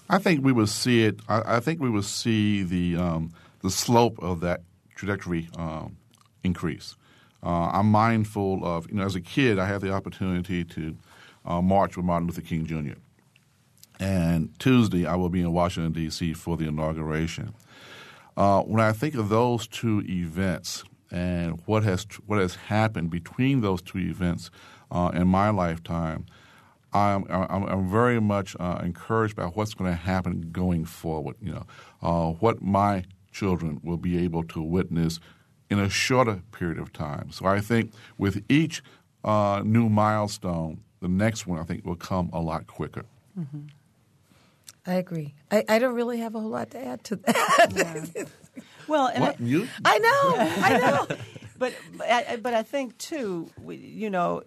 I 0.09 0.19
think 0.19 0.43
we 0.43 0.51
will 0.51 0.67
see 0.67 1.03
it. 1.03 1.19
I, 1.27 1.57
I 1.57 1.59
think 1.59 1.81
we 1.81 1.89
will 1.89 2.03
see 2.03 2.63
the 2.63 2.95
um, 2.97 3.33
the 3.61 3.71
slope 3.71 4.19
of 4.21 4.41
that 4.41 4.61
trajectory 4.95 5.49
um, 5.57 5.97
increase. 6.43 6.95
Uh, 7.43 7.69
I'm 7.73 7.91
mindful 7.91 8.65
of 8.65 8.89
you 8.89 8.97
know 8.97 9.05
as 9.05 9.15
a 9.15 9.21
kid 9.21 9.59
I 9.59 9.67
had 9.67 9.81
the 9.81 9.91
opportunity 9.91 10.63
to 10.63 10.97
uh, 11.45 11.61
march 11.61 11.97
with 11.97 12.05
Martin 12.05 12.27
Luther 12.27 12.41
King 12.41 12.65
Jr. 12.65 12.99
And 13.99 14.57
Tuesday 14.59 15.05
I 15.05 15.15
will 15.15 15.29
be 15.29 15.41
in 15.41 15.51
Washington 15.53 15.93
D.C. 15.93 16.33
for 16.33 16.57
the 16.57 16.67
inauguration. 16.67 17.53
Uh, 18.35 18.61
when 18.61 18.83
I 18.83 18.91
think 18.91 19.15
of 19.15 19.29
those 19.29 19.67
two 19.67 20.03
events 20.07 20.83
and 21.11 21.61
what 21.65 21.83
has 21.83 22.05
what 22.25 22.39
has 22.39 22.55
happened 22.55 23.09
between 23.09 23.61
those 23.61 23.81
two 23.81 23.99
events 23.99 24.51
uh, 24.91 25.11
in 25.13 25.27
my 25.27 25.49
lifetime, 25.49 26.25
I'm 26.95 27.25
I'm, 27.29 27.63
I'm 27.71 27.89
very 27.91 28.19
much 28.21 28.55
uh, 28.59 28.79
encouraged 28.83 29.35
by 29.35 29.45
what's 29.45 29.73
going 29.73 29.89
to 29.91 29.97
happen 29.97 30.49
going 30.51 30.85
forward. 30.85 31.35
You 31.41 31.51
know, 31.53 31.65
uh, 32.01 32.31
what 32.43 32.61
my 32.61 33.03
children 33.31 33.79
will 33.83 33.97
be 33.97 34.17
able 34.25 34.43
to 34.45 34.61
witness 34.61 35.19
in 35.69 35.79
a 35.79 35.89
shorter 35.89 36.41
period 36.51 36.79
of 36.79 36.93
time. 36.93 37.31
So 37.31 37.45
I 37.45 37.59
think 37.59 37.91
with 38.17 38.43
each 38.49 38.81
uh, 39.23 39.61
new 39.65 39.89
milestone, 39.89 40.79
the 41.01 41.07
next 41.09 41.45
one 41.47 41.59
I 41.59 41.63
think 41.63 41.85
will 41.85 41.95
come 41.97 42.29
a 42.31 42.39
lot 42.39 42.67
quicker. 42.67 43.03
I 44.87 44.93
agree. 44.93 45.33
I, 45.51 45.63
I 45.67 45.79
don't 45.79 45.95
really 45.95 46.19
have 46.19 46.35
a 46.35 46.39
whole 46.39 46.51
lot 46.51 46.69
to 46.71 46.85
add 46.85 47.03
to 47.05 47.15
that. 47.17 48.27
well, 48.87 49.07
and 49.07 49.23
I- 49.23 49.27
What 49.27 49.39
you? 49.41 49.67
I 49.83 49.97
know, 49.97 50.35
I 50.63 50.77
know. 50.77 51.07
but 51.57 51.73
but 51.97 52.07
I, 52.09 52.35
but 52.37 52.53
I 52.53 52.63
think 52.63 52.97
too, 52.97 53.49
we, 53.63 53.75
you 53.77 54.09
know, 54.09 54.43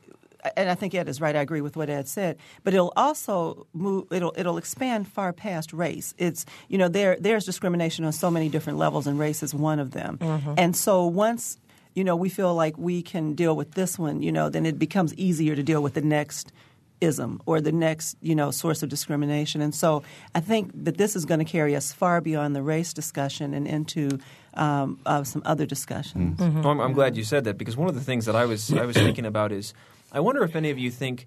and 0.57 0.71
I 0.71 0.75
think 0.75 0.95
Ed 0.95 1.09
is 1.09 1.21
right. 1.21 1.35
I 1.35 1.41
agree 1.41 1.61
with 1.61 1.77
what 1.77 1.91
Ed 1.91 2.09
said. 2.09 2.37
But 2.65 2.75
it'll 2.75 2.93
also 2.97 3.67
move. 3.73 4.07
It'll 4.13 4.33
it'll 4.37 4.59
expand 4.59 5.09
far 5.09 5.33
past 5.33 5.73
race. 5.73 6.15
It's 6.19 6.45
you 6.69 6.79
know 6.79 6.89
there 6.89 7.17
there's 7.21 7.45
discrimination 7.45 8.05
on 8.05 8.13
so 8.13 8.31
many 8.31 8.49
different 8.49 8.79
levels, 8.79 9.07
and 9.07 9.19
race 9.19 9.43
is 9.43 9.55
one 9.55 9.79
of 9.79 9.91
them. 9.93 10.19
And 10.57 10.77
so 10.77 11.07
once 11.07 11.59
you 11.95 12.05
know 12.05 12.15
we 12.17 12.29
feel 12.29 12.55
like 12.55 12.79
we 12.79 13.03
can 13.03 13.35
deal 13.35 13.57
with 13.57 13.73
this 13.73 13.99
one, 13.99 14.23
you 14.23 14.31
know, 14.33 14.49
then 14.49 14.65
it 14.67 14.79
becomes 14.79 15.13
easier 15.15 15.57
to 15.57 15.63
deal 15.63 15.83
with 15.83 15.95
the 15.95 16.03
next 16.03 16.53
ism 17.01 17.41
or 17.47 17.61
the 17.61 17.71
next 17.71 18.17
you 18.21 18.35
know 18.35 18.51
source 18.51 18.83
of 18.83 18.89
discrimination 18.89 19.61
and 19.61 19.73
so 19.73 20.03
i 20.35 20.41
think 20.41 20.73
that 20.75 20.97
this 20.99 21.15
is 21.15 21.25
going 21.25 21.39
to 21.39 21.45
carry 21.45 21.77
us 21.77 21.93
far 21.93 22.21
beyond 22.21 22.57
the 22.57 22.61
race 22.61 22.93
discussion 22.93 23.55
and 23.55 23.69
into 23.69 24.19
um, 24.55 24.99
uh, 25.07 25.23
some 25.23 25.41
other 25.45 25.65
discussions 25.65 26.41
Well, 26.41 26.67
I'm, 26.67 26.81
I'm 26.81 26.93
glad 26.93 27.17
you 27.17 27.23
said 27.23 27.45
that 27.45 27.57
because 27.57 27.77
one 27.77 27.89
of 27.89 27.95
the 27.95 28.01
things 28.01 28.27
that 28.27 28.35
I 28.35 28.47
was 28.47 28.73
I 28.73 28.85
was 28.85 28.97
thinking 28.97 29.27
about 29.27 29.53
is 29.53 29.75
I 30.11 30.21
wonder 30.21 30.43
if 30.43 30.57
any 30.57 30.71
of 30.71 30.79
you 30.79 30.91
think 30.91 31.27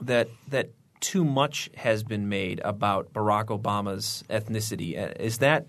that 0.00 0.28
that 0.48 0.70
too 1.00 1.24
much 1.24 1.70
has 1.76 2.02
been 2.02 2.28
made 2.28 2.60
about 2.64 3.12
Barack 3.12 3.46
Obama's 3.46 4.24
ethnicity. 4.28 4.98
Uh, 4.98 5.14
Is 5.18 5.38
that 5.38 5.66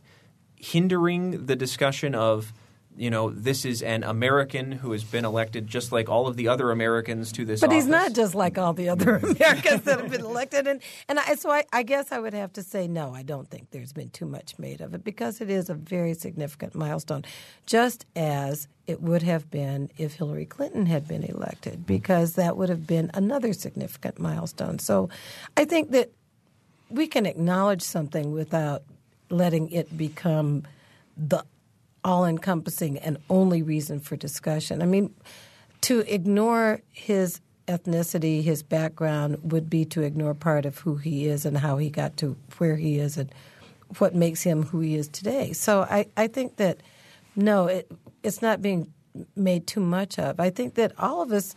hindering 0.56 1.46
the 1.46 1.56
discussion 1.56 2.16
of 2.16 2.52
you 2.98 3.10
know 3.10 3.30
this 3.30 3.66
is 3.66 3.82
an 3.82 4.04
American 4.04 4.72
who 4.72 4.92
has 4.92 5.04
been 5.04 5.26
elected 5.26 5.68
just 5.68 5.92
like 5.92 6.10
all 6.10 6.28
of 6.28 6.36
the 6.36 6.48
other 6.48 6.72
Americans 6.72 7.32
to 7.32 7.46
this 7.46 7.62
But 7.62 7.72
he's 7.72 7.88
not 7.88 8.14
just 8.14 8.36
like 8.36 8.58
all 8.58 8.74
the 8.74 8.90
other 8.90 9.16
Americans 9.24 9.84
that 9.84 10.00
have 10.00 10.12
been 10.12 10.26
elected, 10.26 10.68
and 10.68 10.82
and 11.08 11.20
I, 11.20 11.36
so 11.36 11.50
I, 11.50 11.64
I 11.72 11.84
guess 11.84 12.12
I 12.12 12.20
would 12.20 12.34
have 12.34 12.54
to 12.54 12.64
say 12.64 12.88
no. 12.88 13.14
I 13.14 13.24
don't 13.24 13.50
think 13.50 13.72
there's 13.72 13.94
been 13.94 14.10
too 14.10 14.26
much 14.26 14.58
made 14.60 14.82
of 14.82 14.94
it 14.94 15.04
because 15.04 15.42
it 15.42 15.50
is 15.50 15.70
a 15.70 15.74
very 15.74 16.14
significant 16.14 16.76
milestone, 16.76 17.24
just 17.66 18.06
as 18.16 18.68
it 18.88 19.02
would 19.02 19.24
have 19.24 19.50
been 19.52 19.90
if 19.98 20.14
Hillary 20.14 20.46
Clinton 20.46 20.86
had 20.88 21.08
been 21.08 21.24
elected, 21.24 21.86
because 21.86 22.34
that 22.34 22.58
would 22.58 22.70
have 22.70 22.88
been 22.88 23.12
another 23.14 23.54
significant 23.54 24.20
milestone. 24.20 24.80
So, 24.80 25.10
I 25.56 25.66
think 25.66 25.92
that 25.92 26.12
we 26.90 27.08
can 27.08 27.26
acknowledge 27.26 27.82
something 27.82 28.32
without 28.32 28.84
letting 29.30 29.70
it 29.72 29.96
become 29.96 30.64
the 31.16 31.44
all 32.04 32.26
encompassing 32.26 32.98
and 32.98 33.18
only 33.30 33.62
reason 33.62 34.00
for 34.00 34.16
discussion. 34.16 34.82
I 34.82 34.86
mean, 34.86 35.14
to 35.82 36.00
ignore 36.14 36.82
his 36.92 37.42
ethnicity, 37.68 38.44
his 38.44 38.64
background, 38.64 39.38
would 39.44 39.70
be 39.70 39.86
to 39.86 40.02
ignore 40.02 40.34
part 40.34 40.66
of 40.66 40.80
who 40.80 40.96
he 40.96 41.28
is 41.28 41.46
and 41.46 41.58
how 41.58 41.78
he 41.78 41.90
got 41.90 42.18
to 42.18 42.36
where 42.58 42.76
he 42.76 43.00
is 43.00 43.18
and 43.18 43.34
what 43.98 44.16
makes 44.16 44.42
him 44.42 44.64
who 44.64 44.80
he 44.80 44.96
is 44.96 45.08
today. 45.08 45.54
So 45.54 45.82
I, 45.82 46.08
I 46.18 46.28
think 46.28 46.58
that, 46.58 46.82
no, 47.36 47.68
it, 47.68 47.92
it's 48.24 48.42
not 48.42 48.62
being 48.62 48.92
made 49.36 49.68
too 49.68 49.80
much 49.82 50.20
of. 50.20 50.40
I 50.40 50.50
think 50.50 50.76
that 50.76 50.94
all 51.00 51.22
of 51.22 51.32
us, 51.32 51.56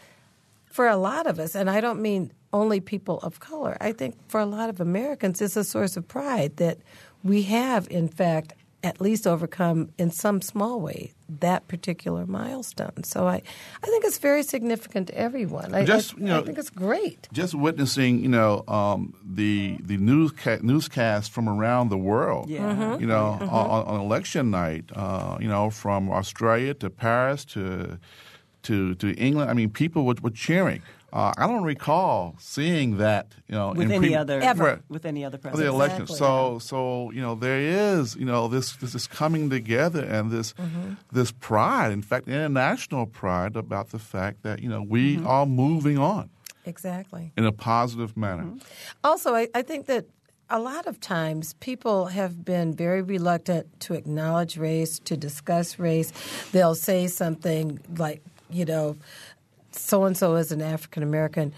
for 0.67 0.89
a 0.89 0.97
lot 0.97 1.27
of 1.27 1.39
us, 1.39 1.55
and 1.55 1.69
I 1.69 1.81
don't 1.81 2.01
mean 2.01 2.33
only 2.53 2.81
people 2.81 3.19
of 3.21 3.41
color, 3.41 3.77
I 3.81 3.93
think 3.93 4.17
for 4.29 4.41
a 4.41 4.47
lot 4.47 4.69
of 4.69 4.81
Americans, 4.81 5.41
it's 5.41 5.57
a 5.57 5.65
source 5.65 5.97
of 5.97 6.07
pride 6.09 6.57
that 6.57 6.79
we 7.23 7.43
have, 7.43 7.89
in 7.91 8.09
fact, 8.09 8.55
at 8.85 9.01
least 9.01 9.27
overcome 9.27 9.91
in 9.99 10.11
some 10.11 10.41
small 10.43 10.81
way 10.81 11.13
that 11.41 11.67
particular 11.69 12.27
milestone. 12.27 13.05
So 13.05 13.27
I, 13.27 13.37
I 13.83 13.87
think 13.87 14.05
it's 14.05 14.19
very 14.19 14.43
significant 14.43 15.07
to 15.09 15.17
everyone. 15.17 15.75
I, 15.75 15.85
Just, 15.85 16.15
I, 16.15 16.19
you 16.19 16.25
know, 16.27 16.41
I 16.41 16.43
think 16.43 16.59
it's 16.59 16.69
great. 16.71 17.29
Just 17.33 17.55
witnessing, 17.55 18.21
you 18.21 18.29
know, 18.29 18.65
um, 18.69 19.15
the 19.25 19.79
the 19.81 19.97
newsca- 19.97 20.63
newscasts 20.63 21.29
from 21.29 21.49
around 21.49 21.89
the 21.89 21.97
world. 21.97 22.51
Yeah. 22.51 22.75
Mhm. 22.75 23.01
You 23.01 23.07
know, 23.07 23.39
on, 23.41 23.87
on 23.87 24.01
election 24.01 24.51
night. 24.51 24.85
Uh, 24.95 25.39
you 25.41 25.49
know, 25.49 25.71
from 25.71 26.11
Australia 26.11 26.75
to 26.75 26.91
Paris 26.91 27.45
to 27.47 27.99
to 28.65 28.95
to 28.97 29.13
England. 29.15 29.51
I 29.51 29.55
mean, 29.55 29.71
people 29.71 30.05
were, 30.05 30.17
were 30.23 30.31
cheering. 30.31 30.83
Uh, 31.13 31.33
I 31.37 31.47
don't 31.47 31.63
recall 31.63 32.35
seeing 32.39 32.97
that. 32.99 33.27
You 33.49 33.55
know, 33.55 33.73
with 33.73 33.83
in 33.83 33.93
any 33.93 34.09
pre- 34.09 34.15
other 34.15 34.39
Right. 34.41 34.79
with 34.89 35.05
any 35.05 35.25
other 35.25 35.37
of 35.37 35.43
the 35.43 35.49
president. 35.51 35.75
election. 35.75 36.03
Exactly. 36.03 36.17
So, 36.19 36.59
so 36.59 37.11
you 37.13 37.21
know, 37.21 37.35
there 37.35 37.61
is 37.61 38.17
you 38.17 38.25
know 38.25 38.49
this 38.49 38.77
this 38.77 38.95
is 38.95 39.07
coming 39.07 39.51
together 39.51 40.03
and 40.05 40.31
this 40.31 40.55
Mm-hmm. 40.55 40.95
this 41.13 41.31
pride. 41.33 41.93
In 41.93 42.03
fact, 42.03 42.29
international 42.29 43.07
pride 43.07 43.57
about 43.57 43.91
the 43.91 43.99
fact 43.99 44.43
that 44.43 44.61
you 44.63 44.69
know 44.69 44.83
we 44.83 45.17
Mm-hmm. 45.17 45.27
are 45.27 45.47
moving 45.47 45.99
on 45.99 46.31
Exactly. 46.65 47.33
in 47.37 47.45
a 47.45 47.53
positive 47.53 48.17
manner. 48.17 48.47
Also, 49.05 49.35
I, 49.35 49.49
I 49.55 49.63
think 49.63 49.87
that 49.87 50.07
a 50.49 50.59
lot 50.59 50.87
of 50.87 51.01
times 51.01 51.55
people 51.61 52.07
have 52.07 52.45
been 52.45 52.75
very 52.75 53.03
reluctant 53.03 53.67
to 53.81 53.95
acknowledge 53.95 54.57
race, 54.57 54.99
to 55.01 55.17
discuss 55.17 55.79
race. 55.79 56.13
They'll 56.53 56.75
say 56.75 57.07
something 57.09 57.81
like, 57.97 58.23
you 58.51 58.65
know, 58.65 58.97
so 59.73 60.05
and 60.05 60.17
so 60.17 60.35
is 60.37 60.53
an 60.53 60.63
African 60.63 61.03
American. 61.03 61.53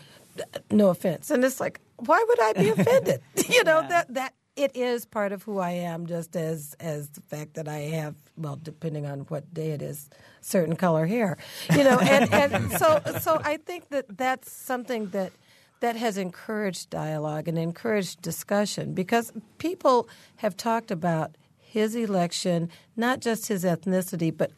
No 0.70 0.88
offense, 0.88 1.30
and 1.30 1.44
it's 1.44 1.60
like, 1.60 1.80
why 1.96 2.24
would 2.26 2.40
I 2.40 2.52
be 2.54 2.68
offended? 2.70 3.20
you 3.48 3.62
know 3.64 3.80
Yeah. 3.82 3.88
that 3.88 4.14
that 4.14 4.34
it 4.56 4.76
is 4.76 5.04
part 5.04 5.32
of 5.32 5.42
who 5.44 5.58
I 5.58 5.70
am, 5.72 6.06
just 6.06 6.34
as 6.36 6.74
as 6.80 7.08
the 7.10 7.20
fact 7.20 7.54
that 7.54 7.68
I 7.68 7.78
have, 7.98 8.14
well, 8.36 8.56
depending 8.60 9.06
on 9.06 9.20
what 9.28 9.52
day 9.54 9.70
it 9.70 9.82
is, 9.82 10.10
certain 10.40 10.74
color 10.76 11.06
hair. 11.06 11.36
You 11.70 11.84
know, 11.84 11.98
and, 12.00 12.32
and 12.54 12.72
so 12.72 13.00
so 13.20 13.40
I 13.44 13.58
think 13.58 13.90
that 13.90 14.06
that's 14.16 14.50
something 14.50 15.06
that 15.10 15.32
that 15.80 15.96
has 15.96 16.16
encouraged 16.18 16.90
dialogue 16.90 17.46
and 17.46 17.58
encouraged 17.58 18.22
discussion 18.22 18.94
because 18.94 19.32
people 19.58 20.08
have 20.36 20.56
talked 20.56 20.90
about 20.90 21.36
his 21.60 21.94
election, 21.94 22.70
not 22.96 23.20
just 23.20 23.48
his 23.48 23.64
ethnicity, 23.64 24.36
but 24.36 24.50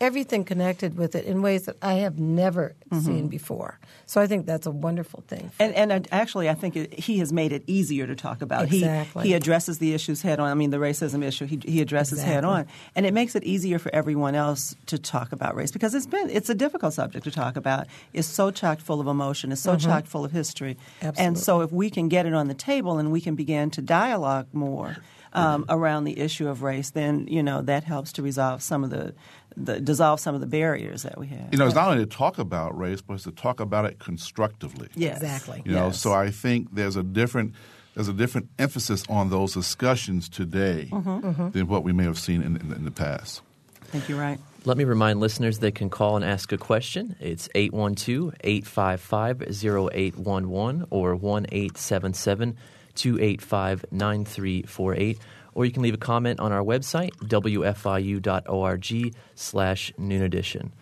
everything 0.00 0.44
connected 0.44 0.96
with 0.96 1.14
it 1.14 1.24
in 1.24 1.42
ways 1.42 1.64
that 1.64 1.76
I 1.80 1.94
have 1.94 2.18
never 2.18 2.74
seen 2.92 3.28
before. 3.28 3.78
So 4.04 4.20
I 4.20 4.26
think 4.26 4.46
that's 4.46 4.66
a 4.66 4.70
wonderful 4.70 5.24
thing. 5.26 5.50
And, 5.58 5.74
and 5.74 5.92
uh, 5.92 6.00
actually, 6.12 6.48
I 6.48 6.54
think 6.54 6.76
it, 6.76 6.92
he 6.98 7.18
has 7.18 7.32
made 7.32 7.52
it 7.52 7.64
easier 7.66 8.06
to 8.06 8.14
talk 8.14 8.42
about. 8.42 8.64
Exactly. 8.64 9.22
He, 9.22 9.28
he 9.30 9.34
addresses 9.34 9.78
the 9.78 9.94
issues 9.94 10.22
head 10.22 10.38
on. 10.38 10.50
I 10.50 10.54
mean, 10.54 10.70
the 10.70 10.76
racism 10.76 11.24
issue 11.24 11.46
he, 11.46 11.60
he 11.64 11.80
addresses 11.80 12.22
head 12.22 12.44
on, 12.44 12.66
and 12.94 13.06
it 13.06 13.14
makes 13.14 13.34
it 13.34 13.44
easier 13.44 13.78
for 13.78 13.94
everyone 13.94 14.34
else 14.34 14.76
to 14.86 14.98
talk 14.98 15.32
about 15.32 15.54
race 15.56 15.70
because 15.72 15.94
it's 15.94 16.06
been 16.06 16.28
it's 16.30 16.50
a 16.50 16.54
difficult 16.54 16.94
subject 16.94 17.24
to 17.24 17.30
talk 17.30 17.56
about. 17.56 17.86
It's 18.12 18.28
so 18.28 18.50
chock 18.50 18.80
full 18.80 19.00
of 19.00 19.06
emotion. 19.06 19.52
It's 19.52 19.62
so 19.62 19.76
chock 19.76 20.06
full 20.06 20.24
of 20.24 20.32
history. 20.32 20.76
Absolutely. 21.00 21.24
And 21.24 21.36
Mm-hmm. 21.36 21.42
So, 21.42 21.60
if 21.60 21.70
we 21.70 21.90
can 21.90 22.08
get 22.08 22.26
it 22.26 22.34
on 22.34 22.48
the 22.48 22.54
table 22.54 22.98
and 22.98 23.12
we 23.12 23.20
can 23.20 23.34
begin 23.34 23.70
to 23.70 23.82
dialogue 23.82 24.46
more. 24.52 24.96
Um, 25.32 25.66
around 25.68 26.04
the 26.04 26.18
issue 26.18 26.48
of 26.48 26.62
race, 26.62 26.90
then 26.92 27.26
you 27.28 27.42
know 27.42 27.60
that 27.60 27.84
helps 27.84 28.10
to 28.12 28.22
resolve 28.22 28.62
some 28.62 28.82
of 28.82 28.88
the, 28.88 29.12
the 29.56 29.80
dissolve 29.80 30.20
some 30.20 30.34
of 30.34 30.40
the 30.40 30.46
barriers 30.46 31.02
that 31.02 31.18
we 31.18 31.26
have. 31.28 31.48
You 31.52 31.58
know, 31.58 31.66
it's 31.66 31.74
not 31.74 31.88
only 31.88 32.04
to 32.04 32.10
talk 32.10 32.38
about 32.38 32.76
race, 32.78 33.00
but 33.00 33.14
it's 33.14 33.24
to 33.24 33.32
talk 33.32 33.58
about 33.60 33.84
it 33.86 33.98
constructively. 33.98 34.88
Yes. 34.94 35.16
Exactly. 35.16 35.62
You 35.64 35.72
know, 35.72 35.90
so 35.90 36.12
I 36.12 36.30
think 36.30 36.74
there's 36.74 36.96
a 36.96 37.02
different 37.02 37.54
there's 37.94 38.08
a 38.08 38.12
different 38.12 38.50
emphasis 38.58 39.04
on 39.08 39.30
those 39.30 39.54
discussions 39.54 40.28
today 40.28 40.88
Mm-hmm. 40.92 41.50
than 41.50 41.66
what 41.68 41.82
we 41.82 41.92
may 41.94 42.04
have 42.04 42.18
seen 42.18 42.42
in, 42.42 42.56
in, 42.56 42.70
in 42.72 42.84
the 42.84 42.90
past. 42.90 43.40
I 43.82 43.86
think 43.86 44.08
you're 44.08 44.20
right. 44.20 44.38
Let 44.66 44.76
me 44.76 44.84
remind 44.84 45.20
listeners 45.20 45.60
they 45.60 45.70
can 45.70 45.88
call 45.88 46.16
and 46.16 46.24
ask 46.24 46.52
a 46.52 46.58
question. 46.58 47.14
It's 47.20 47.48
812 47.54 48.34
855 48.40 49.42
0811 49.42 50.86
or 50.90 51.14
1 51.16 51.46
877 51.52 52.56
285 52.96 53.84
9348. 53.92 55.18
Or 55.56 55.64
you 55.64 55.72
can 55.72 55.82
leave 55.82 55.94
a 55.94 55.96
comment 55.96 56.38
on 56.38 56.52
our 56.52 56.62
website, 56.62 57.12
wfiu.org 57.22 59.14
slash 59.34 59.92
noon 59.96 60.20
edition. 60.20 60.74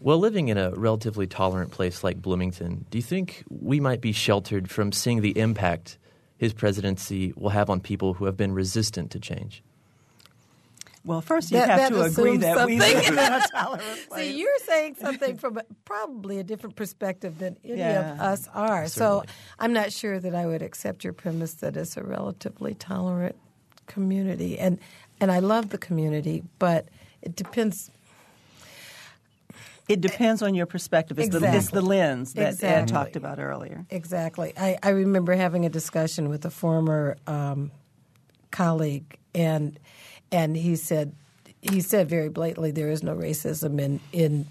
Well, 0.00 0.18
living 0.18 0.48
in 0.48 0.58
a 0.58 0.72
relatively 0.72 1.28
tolerant 1.28 1.70
place 1.70 2.02
like 2.02 2.20
Bloomington, 2.20 2.84
do 2.90 2.98
you 2.98 3.02
think 3.02 3.44
we 3.48 3.78
might 3.78 4.00
be 4.00 4.10
sheltered 4.10 4.68
from 4.70 4.90
seeing 4.90 5.20
the 5.20 5.38
impact 5.38 5.98
his 6.36 6.52
presidency 6.52 7.32
will 7.36 7.50
have 7.50 7.70
on 7.70 7.80
people 7.80 8.14
who 8.14 8.24
have 8.24 8.36
been 8.36 8.50
resistant 8.52 9.12
to 9.12 9.20
change? 9.20 9.62
Well, 11.04 11.20
first 11.20 11.52
you 11.52 11.58
That- 11.58 11.68
have 11.70 11.78
that 11.78 11.88
to 11.90 12.02
agree 12.02 12.30
assumes 12.38 12.42
that 12.42 12.66
we 12.66 12.76
live 12.80 13.06
in 13.06 13.18
a 13.18 13.40
tolerant 13.52 14.08
place. 14.08 14.32
See, 14.32 14.36
you're 14.40 14.58
saying 14.66 14.96
something 15.00 15.36
from 15.36 15.60
probably 15.84 16.40
a 16.40 16.44
different 16.44 16.74
perspective 16.74 17.38
than 17.38 17.56
any 17.64 17.80
of 17.82 18.04
us 18.20 18.48
are. 18.52 18.88
So 18.88 19.22
I'm 19.60 19.72
not 19.72 19.92
sure 19.92 20.18
that 20.18 20.34
I 20.34 20.44
would 20.44 20.62
accept 20.62 21.04
your 21.04 21.12
premise 21.12 21.54
that 21.54 21.76
it's 21.76 21.96
a 21.96 22.02
relatively 22.02 22.74
tolerant 22.74 23.36
community. 23.88 24.58
And 24.58 24.78
and 25.20 25.32
I 25.32 25.40
love 25.40 25.70
the 25.70 25.78
community, 25.78 26.44
but 26.58 26.88
it 27.22 27.34
depends. 27.34 27.90
It 29.88 30.02
depends 30.02 30.42
on 30.42 30.54
your 30.54 30.66
perspective. 30.66 31.18
It's, 31.18 31.30
the, 31.30 31.56
it's 31.56 31.70
the 31.70 31.80
lens 31.80 32.34
that 32.34 32.62
Ed 32.62 32.88
talked 32.88 33.16
about 33.16 33.38
earlier. 33.38 33.86
Exactly. 33.88 34.52
I, 34.54 34.76
I 34.82 34.90
remember 34.90 35.32
having 35.34 35.64
a 35.64 35.70
discussion 35.70 36.28
with 36.28 36.44
a 36.44 36.50
former 36.50 37.16
um, 37.26 37.70
colleague, 38.50 39.18
and 39.34 39.78
and 40.30 40.56
he 40.56 40.76
said 40.76 41.14
he 41.62 41.80
said 41.80 42.08
very 42.08 42.28
blatantly, 42.28 42.70
"There 42.70 42.90
is 42.90 43.02
no 43.02 43.16
racism 43.16 43.80
in 43.80 44.00
in 44.12 44.46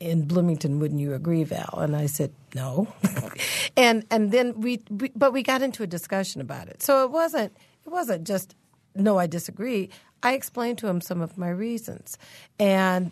in 0.00 0.26
Bloomington. 0.26 0.80
Wouldn't 0.80 1.00
you 1.00 1.14
agree, 1.14 1.44
Val?" 1.44 1.78
And 1.78 1.94
I 1.94 2.06
said, 2.06 2.32
"No." 2.56 2.88
and 3.76 4.04
and 4.10 4.32
then 4.32 4.60
we, 4.60 4.82
we 4.90 5.12
but 5.14 5.32
we 5.32 5.44
got 5.44 5.62
into 5.62 5.84
a 5.84 5.86
discussion 5.86 6.40
about 6.40 6.68
it. 6.68 6.82
So 6.82 7.04
it 7.04 7.12
wasn't 7.12 7.56
it 7.86 7.90
wasn't 7.90 8.26
just 8.26 8.54
no, 8.94 9.18
I 9.18 9.26
disagree. 9.26 9.90
I 10.22 10.34
explained 10.34 10.78
to 10.78 10.86
him 10.86 11.00
some 11.00 11.20
of 11.20 11.36
my 11.36 11.50
reasons, 11.50 12.16
and 12.58 13.10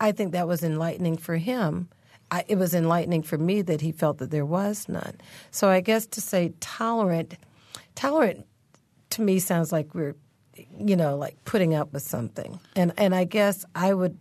I 0.00 0.12
think 0.12 0.32
that 0.32 0.46
was 0.46 0.62
enlightening 0.62 1.16
for 1.16 1.36
him. 1.36 1.88
I, 2.30 2.44
it 2.48 2.56
was 2.56 2.74
enlightening 2.74 3.22
for 3.22 3.38
me 3.38 3.62
that 3.62 3.80
he 3.80 3.92
felt 3.92 4.18
that 4.18 4.30
there 4.30 4.46
was 4.46 4.88
none. 4.88 5.20
So 5.50 5.68
I 5.68 5.80
guess 5.80 6.06
to 6.08 6.20
say 6.20 6.52
tolerant, 6.60 7.36
tolerant 7.94 8.46
to 9.10 9.22
me 9.22 9.38
sounds 9.38 9.70
like 9.70 9.94
we're, 9.94 10.16
you 10.78 10.96
know, 10.96 11.16
like 11.16 11.36
putting 11.44 11.74
up 11.74 11.92
with 11.92 12.02
something. 12.02 12.58
And 12.74 12.92
and 12.96 13.14
I 13.14 13.24
guess 13.24 13.64
I 13.74 13.92
would, 13.92 14.16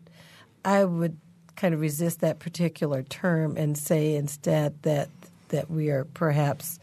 I 0.65 0.83
would 0.83 1.17
kind 1.55 1.73
of 1.73 1.79
resist 1.79 2.21
that 2.21 2.39
particular 2.39 3.03
term 3.03 3.55
and 3.55 3.77
say 3.77 4.15
instead 4.15 4.81
that 4.83 5.09
that 5.49 5.69
we 5.69 5.89
are 5.89 6.05
perhaps 6.05 6.79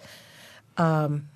um, 0.76 1.28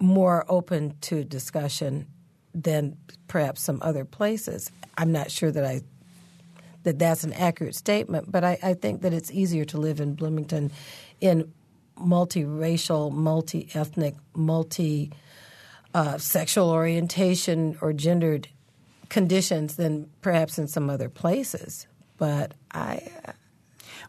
more 0.00 0.44
open 0.48 0.96
to 1.02 1.24
discussion 1.24 2.06
than 2.54 2.96
perhaps 3.28 3.62
some 3.62 3.78
other 3.82 4.04
places. 4.04 4.70
I'm 4.98 5.12
not 5.12 5.30
sure 5.30 5.50
that 5.52 5.64
I 5.64 5.82
that 6.82 6.98
that's 6.98 7.24
an 7.24 7.34
accurate 7.34 7.74
statement, 7.74 8.32
but 8.32 8.42
I, 8.42 8.58
I 8.62 8.74
think 8.74 9.02
that 9.02 9.12
it's 9.12 9.30
easier 9.30 9.66
to 9.66 9.78
live 9.78 10.00
in 10.00 10.14
Bloomington 10.14 10.72
in 11.20 11.52
multiracial, 11.98 13.12
multi 13.12 13.68
ethnic, 13.74 14.14
multi 14.34 15.12
uh, 15.92 16.16
sexual 16.18 16.70
orientation 16.70 17.76
or 17.82 17.92
gendered 17.92 18.48
conditions 19.10 19.76
than 19.76 20.08
perhaps 20.22 20.58
in 20.58 20.68
some 20.68 20.88
other 20.88 21.10
places. 21.10 21.86
But 22.16 22.52
I, 22.72 23.02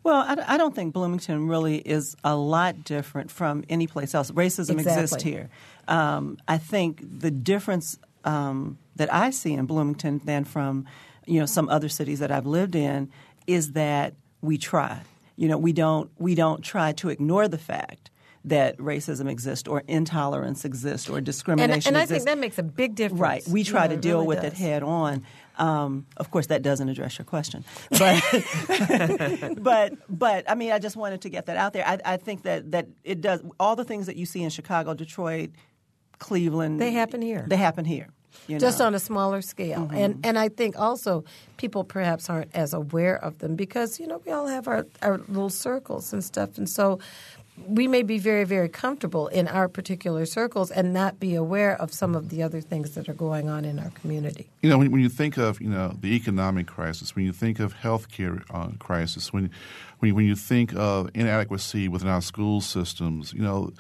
Well, 0.03 0.15
I, 0.15 0.55
I 0.55 0.57
don't 0.57 0.73
think 0.73 0.93
Bloomington 0.93 1.47
really 1.47 1.77
is 1.77 2.15
a 2.23 2.35
lot 2.35 2.83
different 2.83 3.29
from 3.29 3.63
any 3.69 3.87
place 3.87 4.15
else. 4.15 4.31
Racism 4.31 4.79
exists 4.79 5.21
here. 5.21 5.49
Um, 5.87 6.37
I 6.47 6.57
think 6.57 7.01
the 7.19 7.31
difference 7.31 7.99
um, 8.23 8.77
that 8.95 9.13
I 9.13 9.29
see 9.29 9.53
in 9.53 9.65
Bloomington 9.65 10.21
than 10.25 10.43
from 10.43 10.85
you 11.25 11.39
know 11.39 11.45
some 11.45 11.69
other 11.69 11.89
cities 11.89 12.19
that 12.19 12.31
I've 12.31 12.45
lived 12.47 12.75
in 12.75 13.09
is 13.47 13.73
that 13.73 14.15
we 14.41 14.57
try. 14.57 15.01
You 15.35 15.47
know, 15.47 15.57
we 15.57 15.73
don't 15.73 16.09
we 16.17 16.35
don't 16.35 16.63
try 16.63 16.93
to 16.93 17.09
ignore 17.09 17.47
the 17.47 17.57
fact 17.57 18.09
that 18.43 18.77
racism 18.77 19.29
exists 19.29 19.67
or 19.67 19.83
intolerance 19.87 20.65
exists 20.65 21.07
or 21.09 21.17
and, 21.17 21.25
discrimination 21.25 21.89
and 21.89 21.97
I 21.97 22.03
exists. 22.03 22.25
think 22.25 22.35
that 22.35 22.41
makes 22.41 22.57
a 22.57 22.63
big 22.63 22.95
difference. 22.95 23.21
Right. 23.21 23.47
We 23.47 23.63
try 23.63 23.87
know, 23.87 23.95
to 23.95 24.01
deal 24.01 24.17
really 24.17 24.27
with 24.27 24.43
it 24.43 24.53
head 24.53 24.83
on. 24.83 25.23
Um, 25.61 26.07
of 26.17 26.31
course, 26.31 26.47
that 26.47 26.63
doesn't 26.63 26.89
address 26.89 27.19
your 27.19 27.25
question, 27.25 27.63
but 27.91 28.23
but 29.59 29.93
but 30.09 30.49
I 30.49 30.55
mean, 30.55 30.71
I 30.71 30.79
just 30.79 30.95
wanted 30.95 31.21
to 31.21 31.29
get 31.29 31.45
that 31.45 31.55
out 31.55 31.73
there. 31.73 31.87
I, 31.87 31.99
I 32.03 32.17
think 32.17 32.41
that 32.43 32.71
that 32.71 32.87
it 33.03 33.21
does 33.21 33.43
all 33.59 33.75
the 33.75 33.85
things 33.85 34.07
that 34.07 34.15
you 34.15 34.25
see 34.25 34.41
in 34.41 34.49
Chicago, 34.49 34.95
Detroit, 34.95 35.51
Cleveland. 36.17 36.81
They 36.81 36.91
happen 36.91 37.21
here. 37.21 37.45
They 37.47 37.57
happen 37.57 37.85
here. 37.85 38.07
You 38.47 38.57
just 38.57 38.79
know? 38.79 38.85
on 38.85 38.95
a 38.95 38.99
smaller 38.99 39.43
scale. 39.43 39.81
Mm-hmm. 39.81 39.95
And 39.95 40.25
and 40.25 40.39
I 40.39 40.49
think 40.49 40.79
also 40.79 41.25
people 41.57 41.83
perhaps 41.83 42.27
aren't 42.27 42.55
as 42.55 42.73
aware 42.73 43.23
of 43.23 43.37
them 43.37 43.55
because 43.55 43.99
you 43.99 44.07
know 44.07 44.19
we 44.25 44.31
all 44.31 44.47
have 44.47 44.67
our 44.67 44.87
our 45.03 45.19
little 45.27 45.51
circles 45.51 46.11
and 46.11 46.23
stuff, 46.23 46.57
and 46.57 46.67
so 46.67 46.97
we 47.57 47.87
may 47.87 48.01
be 48.01 48.17
very, 48.17 48.43
very 48.43 48.69
comfortable 48.69 49.27
in 49.27 49.47
our 49.47 49.67
particular 49.67 50.25
circles 50.25 50.71
and 50.71 50.93
not 50.93 51.19
be 51.19 51.35
aware 51.35 51.79
of 51.79 51.93
some 51.93 52.15
of 52.15 52.29
the 52.29 52.41
other 52.43 52.61
things 52.61 52.95
that 52.95 53.09
are 53.09 53.13
going 53.13 53.49
on 53.49 53.65
in 53.65 53.79
our 53.79 53.89
community. 53.91 54.49
You 54.61 54.69
know, 54.69 54.77
when, 54.77 54.91
when 54.91 55.01
you 55.01 55.09
think 55.09 55.37
of 55.37 55.61
you 55.61 55.69
know 55.69 55.95
the 55.99 56.15
economic 56.15 56.67
crisis, 56.67 57.15
when 57.15 57.25
you 57.25 57.33
think 57.33 57.59
of 57.59 57.75
healthcare 57.75 58.43
uh, 58.49 58.69
crisis, 58.79 59.33
when 59.33 59.51
when 59.99 60.15
when 60.15 60.25
you 60.25 60.35
think 60.35 60.73
of 60.75 61.09
inadequacy 61.13 61.87
within 61.87 62.07
our 62.09 62.21
school 62.21 62.61
systems, 62.61 63.33
you 63.33 63.41
know, 63.41 63.71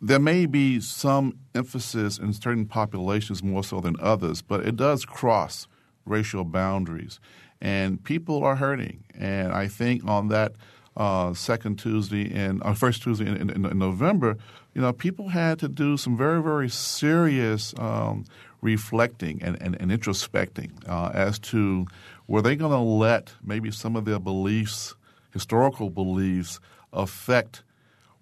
there 0.00 0.20
may 0.20 0.46
be 0.46 0.80
some 0.80 1.38
emphasis 1.54 2.18
in 2.18 2.32
certain 2.32 2.66
populations 2.66 3.42
more 3.42 3.62
so 3.62 3.80
than 3.80 3.96
others, 4.00 4.42
but 4.42 4.66
it 4.66 4.76
does 4.76 5.04
cross 5.04 5.68
racial 6.06 6.44
boundaries, 6.44 7.20
and 7.60 8.02
people 8.04 8.42
are 8.42 8.56
hurting. 8.56 9.04
And 9.18 9.52
I 9.52 9.68
think 9.68 10.04
on 10.06 10.28
that 10.28 10.52
uh, 10.96 11.34
second 11.34 11.78
Tuesday 11.78 12.22
in 12.22 12.62
uh, 12.62 12.74
first 12.74 13.02
Tuesday 13.02 13.26
in, 13.26 13.50
in, 13.50 13.66
in, 13.66 13.78
November, 13.78 14.36
you 14.74 14.80
know, 14.80 14.92
people 14.92 15.28
had 15.28 15.58
to 15.58 15.68
do 15.68 15.96
some 15.96 16.16
very 16.16 16.42
very 16.42 16.68
serious 16.68 17.74
um, 17.78 18.24
reflecting 18.60 19.42
and, 19.42 19.60
and, 19.60 19.80
and 19.80 19.90
introspecting 19.90 20.70
uh, 20.88 21.10
as 21.12 21.38
to 21.38 21.86
were 22.26 22.42
they 22.42 22.56
going 22.56 22.72
to 22.72 22.78
let 22.78 23.34
maybe 23.42 23.70
some 23.70 23.96
of 23.96 24.04
their 24.04 24.18
beliefs, 24.18 24.94
historical 25.32 25.90
beliefs, 25.90 26.60
affect 26.92 27.62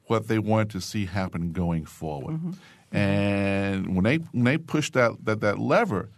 what 0.07 0.29
they 0.29 0.39
wanted 0.39 0.71
to 0.71 0.81
see 0.81 1.07
happen 1.07 1.53
going 1.53 1.85
forward. 1.85 2.35
Mm-hmm. 2.35 2.97
And 2.97 3.95
when 3.95 4.05
they 4.05 4.17
when 4.17 4.45
they 4.45 4.59
pushed 4.59 4.95
that, 4.95 5.25
that 5.25 5.41
that 5.41 5.59
lever, 5.59 6.11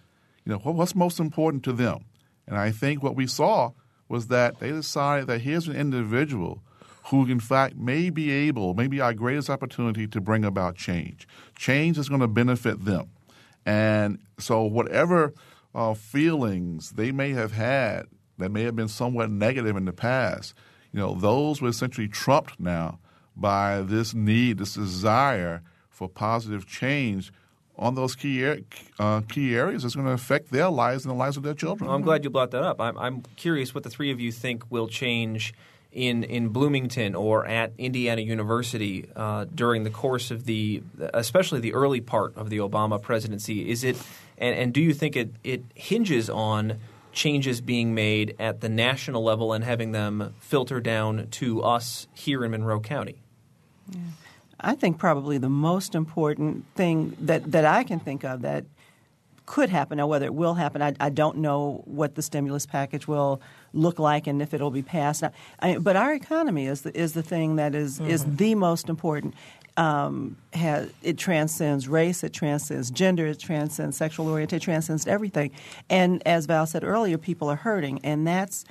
you 0.44 0.52
know, 0.52 0.58
what, 0.58 0.74
what's 0.74 0.94
most 0.94 1.20
important 1.20 1.62
to 1.64 1.72
them? 1.72 2.04
And 2.46 2.56
I 2.56 2.70
think 2.70 3.02
what 3.02 3.14
we 3.14 3.26
saw 3.26 3.72
was 4.08 4.28
that 4.28 4.60
they 4.60 4.70
decided 4.70 5.26
that 5.28 5.40
here's 5.40 5.68
an 5.68 5.76
individual 5.76 6.62
who, 7.06 7.26
in 7.26 7.40
fact, 7.40 7.76
may 7.76 8.10
be 8.10 8.30
able, 8.30 8.74
may 8.74 8.86
be 8.86 9.00
our 9.00 9.12
greatest 9.12 9.50
opportunity 9.50 10.06
to 10.06 10.20
bring 10.20 10.44
about 10.44 10.76
change. 10.76 11.28
Change 11.56 11.98
is 11.98 12.08
going 12.08 12.20
to 12.20 12.28
benefit 12.28 12.84
them. 12.84 13.10
And 13.66 14.18
so, 14.38 14.62
whatever 14.62 15.34
uh, 15.74 15.94
feelings 15.94 16.90
they 16.90 17.12
may 17.12 17.32
have 17.32 17.52
had 17.52 18.06
that 18.38 18.50
may 18.50 18.62
have 18.62 18.76
been 18.76 18.88
somewhat 18.88 19.30
negative 19.30 19.76
in 19.76 19.84
the 19.84 19.92
past, 19.92 20.54
you 20.92 21.00
know, 21.00 21.14
those 21.14 21.60
were 21.60 21.68
essentially 21.68 22.08
trumped 22.08 22.58
now 22.58 22.98
by 23.36 23.82
this 23.82 24.14
need, 24.14 24.58
this 24.58 24.74
desire 24.74 25.62
for 25.88 26.08
positive 26.08 26.66
change 26.66 27.32
on 27.76 27.94
those 27.94 28.14
key 28.14 28.64
uh, 28.98 29.20
key 29.22 29.56
areas 29.56 29.82
that's 29.82 29.94
going 29.94 30.06
to 30.06 30.12
affect 30.12 30.50
their 30.50 30.68
lives 30.68 31.04
and 31.04 31.10
the 31.10 31.16
lives 31.16 31.36
of 31.36 31.42
their 31.42 31.54
children. 31.54 31.88
Well, 31.88 31.96
I'm 31.96 32.02
glad 32.02 32.24
you 32.24 32.30
brought 32.30 32.52
that 32.52 32.62
up. 32.62 32.80
I'm, 32.80 32.96
I'm, 32.98 33.22
curious 33.36 33.74
what 33.74 33.84
the 33.84 33.90
three 33.90 34.10
of 34.10 34.20
you 34.20 34.30
think 34.30 34.70
will 34.70 34.86
change 34.86 35.54
in 35.92 36.24
in 36.24 36.48
Bloomington 36.48 37.14
or 37.14 37.46
at 37.46 37.72
Indiana 37.78 38.20
University 38.20 39.08
uh, 39.16 39.46
during 39.52 39.84
the 39.84 39.90
course 39.90 40.30
of 40.30 40.44
the, 40.44 40.82
especially 41.12 41.60
the 41.60 41.74
early 41.74 42.00
part 42.00 42.36
of 42.36 42.50
the 42.50 42.58
Obama 42.58 43.00
presidency. 43.00 43.70
Is 43.70 43.84
it, 43.84 43.96
and, 44.38 44.56
and 44.56 44.72
do 44.72 44.80
you 44.80 44.94
think 44.94 45.16
it 45.16 45.30
it 45.42 45.62
hinges 45.74 46.30
on 46.30 46.78
changes 47.12 47.60
being 47.60 47.94
made 47.94 48.34
at 48.40 48.60
the 48.60 48.68
national 48.68 49.22
level 49.22 49.52
and 49.52 49.62
having 49.62 49.92
them 49.92 50.34
filter 50.40 50.80
down 50.80 51.28
to 51.30 51.62
us 51.62 52.08
here 52.12 52.44
in 52.44 52.50
Monroe 52.50 52.80
County? 52.80 53.22
Yeah. 53.90 54.00
I 54.60 54.74
think 54.74 54.98
probably 54.98 55.38
the 55.38 55.48
most 55.48 55.94
important 55.94 56.64
thing 56.74 57.16
that, 57.20 57.50
that 57.52 57.64
I 57.64 57.84
can 57.84 58.00
think 58.00 58.24
of 58.24 58.42
that 58.42 58.64
could 59.46 59.68
happen. 59.68 59.98
Now, 59.98 60.06
whether 60.06 60.26
it 60.26 60.34
will 60.34 60.54
happen, 60.54 60.80
I, 60.80 60.94
I 61.00 61.10
don't 61.10 61.38
know 61.38 61.82
what 61.84 62.14
the 62.14 62.22
stimulus 62.22 62.66
package 62.66 63.06
will 63.06 63.40
look 63.72 63.98
like 63.98 64.26
and 64.26 64.40
if 64.40 64.54
it 64.54 64.60
will 64.60 64.70
be 64.70 64.82
passed. 64.82 65.22
I, 65.60 65.78
but 65.78 65.96
our 65.96 66.14
economy 66.14 66.66
is 66.66 66.82
the, 66.82 66.96
is 66.98 67.12
the 67.12 67.22
thing 67.22 67.56
that 67.56 67.74
is, 67.74 67.98
mm-hmm. 67.98 68.10
is 68.10 68.24
the 68.24 68.54
most 68.54 68.88
important. 68.88 69.34
Um, 69.76 70.36
has, 70.52 70.88
it 71.02 71.18
transcends 71.18 71.88
race, 71.88 72.22
it 72.22 72.32
transcends 72.32 72.92
gender, 72.92 73.26
it 73.26 73.40
transcends 73.40 73.96
sexual 73.96 74.28
orientation, 74.28 74.62
it 74.62 74.64
transcends 74.64 75.06
everything. 75.08 75.50
And 75.90 76.22
as 76.24 76.46
Val 76.46 76.66
said 76.66 76.84
earlier, 76.84 77.18
people 77.18 77.48
are 77.48 77.56
hurting, 77.56 77.98
and 78.04 78.24
that's 78.24 78.64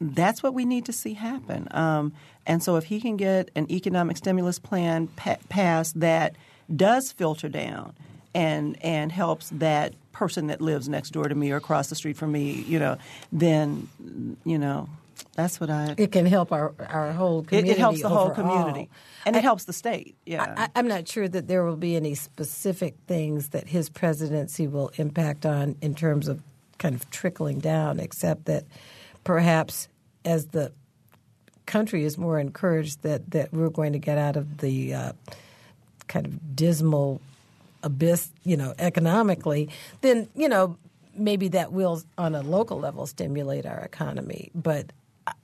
that's 0.00 0.42
what 0.42 0.54
we 0.54 0.64
need 0.64 0.86
to 0.86 0.92
see 0.92 1.14
happen. 1.14 1.68
Um, 1.72 2.12
and 2.46 2.62
so, 2.62 2.76
if 2.76 2.84
he 2.84 3.00
can 3.00 3.16
get 3.16 3.50
an 3.54 3.70
economic 3.70 4.16
stimulus 4.16 4.58
plan 4.58 5.08
pa- 5.08 5.36
passed 5.48 6.00
that 6.00 6.34
does 6.74 7.12
filter 7.12 7.48
down 7.48 7.94
and 8.34 8.82
and 8.82 9.12
helps 9.12 9.50
that 9.50 9.94
person 10.12 10.48
that 10.48 10.60
lives 10.60 10.88
next 10.88 11.10
door 11.10 11.24
to 11.24 11.34
me 11.34 11.50
or 11.50 11.56
across 11.56 11.88
the 11.88 11.94
street 11.94 12.16
from 12.16 12.32
me, 12.32 12.64
you 12.66 12.78
know, 12.78 12.96
then 13.30 13.88
you 14.44 14.58
know 14.58 14.88
that's 15.34 15.60
what 15.60 15.70
I. 15.70 15.94
It 15.98 16.12
can 16.12 16.26
help 16.26 16.52
our 16.52 16.74
our 16.88 17.12
whole 17.12 17.42
community. 17.42 17.72
It, 17.72 17.76
it 17.76 17.78
helps 17.78 18.00
the 18.00 18.06
overall. 18.06 18.26
whole 18.26 18.34
community, 18.34 18.88
and 19.26 19.36
it 19.36 19.42
helps 19.42 19.64
the 19.64 19.72
state. 19.72 20.16
Yeah, 20.24 20.68
I, 20.74 20.78
am 20.78 20.88
not 20.88 21.08
sure 21.08 21.28
that 21.28 21.46
there 21.46 21.64
will 21.64 21.76
be 21.76 21.96
any 21.96 22.14
specific 22.14 22.94
things 23.06 23.50
that 23.50 23.68
his 23.68 23.88
presidency 23.88 24.66
will 24.66 24.90
impact 24.96 25.44
on 25.44 25.76
in 25.80 25.94
terms 25.94 26.28
of 26.28 26.42
kind 26.78 26.94
of 26.94 27.08
trickling 27.10 27.58
down, 27.58 28.00
except 28.00 28.46
that 28.46 28.64
perhaps 29.24 29.88
as 30.24 30.46
the 30.48 30.72
country 31.66 32.04
is 32.04 32.18
more 32.18 32.38
encouraged 32.38 33.02
that, 33.02 33.30
that 33.30 33.52
we're 33.52 33.70
going 33.70 33.92
to 33.92 33.98
get 33.98 34.18
out 34.18 34.36
of 34.36 34.58
the 34.58 34.94
uh, 34.94 35.12
kind 36.08 36.26
of 36.26 36.56
dismal 36.56 37.20
abyss, 37.82 38.30
you 38.44 38.56
know, 38.56 38.74
economically, 38.78 39.68
then, 40.00 40.28
you 40.34 40.48
know, 40.48 40.76
maybe 41.14 41.48
that 41.48 41.72
will, 41.72 42.02
on 42.18 42.34
a 42.34 42.42
local 42.42 42.78
level, 42.78 43.06
stimulate 43.06 43.66
our 43.66 43.80
economy. 43.80 44.50
But 44.54 44.92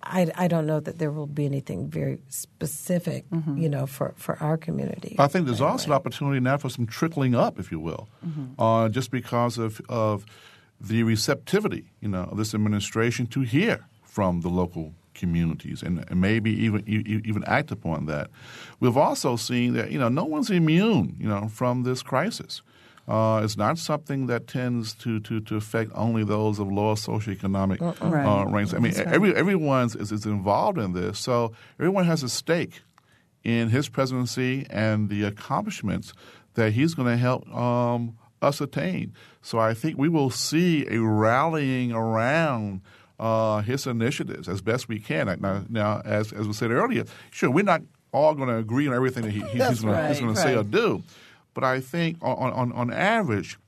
I, 0.03 0.31
I 0.35 0.49
don't 0.49 0.67
know 0.67 0.81
that 0.81 0.99
there 0.99 1.11
will 1.11 1.27
be 1.27 1.47
anything 1.47 1.89
very 1.89 2.19
specific, 2.29 3.29
mm-hmm. 3.31 3.57
you 3.59 3.69
know, 3.69 3.87
for, 3.87 4.15
for 4.17 4.37
our 4.43 4.57
community. 4.57 5.17
I 5.19 5.29
think 5.29 5.47
there's 5.47 5.61
also 5.61 5.87
an 5.87 5.93
opportunity 5.93 6.41
now 6.41 6.57
for 6.57 6.69
some 6.69 6.87
trickling 6.87 7.35
up, 7.35 7.59
if 7.59 7.71
you 7.71 7.79
will, 7.79 8.09
mm-hmm. 8.27 8.61
uh, 8.61 8.89
just 8.89 9.11
because 9.11 9.59
of, 9.59 9.81
of 9.89 10.27
the 10.81 11.03
receptivity, 11.03 11.93
you 12.01 12.09
know, 12.09 12.25
of 12.25 12.37
this 12.37 12.55
administration 12.55 13.27
to 13.29 13.41
hear 13.41 13.87
from 14.05 14.41
the 14.41 14.49
local 14.49 14.95
communities 15.15 15.83
and, 15.83 16.05
and 16.09 16.21
maybe 16.21 16.51
even 16.53 16.85
even 16.87 17.43
act 17.45 17.71
upon 17.71 18.07
that. 18.07 18.31
We've 18.81 18.97
also 18.97 19.37
seen 19.37 19.73
that 19.75 19.91
you 19.91 19.99
know 19.99 20.09
no 20.09 20.25
one's 20.25 20.51
immune 20.51 21.17
you 21.19 21.29
know 21.29 21.49
from 21.49 21.83
this 21.83 22.03
crisis. 22.03 22.63
Uh, 23.09 23.41
it's 23.45 23.57
not 23.57 23.79
something 23.79 24.27
that 24.27 24.49
tends 24.49 24.93
to, 24.93 25.21
to, 25.21 25.41
to 25.41 25.55
affect 25.55 25.93
only 25.95 26.25
those 26.25 26.59
of 26.59 26.73
lower 26.73 26.97
socioeconomic 26.97 27.81
uh, 27.81 27.95
right. 28.05 28.27
uh, 28.27 28.47
ranks. 28.47 28.75
I 28.75 28.79
mean, 28.79 28.95
right. 28.95 29.07
every 29.07 29.35
everyone 29.35 29.87
is, 29.87 30.11
is 30.13 30.27
involved 30.27 30.79
in 30.79 30.93
this, 30.93 31.19
so 31.19 31.53
everyone 31.79 32.05
has 32.05 32.23
a 32.23 32.29
stake 32.29 32.83
in 33.45 33.69
his 33.69 33.89
presidency 33.89 34.67
and 34.71 35.09
the 35.09 35.23
accomplishments 35.23 36.13
that 36.55 36.73
he's 36.73 36.95
going 36.95 37.07
to 37.07 37.17
help 37.17 37.49
um, 37.55 38.17
us 38.47 38.61
attain. 38.61 39.13
So 39.43 39.59
I 39.59 39.75
think 39.75 39.99
we 39.99 40.09
will 40.09 40.31
see 40.31 40.87
a 40.89 41.01
rallying 41.01 41.93
around 41.93 42.81
uh, 43.19 43.63
his 43.63 43.87
initiatives 43.87 44.49
as 44.49 44.61
best 44.61 44.89
we 44.89 44.99
can. 44.99 45.27
Now, 45.41 45.65
now 45.69 46.03
as, 46.05 46.33
as 46.33 46.47
we 46.47 46.53
said 46.53 46.71
earlier, 46.71 47.05
sure, 47.31 47.51
we're 47.51 47.65
not 47.65 47.83
all 48.13 48.35
going 48.35 48.49
to 48.49 48.57
agree 48.57 48.89
on 48.89 48.95
everything 48.95 49.25
that 49.25 49.33
he, 49.33 49.41
he's 49.41 49.81
going 49.83 49.95
right, 49.95 50.17
to 50.17 50.37
say 50.37 50.55
or 50.55 50.63
do, 50.63 51.03
but 51.55 51.65
I 51.65 51.81
think 51.81 52.19
on, 52.23 52.53
on, 52.53 52.73
on 52.73 52.93
average, 52.93 53.59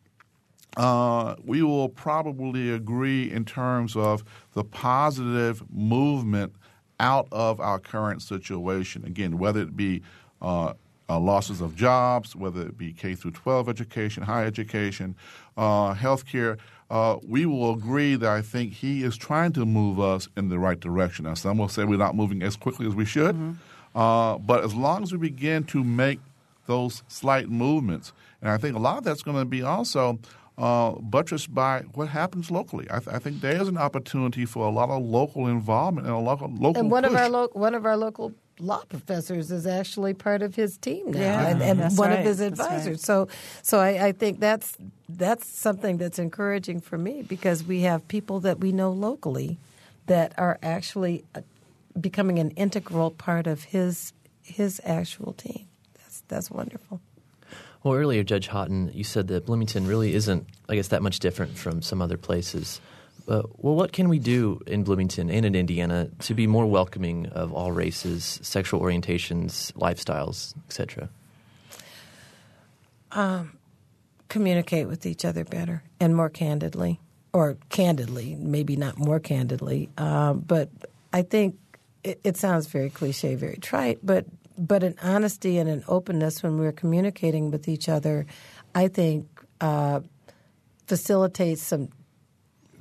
uh, 0.76 1.34
we 1.44 1.62
will 1.62 1.88
probably 1.88 2.70
agree 2.70 3.30
in 3.30 3.44
terms 3.44 3.96
of 3.96 4.24
the 4.52 4.64
positive 4.64 5.62
movement 5.70 6.54
out 7.00 7.28
of 7.32 7.60
our 7.60 7.78
current 7.78 8.22
situation. 8.22 9.04
Again, 9.04 9.38
whether 9.38 9.60
it 9.60 9.76
be 9.76 10.02
uh, 10.40 10.74
uh, 11.08 11.18
losses 11.18 11.60
of 11.60 11.74
jobs, 11.74 12.36
whether 12.36 12.62
it 12.62 12.76
be 12.76 12.92
K 12.92 13.14
through 13.14 13.32
12 13.32 13.68
education, 13.68 14.22
higher 14.22 14.46
education, 14.46 15.16
uh, 15.56 15.94
healthcare 15.94 16.58
uh, 16.90 17.18
we 17.26 17.44
will 17.44 17.72
agree 17.72 18.16
that 18.16 18.30
I 18.30 18.40
think 18.40 18.72
he 18.72 19.02
is 19.02 19.16
trying 19.16 19.52
to 19.52 19.66
move 19.66 20.00
us 20.00 20.28
in 20.36 20.48
the 20.48 20.58
right 20.58 20.78
direction. 20.78 21.26
Now, 21.26 21.34
some 21.34 21.58
will 21.58 21.68
say 21.68 21.84
we're 21.84 21.98
not 21.98 22.14
moving 22.14 22.42
as 22.42 22.56
quickly 22.56 22.86
as 22.86 22.94
we 22.94 23.04
should, 23.04 23.34
mm-hmm. 23.34 23.98
uh, 23.98 24.38
but 24.38 24.64
as 24.64 24.74
long 24.74 25.02
as 25.02 25.12
we 25.12 25.18
begin 25.18 25.64
to 25.64 25.84
make 25.84 26.20
those 26.66 27.02
slight 27.08 27.48
movements, 27.48 28.12
and 28.40 28.50
I 28.50 28.56
think 28.56 28.76
a 28.76 28.78
lot 28.78 28.98
of 28.98 29.04
that's 29.04 29.22
going 29.22 29.36
to 29.36 29.44
be 29.44 29.62
also 29.62 30.18
uh, 30.56 30.92
buttressed 30.92 31.54
by 31.54 31.80
what 31.94 32.08
happens 32.08 32.50
locally. 32.50 32.86
I, 32.90 32.98
th- 32.98 33.14
I, 33.14 33.18
think 33.18 33.40
there 33.40 33.60
is 33.60 33.68
an 33.68 33.78
opportunity 33.78 34.44
for 34.44 34.66
a 34.66 34.70
lot 34.70 34.90
of 34.90 35.02
local 35.02 35.46
involvement 35.46 36.06
and 36.06 36.16
a 36.16 36.18
local 36.18 36.50
local. 36.50 36.80
And 36.80 36.90
one 36.90 37.04
push. 37.04 37.12
of 37.12 37.16
our 37.16 37.28
lo- 37.28 37.50
one 37.52 37.74
of 37.74 37.86
our 37.86 37.96
local 37.96 38.34
law 38.60 38.82
professors 38.88 39.50
is 39.50 39.66
actually 39.66 40.14
part 40.14 40.42
of 40.42 40.54
his 40.54 40.76
team 40.76 41.12
now, 41.12 41.20
yeah, 41.20 41.48
and, 41.48 41.62
and 41.62 41.98
one 41.98 42.10
right. 42.10 42.20
of 42.20 42.24
his 42.24 42.40
advisors. 42.40 42.86
Right. 42.86 43.00
So, 43.00 43.28
so 43.62 43.78
I, 43.78 44.06
I, 44.06 44.12
think 44.12 44.40
that's 44.40 44.76
that's 45.08 45.46
something 45.46 45.98
that's 45.98 46.18
encouraging 46.18 46.80
for 46.80 46.98
me 46.98 47.22
because 47.22 47.64
we 47.64 47.82
have 47.82 48.06
people 48.08 48.40
that 48.40 48.60
we 48.60 48.72
know 48.72 48.90
locally 48.90 49.58
that 50.06 50.32
are 50.38 50.58
actually 50.62 51.24
uh, 51.34 51.40
becoming 52.00 52.38
an 52.38 52.50
integral 52.52 53.10
part 53.10 53.46
of 53.46 53.64
his 53.64 54.12
his 54.42 54.80
actual 54.84 55.32
team. 55.34 55.66
That's 55.94 56.22
that's 56.28 56.50
wonderful. 56.50 57.00
Well, 57.82 57.94
earlier, 57.94 58.24
Judge 58.24 58.48
Haughton, 58.48 58.90
you 58.92 59.04
said 59.04 59.28
that 59.28 59.46
Bloomington 59.46 59.86
really 59.86 60.12
isn't, 60.12 60.46
I 60.68 60.74
guess, 60.74 60.88
that 60.88 61.02
much 61.02 61.20
different 61.20 61.56
from 61.56 61.80
some 61.80 62.02
other 62.02 62.16
places. 62.16 62.80
Uh, 63.28 63.42
well, 63.58 63.74
what 63.74 63.92
can 63.92 64.08
we 64.08 64.18
do 64.18 64.58
in 64.66 64.82
Bloomington 64.82 65.28
and 65.28 65.44
in 65.44 65.54
Indiana 65.54 66.08
to 66.20 66.32
be 66.32 66.46
more 66.46 66.64
welcoming 66.64 67.26
of 67.26 67.52
all 67.52 67.72
races, 67.72 68.40
sexual 68.42 68.80
orientations, 68.80 69.70
lifestyles, 69.74 70.54
etc.? 70.66 71.10
Um, 73.12 73.58
communicate 74.28 74.88
with 74.88 75.04
each 75.04 75.26
other 75.26 75.44
better 75.44 75.82
and 76.00 76.16
more 76.16 76.30
candidly, 76.30 77.00
or 77.34 77.58
candidly, 77.68 78.34
maybe 78.36 78.76
not 78.76 78.98
more 78.98 79.20
candidly, 79.20 79.90
uh, 79.98 80.32
but 80.32 80.70
I 81.12 81.20
think 81.22 81.58
it, 82.04 82.20
it, 82.24 82.36
sounds 82.38 82.66
very 82.66 82.88
cliche, 82.88 83.34
very 83.34 83.56
trite, 83.56 83.98
but 84.02 84.24
but 84.56 84.82
an 84.82 84.94
honesty 85.02 85.58
and 85.58 85.68
an 85.68 85.84
openness 85.86 86.42
when 86.42 86.58
we're 86.58 86.72
communicating 86.72 87.50
with 87.50 87.68
each 87.68 87.88
other, 87.88 88.26
I 88.74 88.88
think 88.88 89.28
uh, 89.60 90.00
facilitates 90.86 91.62
some 91.62 91.90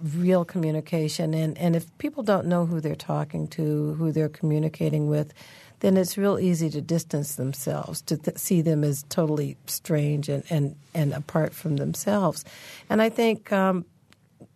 real 0.02 0.45
communication. 0.45 1.34
And, 1.34 1.58
and 1.58 1.76
if 1.76 1.95
people 1.98 2.24
don't 2.24 2.48
know 2.48 2.66
who 2.66 2.80
they're 2.80 2.95
talking 2.95 3.48
to, 3.50 3.93
who 3.95 4.12
they're 4.12 4.30
communicating 4.30 5.10
with, 5.10 5.34
then 5.80 5.98
it's 5.98 6.18
real 6.18 6.39
easy 6.39 6.70
to 6.72 6.82
distance 6.82 7.36
themselves, 7.36 8.02
to 8.04 8.18
th- 8.18 8.38
see 8.38 8.62
them 8.62 8.84
as 8.84 9.04
totally 9.10 9.58
strange 9.68 10.28
and, 10.28 10.43
and, 10.50 10.76
and 10.93 11.14
apart 11.14 11.54
from 11.54 11.78
themselves. 11.78 12.43
And 12.89 13.02
I 13.02 13.10
think, 13.10 13.52
um, 13.52 13.86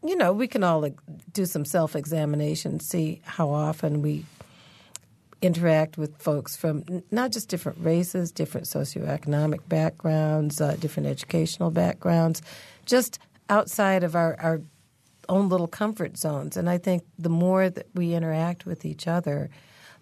you 0.04 0.16
know, 0.16 0.34
we 0.34 0.48
can 0.48 0.64
all 0.64 0.88
do 1.32 1.46
some 1.46 1.66
self 1.66 1.96
examination, 1.96 2.80
see 2.80 3.22
how 3.24 3.50
often 3.50 4.02
we 4.02 4.26
interact 5.42 5.98
with 5.98 6.16
folks 6.18 6.56
from 6.56 6.84
not 7.12 7.32
just 7.32 7.50
different 7.50 7.78
races, 7.82 8.32
different 8.32 8.68
socioeconomic 8.68 9.60
backgrounds, 9.68 10.62
uh, 10.62 10.76
different 10.80 11.08
educational 11.08 11.72
backgrounds, 11.72 12.42
just 12.86 13.20
outside 13.50 14.04
of 14.04 14.16
our, 14.16 14.40
our 14.40 14.62
own 15.30 15.50
little 15.50 15.68
comfort 15.68 16.18
zones. 16.18 16.58
And 16.58 16.70
I 16.70 16.78
think 16.78 17.04
the 17.18 17.30
more 17.30 17.70
that 17.70 17.88
we 17.94 18.14
interact 18.14 18.66
with 18.66 18.86
each 18.86 19.08
other, 19.08 19.50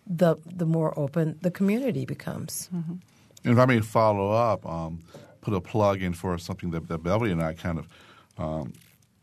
the 0.08 0.36
the 0.46 0.66
more 0.66 0.98
open 0.98 1.38
the 1.42 1.52
community 1.52 2.06
becomes. 2.06 2.70
Mm-hmm. 2.74 2.96
And 3.44 3.54
if 3.54 3.60
I 3.60 3.66
may 3.66 3.80
follow 3.80 4.32
up, 4.32 4.66
um, 4.66 5.04
put 5.42 5.54
a 5.54 5.62
plug 5.62 6.02
in 6.02 6.14
for 6.14 6.38
something 6.38 6.72
that, 6.72 6.88
that 6.88 7.04
Beverly 7.04 7.32
and 7.32 7.42
I 7.42 7.54
kind 7.54 7.80
of 7.80 7.88
um, 8.38 8.74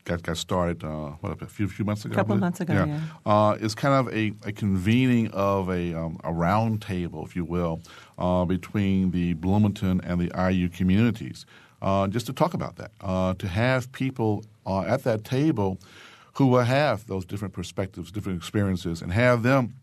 got 0.04 0.22
got 0.22 0.36
started 0.36 0.82
uh, 0.82 1.10
what 1.20 1.42
a 1.42 1.46
few 1.46 1.68
few 1.68 1.84
months 1.84 2.04
ago. 2.04 2.12
A 2.12 2.16
couple 2.16 2.36
months 2.36 2.60
ago, 2.60 2.72
yeah. 2.72 2.86
yeah. 2.86 3.00
Uh, 3.26 3.58
it's 3.60 3.74
kind 3.74 3.94
of 3.94 4.14
a, 4.14 4.32
a 4.48 4.52
convening 4.52 5.28
of 5.32 5.68
a 5.68 5.92
um, 5.94 6.18
a 6.24 6.32
round 6.32 6.80
table, 6.80 7.24
if 7.26 7.36
you 7.36 7.44
will, 7.44 7.80
uh, 8.18 8.44
between 8.44 9.10
the 9.10 9.34
Bloomington 9.34 10.00
and 10.02 10.20
the 10.20 10.30
IU 10.50 10.68
communities, 10.68 11.44
uh, 11.82 12.06
just 12.06 12.26
to 12.26 12.32
talk 12.32 12.54
about 12.54 12.76
that, 12.76 12.92
uh, 13.02 13.34
to 13.34 13.48
have 13.48 13.92
people 13.92 14.44
uh, 14.66 14.82
at 14.82 15.04
that 15.04 15.24
table 15.24 15.78
who 16.34 16.46
will 16.46 16.64
have 16.64 17.06
those 17.06 17.24
different 17.24 17.54
perspectives, 17.54 18.10
different 18.10 18.36
experiences, 18.36 19.00
and 19.00 19.12
have 19.12 19.42
them 19.42 19.74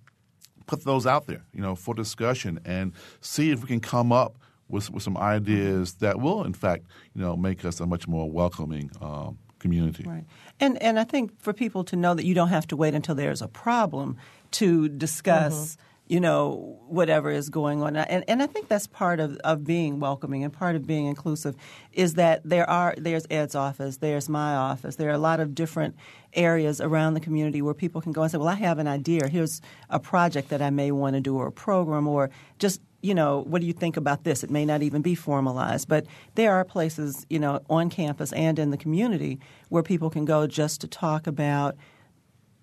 put 0.68 0.84
those 0.84 1.06
out 1.08 1.26
there, 1.26 1.44
you 1.54 1.62
know, 1.62 1.76
for 1.76 1.94
discussion 1.94 2.60
and 2.64 2.94
see 3.22 3.52
if 3.52 3.62
we 3.62 3.68
can 3.68 3.80
come 3.80 4.12
up 4.12 4.38
with, 4.68 4.90
with 4.90 5.04
some 5.04 5.18
ideas 5.18 5.96
that 5.96 6.20
will, 6.20 6.44
in 6.44 6.54
fact, 6.54 6.86
you 7.14 7.22
know, 7.22 7.36
make 7.36 7.66
us 7.66 7.80
a 7.80 7.86
much 7.86 8.08
more 8.08 8.30
welcoming 8.30 8.92
um, 9.02 9.38
community. 9.60 10.04
Right. 10.06 10.26
And 10.60 10.82
and 10.82 11.00
I 11.00 11.06
think 11.06 11.42
for 11.42 11.54
people 11.54 11.84
to 11.86 11.96
know 11.96 12.14
that 12.14 12.26
you 12.26 12.36
don't 12.36 12.50
have 12.50 12.68
to 12.68 12.76
wait 12.76 12.94
until 12.94 13.16
there's 13.16 13.42
a 13.42 13.48
problem 13.48 14.18
to 14.52 14.90
discuss. 14.90 15.78
You 16.14 16.20
know, 16.20 16.78
whatever 16.86 17.32
is 17.32 17.49
going 17.49 17.82
on. 17.82 17.95
And, 17.95 18.24
and 18.28 18.43
I 18.43 18.45
think 18.45 18.68
that's 18.68 18.86
part 18.86 19.20
of, 19.20 19.36
of 19.38 19.64
being 19.64 19.99
welcoming 19.99 20.43
and 20.43 20.53
part 20.53 20.76
of 20.76 20.86
being 20.86 21.07
inclusive 21.07 21.55
is 21.91 22.14
that 22.14 22.41
there 22.45 22.70
are 22.70 22.93
there's 22.99 23.26
Ed's 23.32 23.55
office, 23.55 23.97
there's 23.97 24.30
my 24.30 24.53
office, 24.53 24.97
there 24.97 25.09
are 25.09 25.14
a 25.14 25.18
lot 25.18 25.39
of 25.39 25.55
different 25.55 25.95
areas 26.34 26.80
around 26.80 27.16
the 27.16 27.20
community 27.20 27.64
where 27.64 27.74
people 27.74 27.99
can 27.99 28.11
go 28.11 28.22
and 28.22 28.32
say, 28.32 28.38
Well, 28.38 28.47
I 28.47 28.53
have 28.53 28.78
an 28.78 28.88
idea. 28.88 29.28
Here's 29.28 29.59
a 29.89 29.99
project 29.99 30.49
that 30.49 30.61
I 30.61 30.70
may 30.70 30.91
want 30.91 31.16
to 31.16 31.20
do 31.20 31.36
or 31.36 31.47
a 31.47 31.51
program 31.51 32.07
or 32.07 32.30
just 32.59 32.80
you 33.01 33.16
know, 33.16 33.43
what 33.47 33.59
do 33.59 33.68
you 33.68 33.74
think 33.74 33.97
about 33.97 34.24
this? 34.24 34.43
It 34.45 34.51
may 34.51 34.66
not 34.66 34.82
even 34.82 35.01
be 35.01 35.14
formalized, 35.14 35.89
but 35.89 36.05
there 36.36 36.53
are 36.53 36.64
places, 36.64 37.26
you 37.30 37.38
know, 37.38 37.59
on 37.70 37.89
campus 37.89 38.32
and 38.32 38.57
in 38.57 38.70
the 38.70 38.78
community 38.78 39.39
where 39.68 39.84
people 39.84 40.09
can 40.09 40.24
go 40.24 40.47
just 40.47 40.80
to 40.82 40.88
talk 40.88 41.28
about 41.28 41.76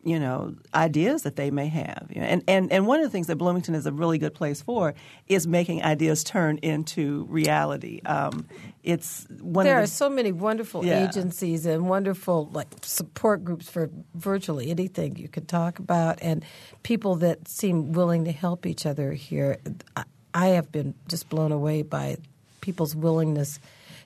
you 0.03 0.19
know 0.19 0.55
ideas 0.75 1.23
that 1.23 1.37
they 1.37 1.51
may 1.51 1.69
have. 1.69 2.11
And, 2.15 2.43
and 2.49 2.73
and 2.73 2.87
one 2.87 3.01
of 3.01 3.05
the 3.05 3.11
things 3.11 3.27
that 3.27 3.37
bloomington 3.37 3.75
is 3.75 3.87
a 3.87 3.93
really 3.93 4.19
good 4.19 4.35
place 4.35 4.63
for 4.63 4.95
is 5.29 5.47
making 5.47 5.83
ideas 5.83 6.25
turn 6.25 6.59
into 6.59 7.27
reality. 7.29 8.01
Um, 8.07 8.47
it's 8.83 9.27
one 9.41 9.67
there 9.67 9.77
the, 9.77 9.83
are 9.83 9.87
so 9.87 10.09
many 10.09 10.33
wonderful 10.33 10.85
yeah. 10.85 11.07
agencies 11.07 11.67
and 11.67 11.89
wonderful 11.89 12.49
like 12.53 12.69
support 12.83 13.45
groups 13.45 13.69
for 13.69 13.91
virtually 14.15 14.71
anything 14.71 15.17
you 15.17 15.29
could 15.29 15.49
talk 15.49 15.79
about 15.79 16.19
and 16.23 16.45
people 16.83 17.17
that 17.17 17.47
seem 17.47 17.93
willing 17.93 18.25
to 18.25 18.33
help 18.33 18.67
each 18.67 18.87
other 18.87 19.13
here. 19.13 19.59
I 20.33 20.49
have 20.49 20.71
been 20.71 20.95
just 21.09 21.29
blown 21.29 21.53
away 21.53 21.83
by 21.83 22.17
people's 22.61 22.95
willingness 22.95 23.59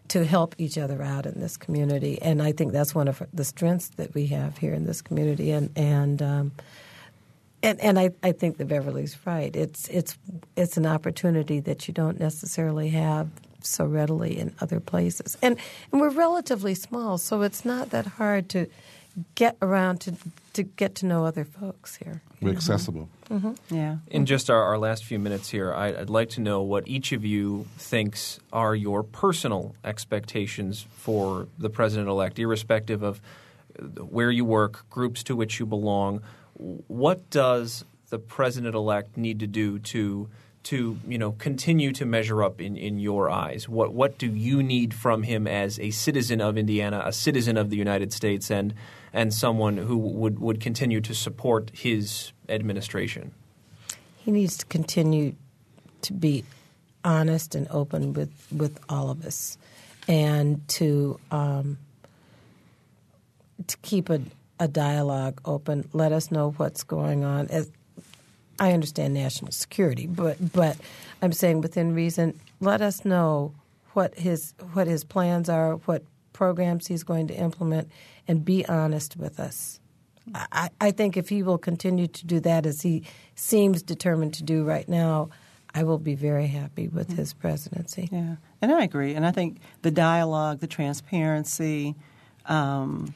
to 0.08 0.24
help 0.24 0.54
each 0.58 0.76
other 0.76 1.02
out 1.02 1.26
in 1.26 1.40
this 1.40 1.56
community. 1.56 2.20
And 2.20 2.42
I 2.42 2.52
think 2.52 2.72
that's 2.72 2.94
one 2.94 3.08
of 3.08 3.22
the 3.32 3.44
strengths 3.44 3.88
that 3.96 4.14
we 4.14 4.26
have 4.26 4.58
here 4.58 4.74
in 4.74 4.84
this 4.84 5.00
community. 5.00 5.50
And 5.50 5.70
and 5.76 6.22
um, 6.22 6.52
and, 7.62 7.80
and 7.80 7.98
I, 7.98 8.10
I 8.22 8.32
think 8.32 8.58
that 8.58 8.68
Beverly's 8.68 9.16
right. 9.24 9.54
It's 9.56 9.88
it's 9.88 10.18
it's 10.54 10.76
an 10.76 10.86
opportunity 10.86 11.60
that 11.60 11.88
you 11.88 11.94
don't 11.94 12.20
necessarily 12.20 12.90
have 12.90 13.30
so 13.62 13.86
readily 13.86 14.38
in 14.38 14.54
other 14.60 14.80
places. 14.80 15.38
And 15.40 15.56
and 15.90 16.00
we're 16.00 16.10
relatively 16.10 16.74
small, 16.74 17.16
so 17.16 17.40
it's 17.42 17.64
not 17.64 17.90
that 17.90 18.06
hard 18.06 18.50
to 18.50 18.66
get 19.34 19.56
around 19.62 20.00
to 20.02 20.14
to 20.52 20.62
get 20.62 20.94
to 20.96 21.06
know 21.06 21.24
other 21.24 21.44
folks 21.44 21.96
here. 21.96 22.20
We're 22.42 22.50
know? 22.50 22.56
accessible. 22.56 23.08
Mm-hmm. 23.34 23.74
Yeah. 23.74 23.96
In 24.06 24.26
just 24.26 24.48
our, 24.48 24.62
our, 24.62 24.78
last 24.78 25.04
few 25.04 25.18
minutes 25.18 25.50
here, 25.50 25.74
I, 25.74 25.88
I'd 25.88 26.10
like 26.10 26.30
to 26.30 26.40
know 26.40 26.62
what 26.62 26.86
each 26.86 27.10
of 27.10 27.24
you 27.24 27.66
thinks 27.76 28.38
are 28.52 28.76
your 28.76 29.02
personal 29.02 29.74
expectations 29.84 30.86
for 30.92 31.48
the 31.58 31.68
president 31.68 32.08
elect, 32.08 32.38
irrespective 32.38 33.02
of 33.02 33.20
where 33.98 34.30
you 34.30 34.44
work, 34.44 34.88
groups 34.88 35.24
to 35.24 35.34
which 35.34 35.58
you 35.58 35.66
belong. 35.66 36.22
What 36.54 37.28
does 37.30 37.84
the 38.10 38.20
president 38.20 38.76
elect 38.76 39.16
need 39.16 39.40
to 39.40 39.48
do 39.48 39.80
to 39.80 40.28
to 40.64 40.98
you 41.06 41.18
know 41.18 41.32
continue 41.32 41.92
to 41.92 42.04
measure 42.04 42.42
up 42.42 42.60
in, 42.60 42.76
in 42.76 42.98
your 42.98 43.30
eyes? 43.30 43.68
What 43.68 43.92
what 43.92 44.18
do 44.18 44.26
you 44.26 44.62
need 44.62 44.94
from 44.94 45.22
him 45.22 45.46
as 45.46 45.78
a 45.78 45.90
citizen 45.90 46.40
of 46.40 46.58
Indiana, 46.58 47.02
a 47.04 47.12
citizen 47.12 47.56
of 47.56 47.70
the 47.70 47.76
United 47.76 48.12
States, 48.12 48.50
and 48.50 48.74
and 49.12 49.32
someone 49.32 49.76
who 49.76 49.96
would, 49.96 50.40
would 50.40 50.60
continue 50.60 51.00
to 51.00 51.14
support 51.14 51.70
his 51.72 52.32
administration? 52.48 53.32
He 54.16 54.30
needs 54.30 54.56
to 54.58 54.66
continue 54.66 55.36
to 56.02 56.12
be 56.12 56.44
honest 57.04 57.54
and 57.54 57.68
open 57.70 58.14
with, 58.14 58.30
with 58.50 58.80
all 58.88 59.10
of 59.10 59.24
us, 59.24 59.58
and 60.08 60.66
to 60.68 61.20
um, 61.30 61.78
to 63.66 63.76
keep 63.78 64.10
a, 64.10 64.20
a 64.58 64.68
dialogue 64.68 65.40
open. 65.44 65.88
Let 65.92 66.12
us 66.12 66.30
know 66.30 66.52
what's 66.56 66.82
going 66.82 67.24
on. 67.24 67.48
As, 67.48 67.70
I 68.58 68.72
understand 68.72 69.14
national 69.14 69.52
security, 69.52 70.06
but 70.06 70.52
but 70.52 70.76
I'm 71.22 71.32
saying 71.32 71.60
within 71.60 71.94
reason, 71.94 72.38
let 72.60 72.80
us 72.80 73.04
know 73.04 73.54
what 73.92 74.14
his 74.16 74.54
what 74.72 74.86
his 74.86 75.04
plans 75.04 75.48
are, 75.48 75.74
what 75.86 76.02
programs 76.32 76.86
he's 76.86 77.02
going 77.02 77.28
to 77.28 77.34
implement, 77.34 77.90
and 78.28 78.44
be 78.44 78.66
honest 78.66 79.16
with 79.16 79.40
us. 79.40 79.80
I, 80.34 80.70
I 80.80 80.90
think 80.90 81.16
if 81.16 81.28
he 81.28 81.42
will 81.42 81.58
continue 81.58 82.06
to 82.06 82.26
do 82.26 82.40
that 82.40 82.64
as 82.64 82.82
he 82.82 83.04
seems 83.34 83.82
determined 83.82 84.34
to 84.34 84.42
do 84.42 84.64
right 84.64 84.88
now, 84.88 85.28
I 85.74 85.82
will 85.82 85.98
be 85.98 86.14
very 86.14 86.46
happy 86.46 86.88
with 86.88 87.14
his 87.16 87.32
presidency. 87.32 88.08
Yeah, 88.10 88.36
and 88.62 88.72
I 88.72 88.84
agree. 88.84 89.14
And 89.14 89.26
I 89.26 89.32
think 89.32 89.58
the 89.82 89.90
dialogue, 89.90 90.60
the 90.60 90.66
transparency, 90.66 91.94
um, 92.46 93.14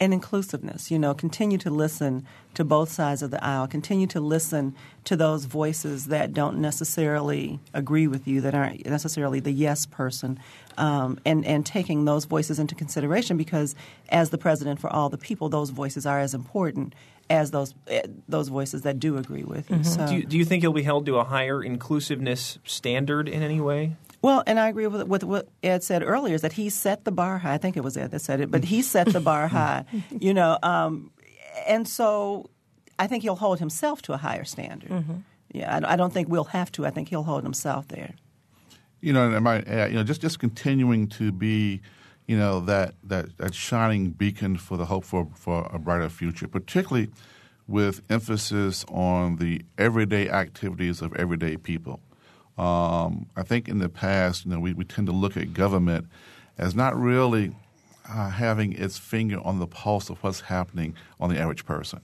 and 0.00 0.14
inclusiveness. 0.14 0.90
You 0.90 0.98
know, 0.98 1.14
continue 1.14 1.58
to 1.58 1.70
listen 1.70 2.26
to 2.54 2.64
both 2.64 2.90
sides 2.90 3.22
of 3.22 3.30
the 3.30 3.42
aisle. 3.44 3.68
Continue 3.68 4.06
to 4.08 4.20
listen 4.20 4.74
to 5.04 5.14
those 5.14 5.44
voices 5.44 6.06
that 6.06 6.32
don't 6.32 6.58
necessarily 6.58 7.60
agree 7.74 8.06
with 8.06 8.26
you, 8.26 8.40
that 8.40 8.54
aren't 8.54 8.84
necessarily 8.86 9.38
the 9.38 9.52
yes 9.52 9.86
person, 9.86 10.40
um, 10.78 11.18
and 11.24 11.44
and 11.44 11.64
taking 11.66 12.06
those 12.06 12.24
voices 12.24 12.58
into 12.58 12.74
consideration 12.74 13.36
because 13.36 13.74
as 14.08 14.30
the 14.30 14.38
president 14.38 14.80
for 14.80 14.90
all 14.90 15.10
the 15.10 15.18
people, 15.18 15.48
those 15.48 15.70
voices 15.70 16.06
are 16.06 16.18
as 16.18 16.34
important 16.34 16.94
as 17.28 17.50
those 17.52 17.74
uh, 17.90 18.00
those 18.28 18.48
voices 18.48 18.82
that 18.82 18.98
do 18.98 19.16
agree 19.18 19.44
with 19.44 19.70
you. 19.70 19.76
Mm-hmm. 19.76 19.84
So, 19.84 20.06
do 20.06 20.16
you. 20.16 20.24
Do 20.24 20.38
you 20.38 20.44
think 20.44 20.62
he'll 20.62 20.72
be 20.72 20.82
held 20.82 21.06
to 21.06 21.18
a 21.18 21.24
higher 21.24 21.62
inclusiveness 21.62 22.58
standard 22.64 23.28
in 23.28 23.42
any 23.42 23.60
way? 23.60 23.96
Well, 24.22 24.42
and 24.46 24.60
I 24.60 24.68
agree 24.68 24.86
with, 24.86 25.04
with 25.04 25.24
what 25.24 25.48
Ed 25.62 25.82
said 25.82 26.02
earlier 26.02 26.34
is 26.34 26.42
that 26.42 26.52
he 26.52 26.68
set 26.68 27.04
the 27.04 27.12
bar 27.12 27.38
high. 27.38 27.54
I 27.54 27.58
think 27.58 27.76
it 27.76 27.84
was 27.84 27.96
Ed 27.96 28.10
that 28.10 28.20
said 28.20 28.40
it, 28.40 28.50
but 28.50 28.64
he 28.64 28.82
set 28.82 29.08
the 29.08 29.20
bar 29.20 29.48
high. 29.58 29.84
You 30.10 30.34
know, 30.34 30.58
um, 30.62 31.10
and 31.66 31.88
so 31.88 32.50
I 32.98 33.06
think 33.06 33.22
he'll 33.22 33.36
hold 33.36 33.58
himself 33.58 34.02
to 34.02 34.12
a 34.12 34.18
higher 34.18 34.44
standard. 34.44 34.90
Mm-hmm. 34.90 35.14
Yeah, 35.52 35.74
I, 35.74 35.94
I, 35.94 35.96
don't 35.96 36.12
think 36.12 36.28
we'll 36.28 36.44
have 36.44 36.70
to. 36.72 36.86
I 36.86 36.90
think 36.90 37.08
he'll 37.08 37.24
hold 37.24 37.42
himself 37.42 37.88
there. 37.88 38.14
You 39.00 39.12
know, 39.12 39.30
and 39.30 39.48
I, 39.48 39.86
you 39.86 39.94
know, 39.94 40.04
just 40.04 40.20
just 40.20 40.38
continuing 40.38 41.08
to 41.08 41.32
be 41.32 41.80
you 42.30 42.38
know, 42.38 42.60
that, 42.60 42.94
that, 43.02 43.36
that 43.38 43.52
shining 43.56 44.10
beacon 44.10 44.56
for 44.56 44.76
the 44.76 44.84
hope 44.84 45.04
for, 45.04 45.28
for 45.34 45.68
a 45.72 45.80
brighter 45.80 46.08
future, 46.08 46.46
particularly 46.46 47.10
with 47.66 48.02
emphasis 48.08 48.84
on 48.88 49.34
the 49.38 49.62
everyday 49.76 50.28
activities 50.28 51.02
of 51.02 51.12
everyday 51.16 51.56
people. 51.56 51.98
Um, 52.60 53.26
I 53.36 53.42
think 53.42 53.68
in 53.68 53.78
the 53.78 53.88
past, 53.88 54.44
you 54.44 54.50
know, 54.50 54.60
we, 54.60 54.74
we 54.74 54.84
tend 54.84 55.06
to 55.06 55.14
look 55.14 55.36
at 55.36 55.54
government 55.54 56.06
as 56.58 56.74
not 56.74 56.94
really 56.94 57.56
uh, 58.06 58.28
having 58.28 58.74
its 58.74 58.98
finger 58.98 59.40
on 59.40 59.60
the 59.60 59.66
pulse 59.66 60.10
of 60.10 60.22
what's 60.22 60.40
happening 60.40 60.94
on 61.18 61.30
the 61.30 61.38
average 61.38 61.64
person. 61.64 62.00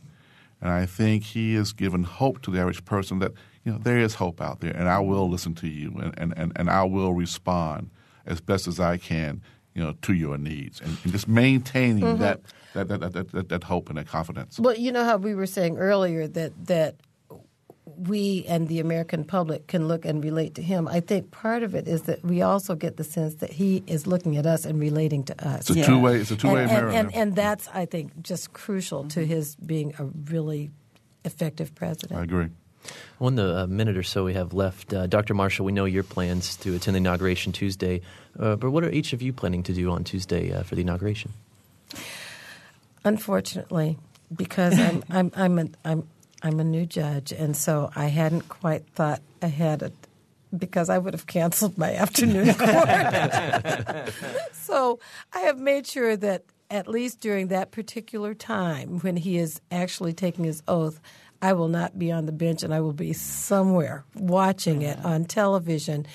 And 0.62 0.70
I 0.70 0.86
think 0.86 1.24
he 1.24 1.54
has 1.56 1.74
given 1.74 2.04
hope 2.04 2.40
to 2.42 2.50
the 2.50 2.58
average 2.58 2.86
person 2.86 3.18
that, 3.18 3.32
you 3.64 3.72
know, 3.72 3.78
there 3.78 3.98
is 3.98 4.14
hope 4.14 4.40
out 4.40 4.60
there, 4.60 4.74
and 4.74 4.88
I 4.88 4.98
will 5.00 5.28
listen 5.28 5.54
to 5.56 5.68
you, 5.68 5.92
and, 6.16 6.32
and, 6.38 6.52
and 6.56 6.70
I 6.70 6.84
will 6.84 7.12
respond 7.12 7.90
as 8.24 8.40
best 8.40 8.66
as 8.66 8.80
I 8.80 8.96
can, 8.96 9.42
you 9.74 9.82
know, 9.82 9.92
to 10.02 10.14
your 10.14 10.38
needs, 10.38 10.80
and, 10.80 10.96
and 11.04 11.12
just 11.12 11.28
maintaining 11.28 12.04
mm-hmm. 12.04 12.22
that, 12.22 12.40
that, 12.72 12.88
that, 12.88 13.12
that, 13.12 13.32
that, 13.32 13.48
that 13.50 13.64
hope 13.64 13.90
and 13.90 13.98
that 13.98 14.06
confidence. 14.06 14.58
Well, 14.58 14.74
you 14.74 14.90
know 14.90 15.04
how 15.04 15.18
we 15.18 15.34
were 15.34 15.46
saying 15.46 15.76
earlier 15.76 16.26
that 16.28 16.52
that 16.66 16.94
we 17.96 18.44
and 18.48 18.68
the 18.68 18.80
American 18.80 19.24
public 19.24 19.66
can 19.66 19.88
look 19.88 20.04
and 20.04 20.22
relate 20.22 20.54
to 20.56 20.62
him. 20.62 20.88
I 20.88 21.00
think 21.00 21.30
part 21.30 21.62
of 21.62 21.74
it 21.74 21.88
is 21.88 22.02
that 22.02 22.24
we 22.24 22.42
also 22.42 22.74
get 22.74 22.96
the 22.96 23.04
sense 23.04 23.36
that 23.36 23.52
he 23.52 23.82
is 23.86 24.06
looking 24.06 24.36
at 24.36 24.46
us 24.46 24.64
and 24.64 24.78
relating 24.78 25.24
to 25.24 25.46
us. 25.46 25.60
It's 25.60 25.70
a 25.70 25.74
yeah. 25.80 25.86
two 25.86 25.98
way. 25.98 26.16
It's 26.16 26.30
a 26.30 26.36
two 26.36 26.52
way 26.52 26.62
and, 26.62 26.72
mirror. 26.72 26.88
And, 26.88 26.96
and, 26.96 27.14
and, 27.14 27.36
that's 27.36 27.68
I 27.68 27.86
think 27.86 28.22
just 28.22 28.52
crucial 28.52 29.00
mm-hmm. 29.00 29.08
to 29.08 29.26
his 29.26 29.56
being 29.56 29.94
a 29.98 30.04
really 30.04 30.70
effective 31.24 31.74
president. 31.74 32.20
I 32.20 32.24
agree. 32.24 32.48
Well, 33.18 33.28
in 33.28 33.34
the 33.34 33.62
uh, 33.62 33.66
minute 33.66 33.96
or 33.96 34.02
so 34.02 34.24
we 34.24 34.34
have 34.34 34.52
left, 34.52 34.92
uh, 34.92 35.06
Dr. 35.06 35.34
Marshall, 35.34 35.66
we 35.66 35.72
know 35.72 35.86
your 35.86 36.04
plans 36.04 36.56
to 36.58 36.74
attend 36.74 36.94
the 36.94 36.98
inauguration 36.98 37.50
Tuesday, 37.50 38.00
uh, 38.38 38.54
but 38.56 38.70
what 38.70 38.84
are 38.84 38.90
each 38.90 39.12
of 39.12 39.22
you 39.22 39.32
planning 39.32 39.62
to 39.64 39.72
do 39.72 39.90
on 39.90 40.04
Tuesday 40.04 40.52
uh, 40.52 40.62
for 40.62 40.76
the 40.76 40.82
inauguration? 40.82 41.32
Unfortunately, 43.04 43.98
because 44.34 44.78
I'm 44.78 45.02
I'm 45.10 45.32
I'm 45.34 45.58
a, 45.58 45.66
I'm 45.84 46.08
I'm 46.42 46.60
a 46.60 46.64
new 46.64 46.86
judge, 46.86 47.32
and 47.32 47.56
so 47.56 47.90
I 47.96 48.06
hadn't 48.06 48.48
quite 48.48 48.86
thought 48.88 49.22
ahead 49.40 49.92
because 50.56 50.88
I 50.88 50.98
would 50.98 51.14
have 51.14 51.26
canceled 51.26 51.76
my 51.78 51.94
afternoon 51.94 52.54
court. 52.54 52.88
so 54.52 54.98
I 55.32 55.40
have 55.40 55.58
made 55.58 55.86
sure 55.86 56.16
that 56.16 56.44
at 56.70 56.88
least 56.88 57.20
during 57.20 57.48
that 57.48 57.70
particular 57.70 58.34
time 58.34 59.00
when 59.00 59.16
he 59.16 59.38
is 59.38 59.60
actually 59.70 60.12
taking 60.12 60.44
his 60.44 60.62
oath, 60.66 61.00
I 61.40 61.52
will 61.52 61.68
not 61.68 61.98
be 61.98 62.10
on 62.10 62.26
the 62.26 62.32
bench 62.32 62.62
and 62.62 62.74
I 62.74 62.80
will 62.80 62.92
be 62.92 63.12
somewhere 63.12 64.04
watching 64.14 64.82
it 64.82 64.98
on 65.04 65.24
television. 65.24 66.06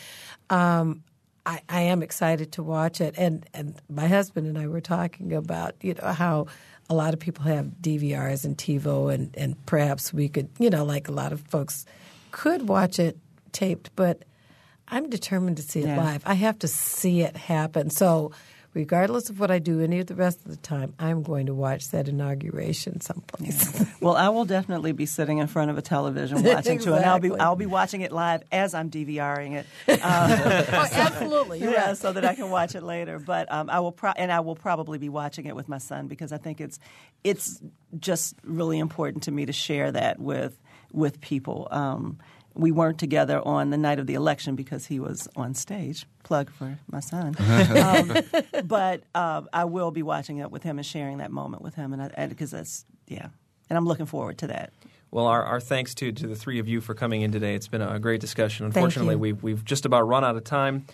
Um, 0.49 1.03
I, 1.45 1.61
I, 1.69 1.81
am 1.81 2.03
excited 2.03 2.51
to 2.53 2.63
watch 2.63 3.01
it, 3.01 3.15
and 3.17 3.45
and 3.53 3.81
my 3.89 4.07
husband 4.07 4.45
and 4.45 4.59
I 4.59 4.67
were 4.67 4.81
talking 4.81 5.33
about 5.33 5.73
you 5.81 5.95
know 5.95 6.09
how 6.09 6.47
a 6.91 6.93
lot 6.93 7.13
of 7.13 7.21
people 7.21 7.45
have 7.45 7.67
DVRs 7.81 8.43
and 8.43 8.57
TiVo, 8.57 9.13
and, 9.13 9.33
and 9.37 9.65
perhaps 9.65 10.13
we 10.13 10.27
could, 10.27 10.49
you 10.59 10.69
know, 10.69 10.83
like 10.83 11.07
a 11.07 11.13
lot 11.13 11.31
of 11.31 11.39
folks 11.39 11.85
could 12.31 12.67
watch 12.67 12.99
it 12.99 13.17
taped, 13.53 13.91
but 13.95 14.23
I'm 14.89 15.09
determined 15.09 15.55
to 15.55 15.63
see 15.63 15.79
it 15.79 15.87
yeah. 15.87 16.03
live. 16.03 16.23
I 16.25 16.33
have 16.33 16.59
to 16.59 16.67
see 16.67 17.21
it 17.21 17.37
happen. 17.37 17.89
So, 17.89 18.33
regardless 18.73 19.29
of 19.29 19.39
what 19.39 19.51
I 19.51 19.59
do 19.59 19.81
any 19.81 19.99
of 19.99 20.07
the 20.07 20.15
rest 20.15 20.39
of 20.45 20.51
the 20.51 20.57
time, 20.57 20.93
I'm 20.97 21.23
going 21.23 21.47
to 21.47 21.53
watch 21.53 21.89
that 21.89 22.07
inauguration 22.07 23.01
someplace. 23.01 23.79
Yeah. 23.79 23.85
well, 23.99 24.15
I 24.15 24.29
will 24.29 24.45
definitely 24.45 24.91
be 24.93 25.05
sitting 25.05 25.39
in 25.39 25.47
front 25.47 25.71
of 25.71 25.77
a 25.77 25.81
television 25.81 26.37
watching 26.43 26.53
exactly. 26.53 26.77
too, 26.85 26.93
and 26.93 27.05
I'll 27.05 27.19
be 27.19 27.31
I'll 27.31 27.55
be 27.55 27.65
watching 27.65 28.01
it 28.01 28.11
live 28.11 28.43
as 28.51 28.73
I'm 28.73 28.89
DVRing 28.89 29.53
it. 29.53 29.65
Um, 29.87 29.99
oh, 30.03 30.87
absolutely, 30.91 31.59
yeah, 31.59 31.87
right. 31.87 31.97
so 31.97 32.13
that 32.13 32.25
I 32.25 32.35
can 32.35 32.49
watch 32.49 32.75
it 32.75 32.83
later. 32.83 33.19
But 33.19 33.51
um, 33.51 33.69
I 33.69 33.79
will, 33.79 33.91
pro- 33.91 34.11
and 34.11 34.31
I 34.31 34.39
will 34.39 34.55
probably 34.55 34.97
be 34.97 35.09
watching 35.09 35.45
it 35.45 35.55
with 35.55 35.67
my 35.67 35.77
son 35.77 36.07
because 36.07 36.31
I 36.31 36.37
think 36.37 36.61
it's 36.61 36.79
it's 37.23 37.61
just 37.99 38.35
really 38.43 38.79
important 38.79 39.23
to 39.23 39.31
me 39.31 39.45
to 39.45 39.53
share 39.53 39.91
that 39.91 40.19
with 40.19 40.57
with 40.93 41.21
people. 41.21 41.67
Um, 41.71 42.19
we 42.53 42.71
weren't 42.71 42.99
together 42.99 43.41
on 43.45 43.69
the 43.69 43.77
night 43.77 43.99
of 43.99 44.07
the 44.07 44.13
election 44.13 44.55
because 44.55 44.85
he 44.85 44.99
was 44.99 45.27
on 45.35 45.53
stage. 45.53 46.05
Plug 46.23 46.51
for 46.51 46.77
my 46.89 46.99
son. 46.99 47.35
um, 47.39 48.17
but 48.65 49.03
uh, 49.15 49.41
I 49.53 49.65
will 49.65 49.91
be 49.91 50.03
watching 50.03 50.37
it 50.37 50.51
with 50.51 50.63
him 50.63 50.77
and 50.77 50.85
sharing 50.85 51.17
that 51.17 51.31
moment 51.31 51.61
with 51.61 51.75
him, 51.75 51.93
and 51.93 52.29
because 52.29 52.51
that's 52.51 52.85
yeah, 53.07 53.27
and 53.69 53.77
I'm 53.77 53.85
looking 53.85 54.05
forward 54.05 54.37
to 54.39 54.47
that. 54.47 54.73
Well, 55.11 55.27
our, 55.27 55.43
our 55.43 55.59
thanks 55.59 55.93
to 55.95 56.11
to 56.11 56.27
the 56.27 56.35
three 56.35 56.59
of 56.59 56.67
you 56.67 56.79
for 56.81 56.93
coming 56.93 57.21
in 57.21 57.31
today. 57.31 57.55
It's 57.55 57.67
been 57.67 57.81
a 57.81 57.99
great 57.99 58.21
discussion. 58.21 58.65
Unfortunately, 58.65 59.15
we've 59.15 59.41
we've 59.43 59.63
just 59.65 59.85
about 59.85 60.07
run 60.07 60.23
out 60.23 60.35
of 60.35 60.43
time. 60.43 60.85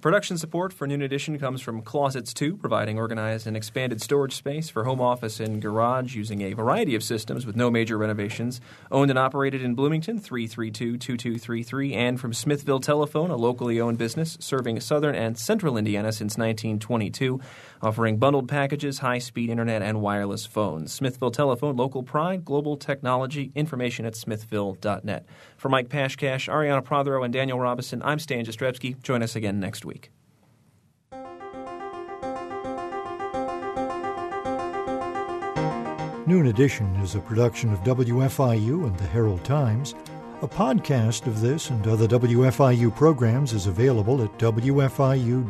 Production 0.00 0.36
support 0.36 0.72
for 0.72 0.86
Noon 0.86 1.00
Edition 1.00 1.38
comes 1.38 1.62
from 1.62 1.80
Closets 1.80 2.34
2, 2.34 2.58
providing 2.58 2.98
organized 2.98 3.46
and 3.46 3.56
expanded 3.56 4.02
storage 4.02 4.34
space 4.34 4.68
for 4.68 4.84
home 4.84 5.00
office 5.00 5.40
and 5.40 5.60
garage 5.62 6.14
using 6.14 6.42
a 6.42 6.52
variety 6.52 6.94
of 6.94 7.02
systems 7.02 7.46
with 7.46 7.56
no 7.56 7.70
major 7.70 7.96
renovations. 7.96 8.60
Owned 8.90 9.10
and 9.10 9.18
operated 9.18 9.62
in 9.62 9.74
Bloomington, 9.74 10.20
332-2233, 10.20 11.94
and 11.94 12.20
from 12.20 12.34
Smithville 12.34 12.80
Telephone, 12.80 13.30
a 13.30 13.36
locally 13.36 13.80
owned 13.80 13.96
business 13.96 14.36
serving 14.38 14.80
southern 14.80 15.14
and 15.14 15.38
central 15.38 15.78
Indiana 15.78 16.12
since 16.12 16.36
1922, 16.36 17.40
offering 17.82 18.18
bundled 18.18 18.48
packages, 18.48 18.98
high-speed 18.98 19.50
internet, 19.50 19.82
and 19.82 20.00
wireless 20.00 20.46
phones. 20.46 20.92
Smithville 20.92 21.30
Telephone, 21.30 21.76
local 21.76 22.02
pride, 22.02 22.44
global 22.44 22.76
technology, 22.76 23.52
information 23.54 24.04
at 24.04 24.14
smithville.net. 24.14 25.24
For 25.56 25.68
Mike 25.68 25.88
Pashkash, 25.88 26.48
Ariana 26.48 26.84
Prothero, 26.84 27.22
and 27.22 27.32
Daniel 27.32 27.60
Robison, 27.60 28.02
I'm 28.04 28.18
Stan 28.18 28.44
Jastrzebski. 28.44 29.02
Join 29.02 29.22
us 29.22 29.36
again 29.36 29.60
next 29.60 29.84
week. 29.84 30.10
Noon 36.26 36.48
Edition 36.48 36.86
is 36.96 37.14
a 37.14 37.20
production 37.20 37.72
of 37.72 37.84
WFIU 37.84 38.84
and 38.84 38.98
the 38.98 39.06
Herald 39.06 39.44
Times. 39.44 39.94
A 40.42 40.48
podcast 40.48 41.28
of 41.28 41.40
this 41.40 41.70
and 41.70 41.86
other 41.86 42.08
WFIU 42.08 42.94
programs 42.96 43.52
is 43.52 43.68
available 43.68 44.20
at 44.20 44.36
WFIU.org. 44.36 45.46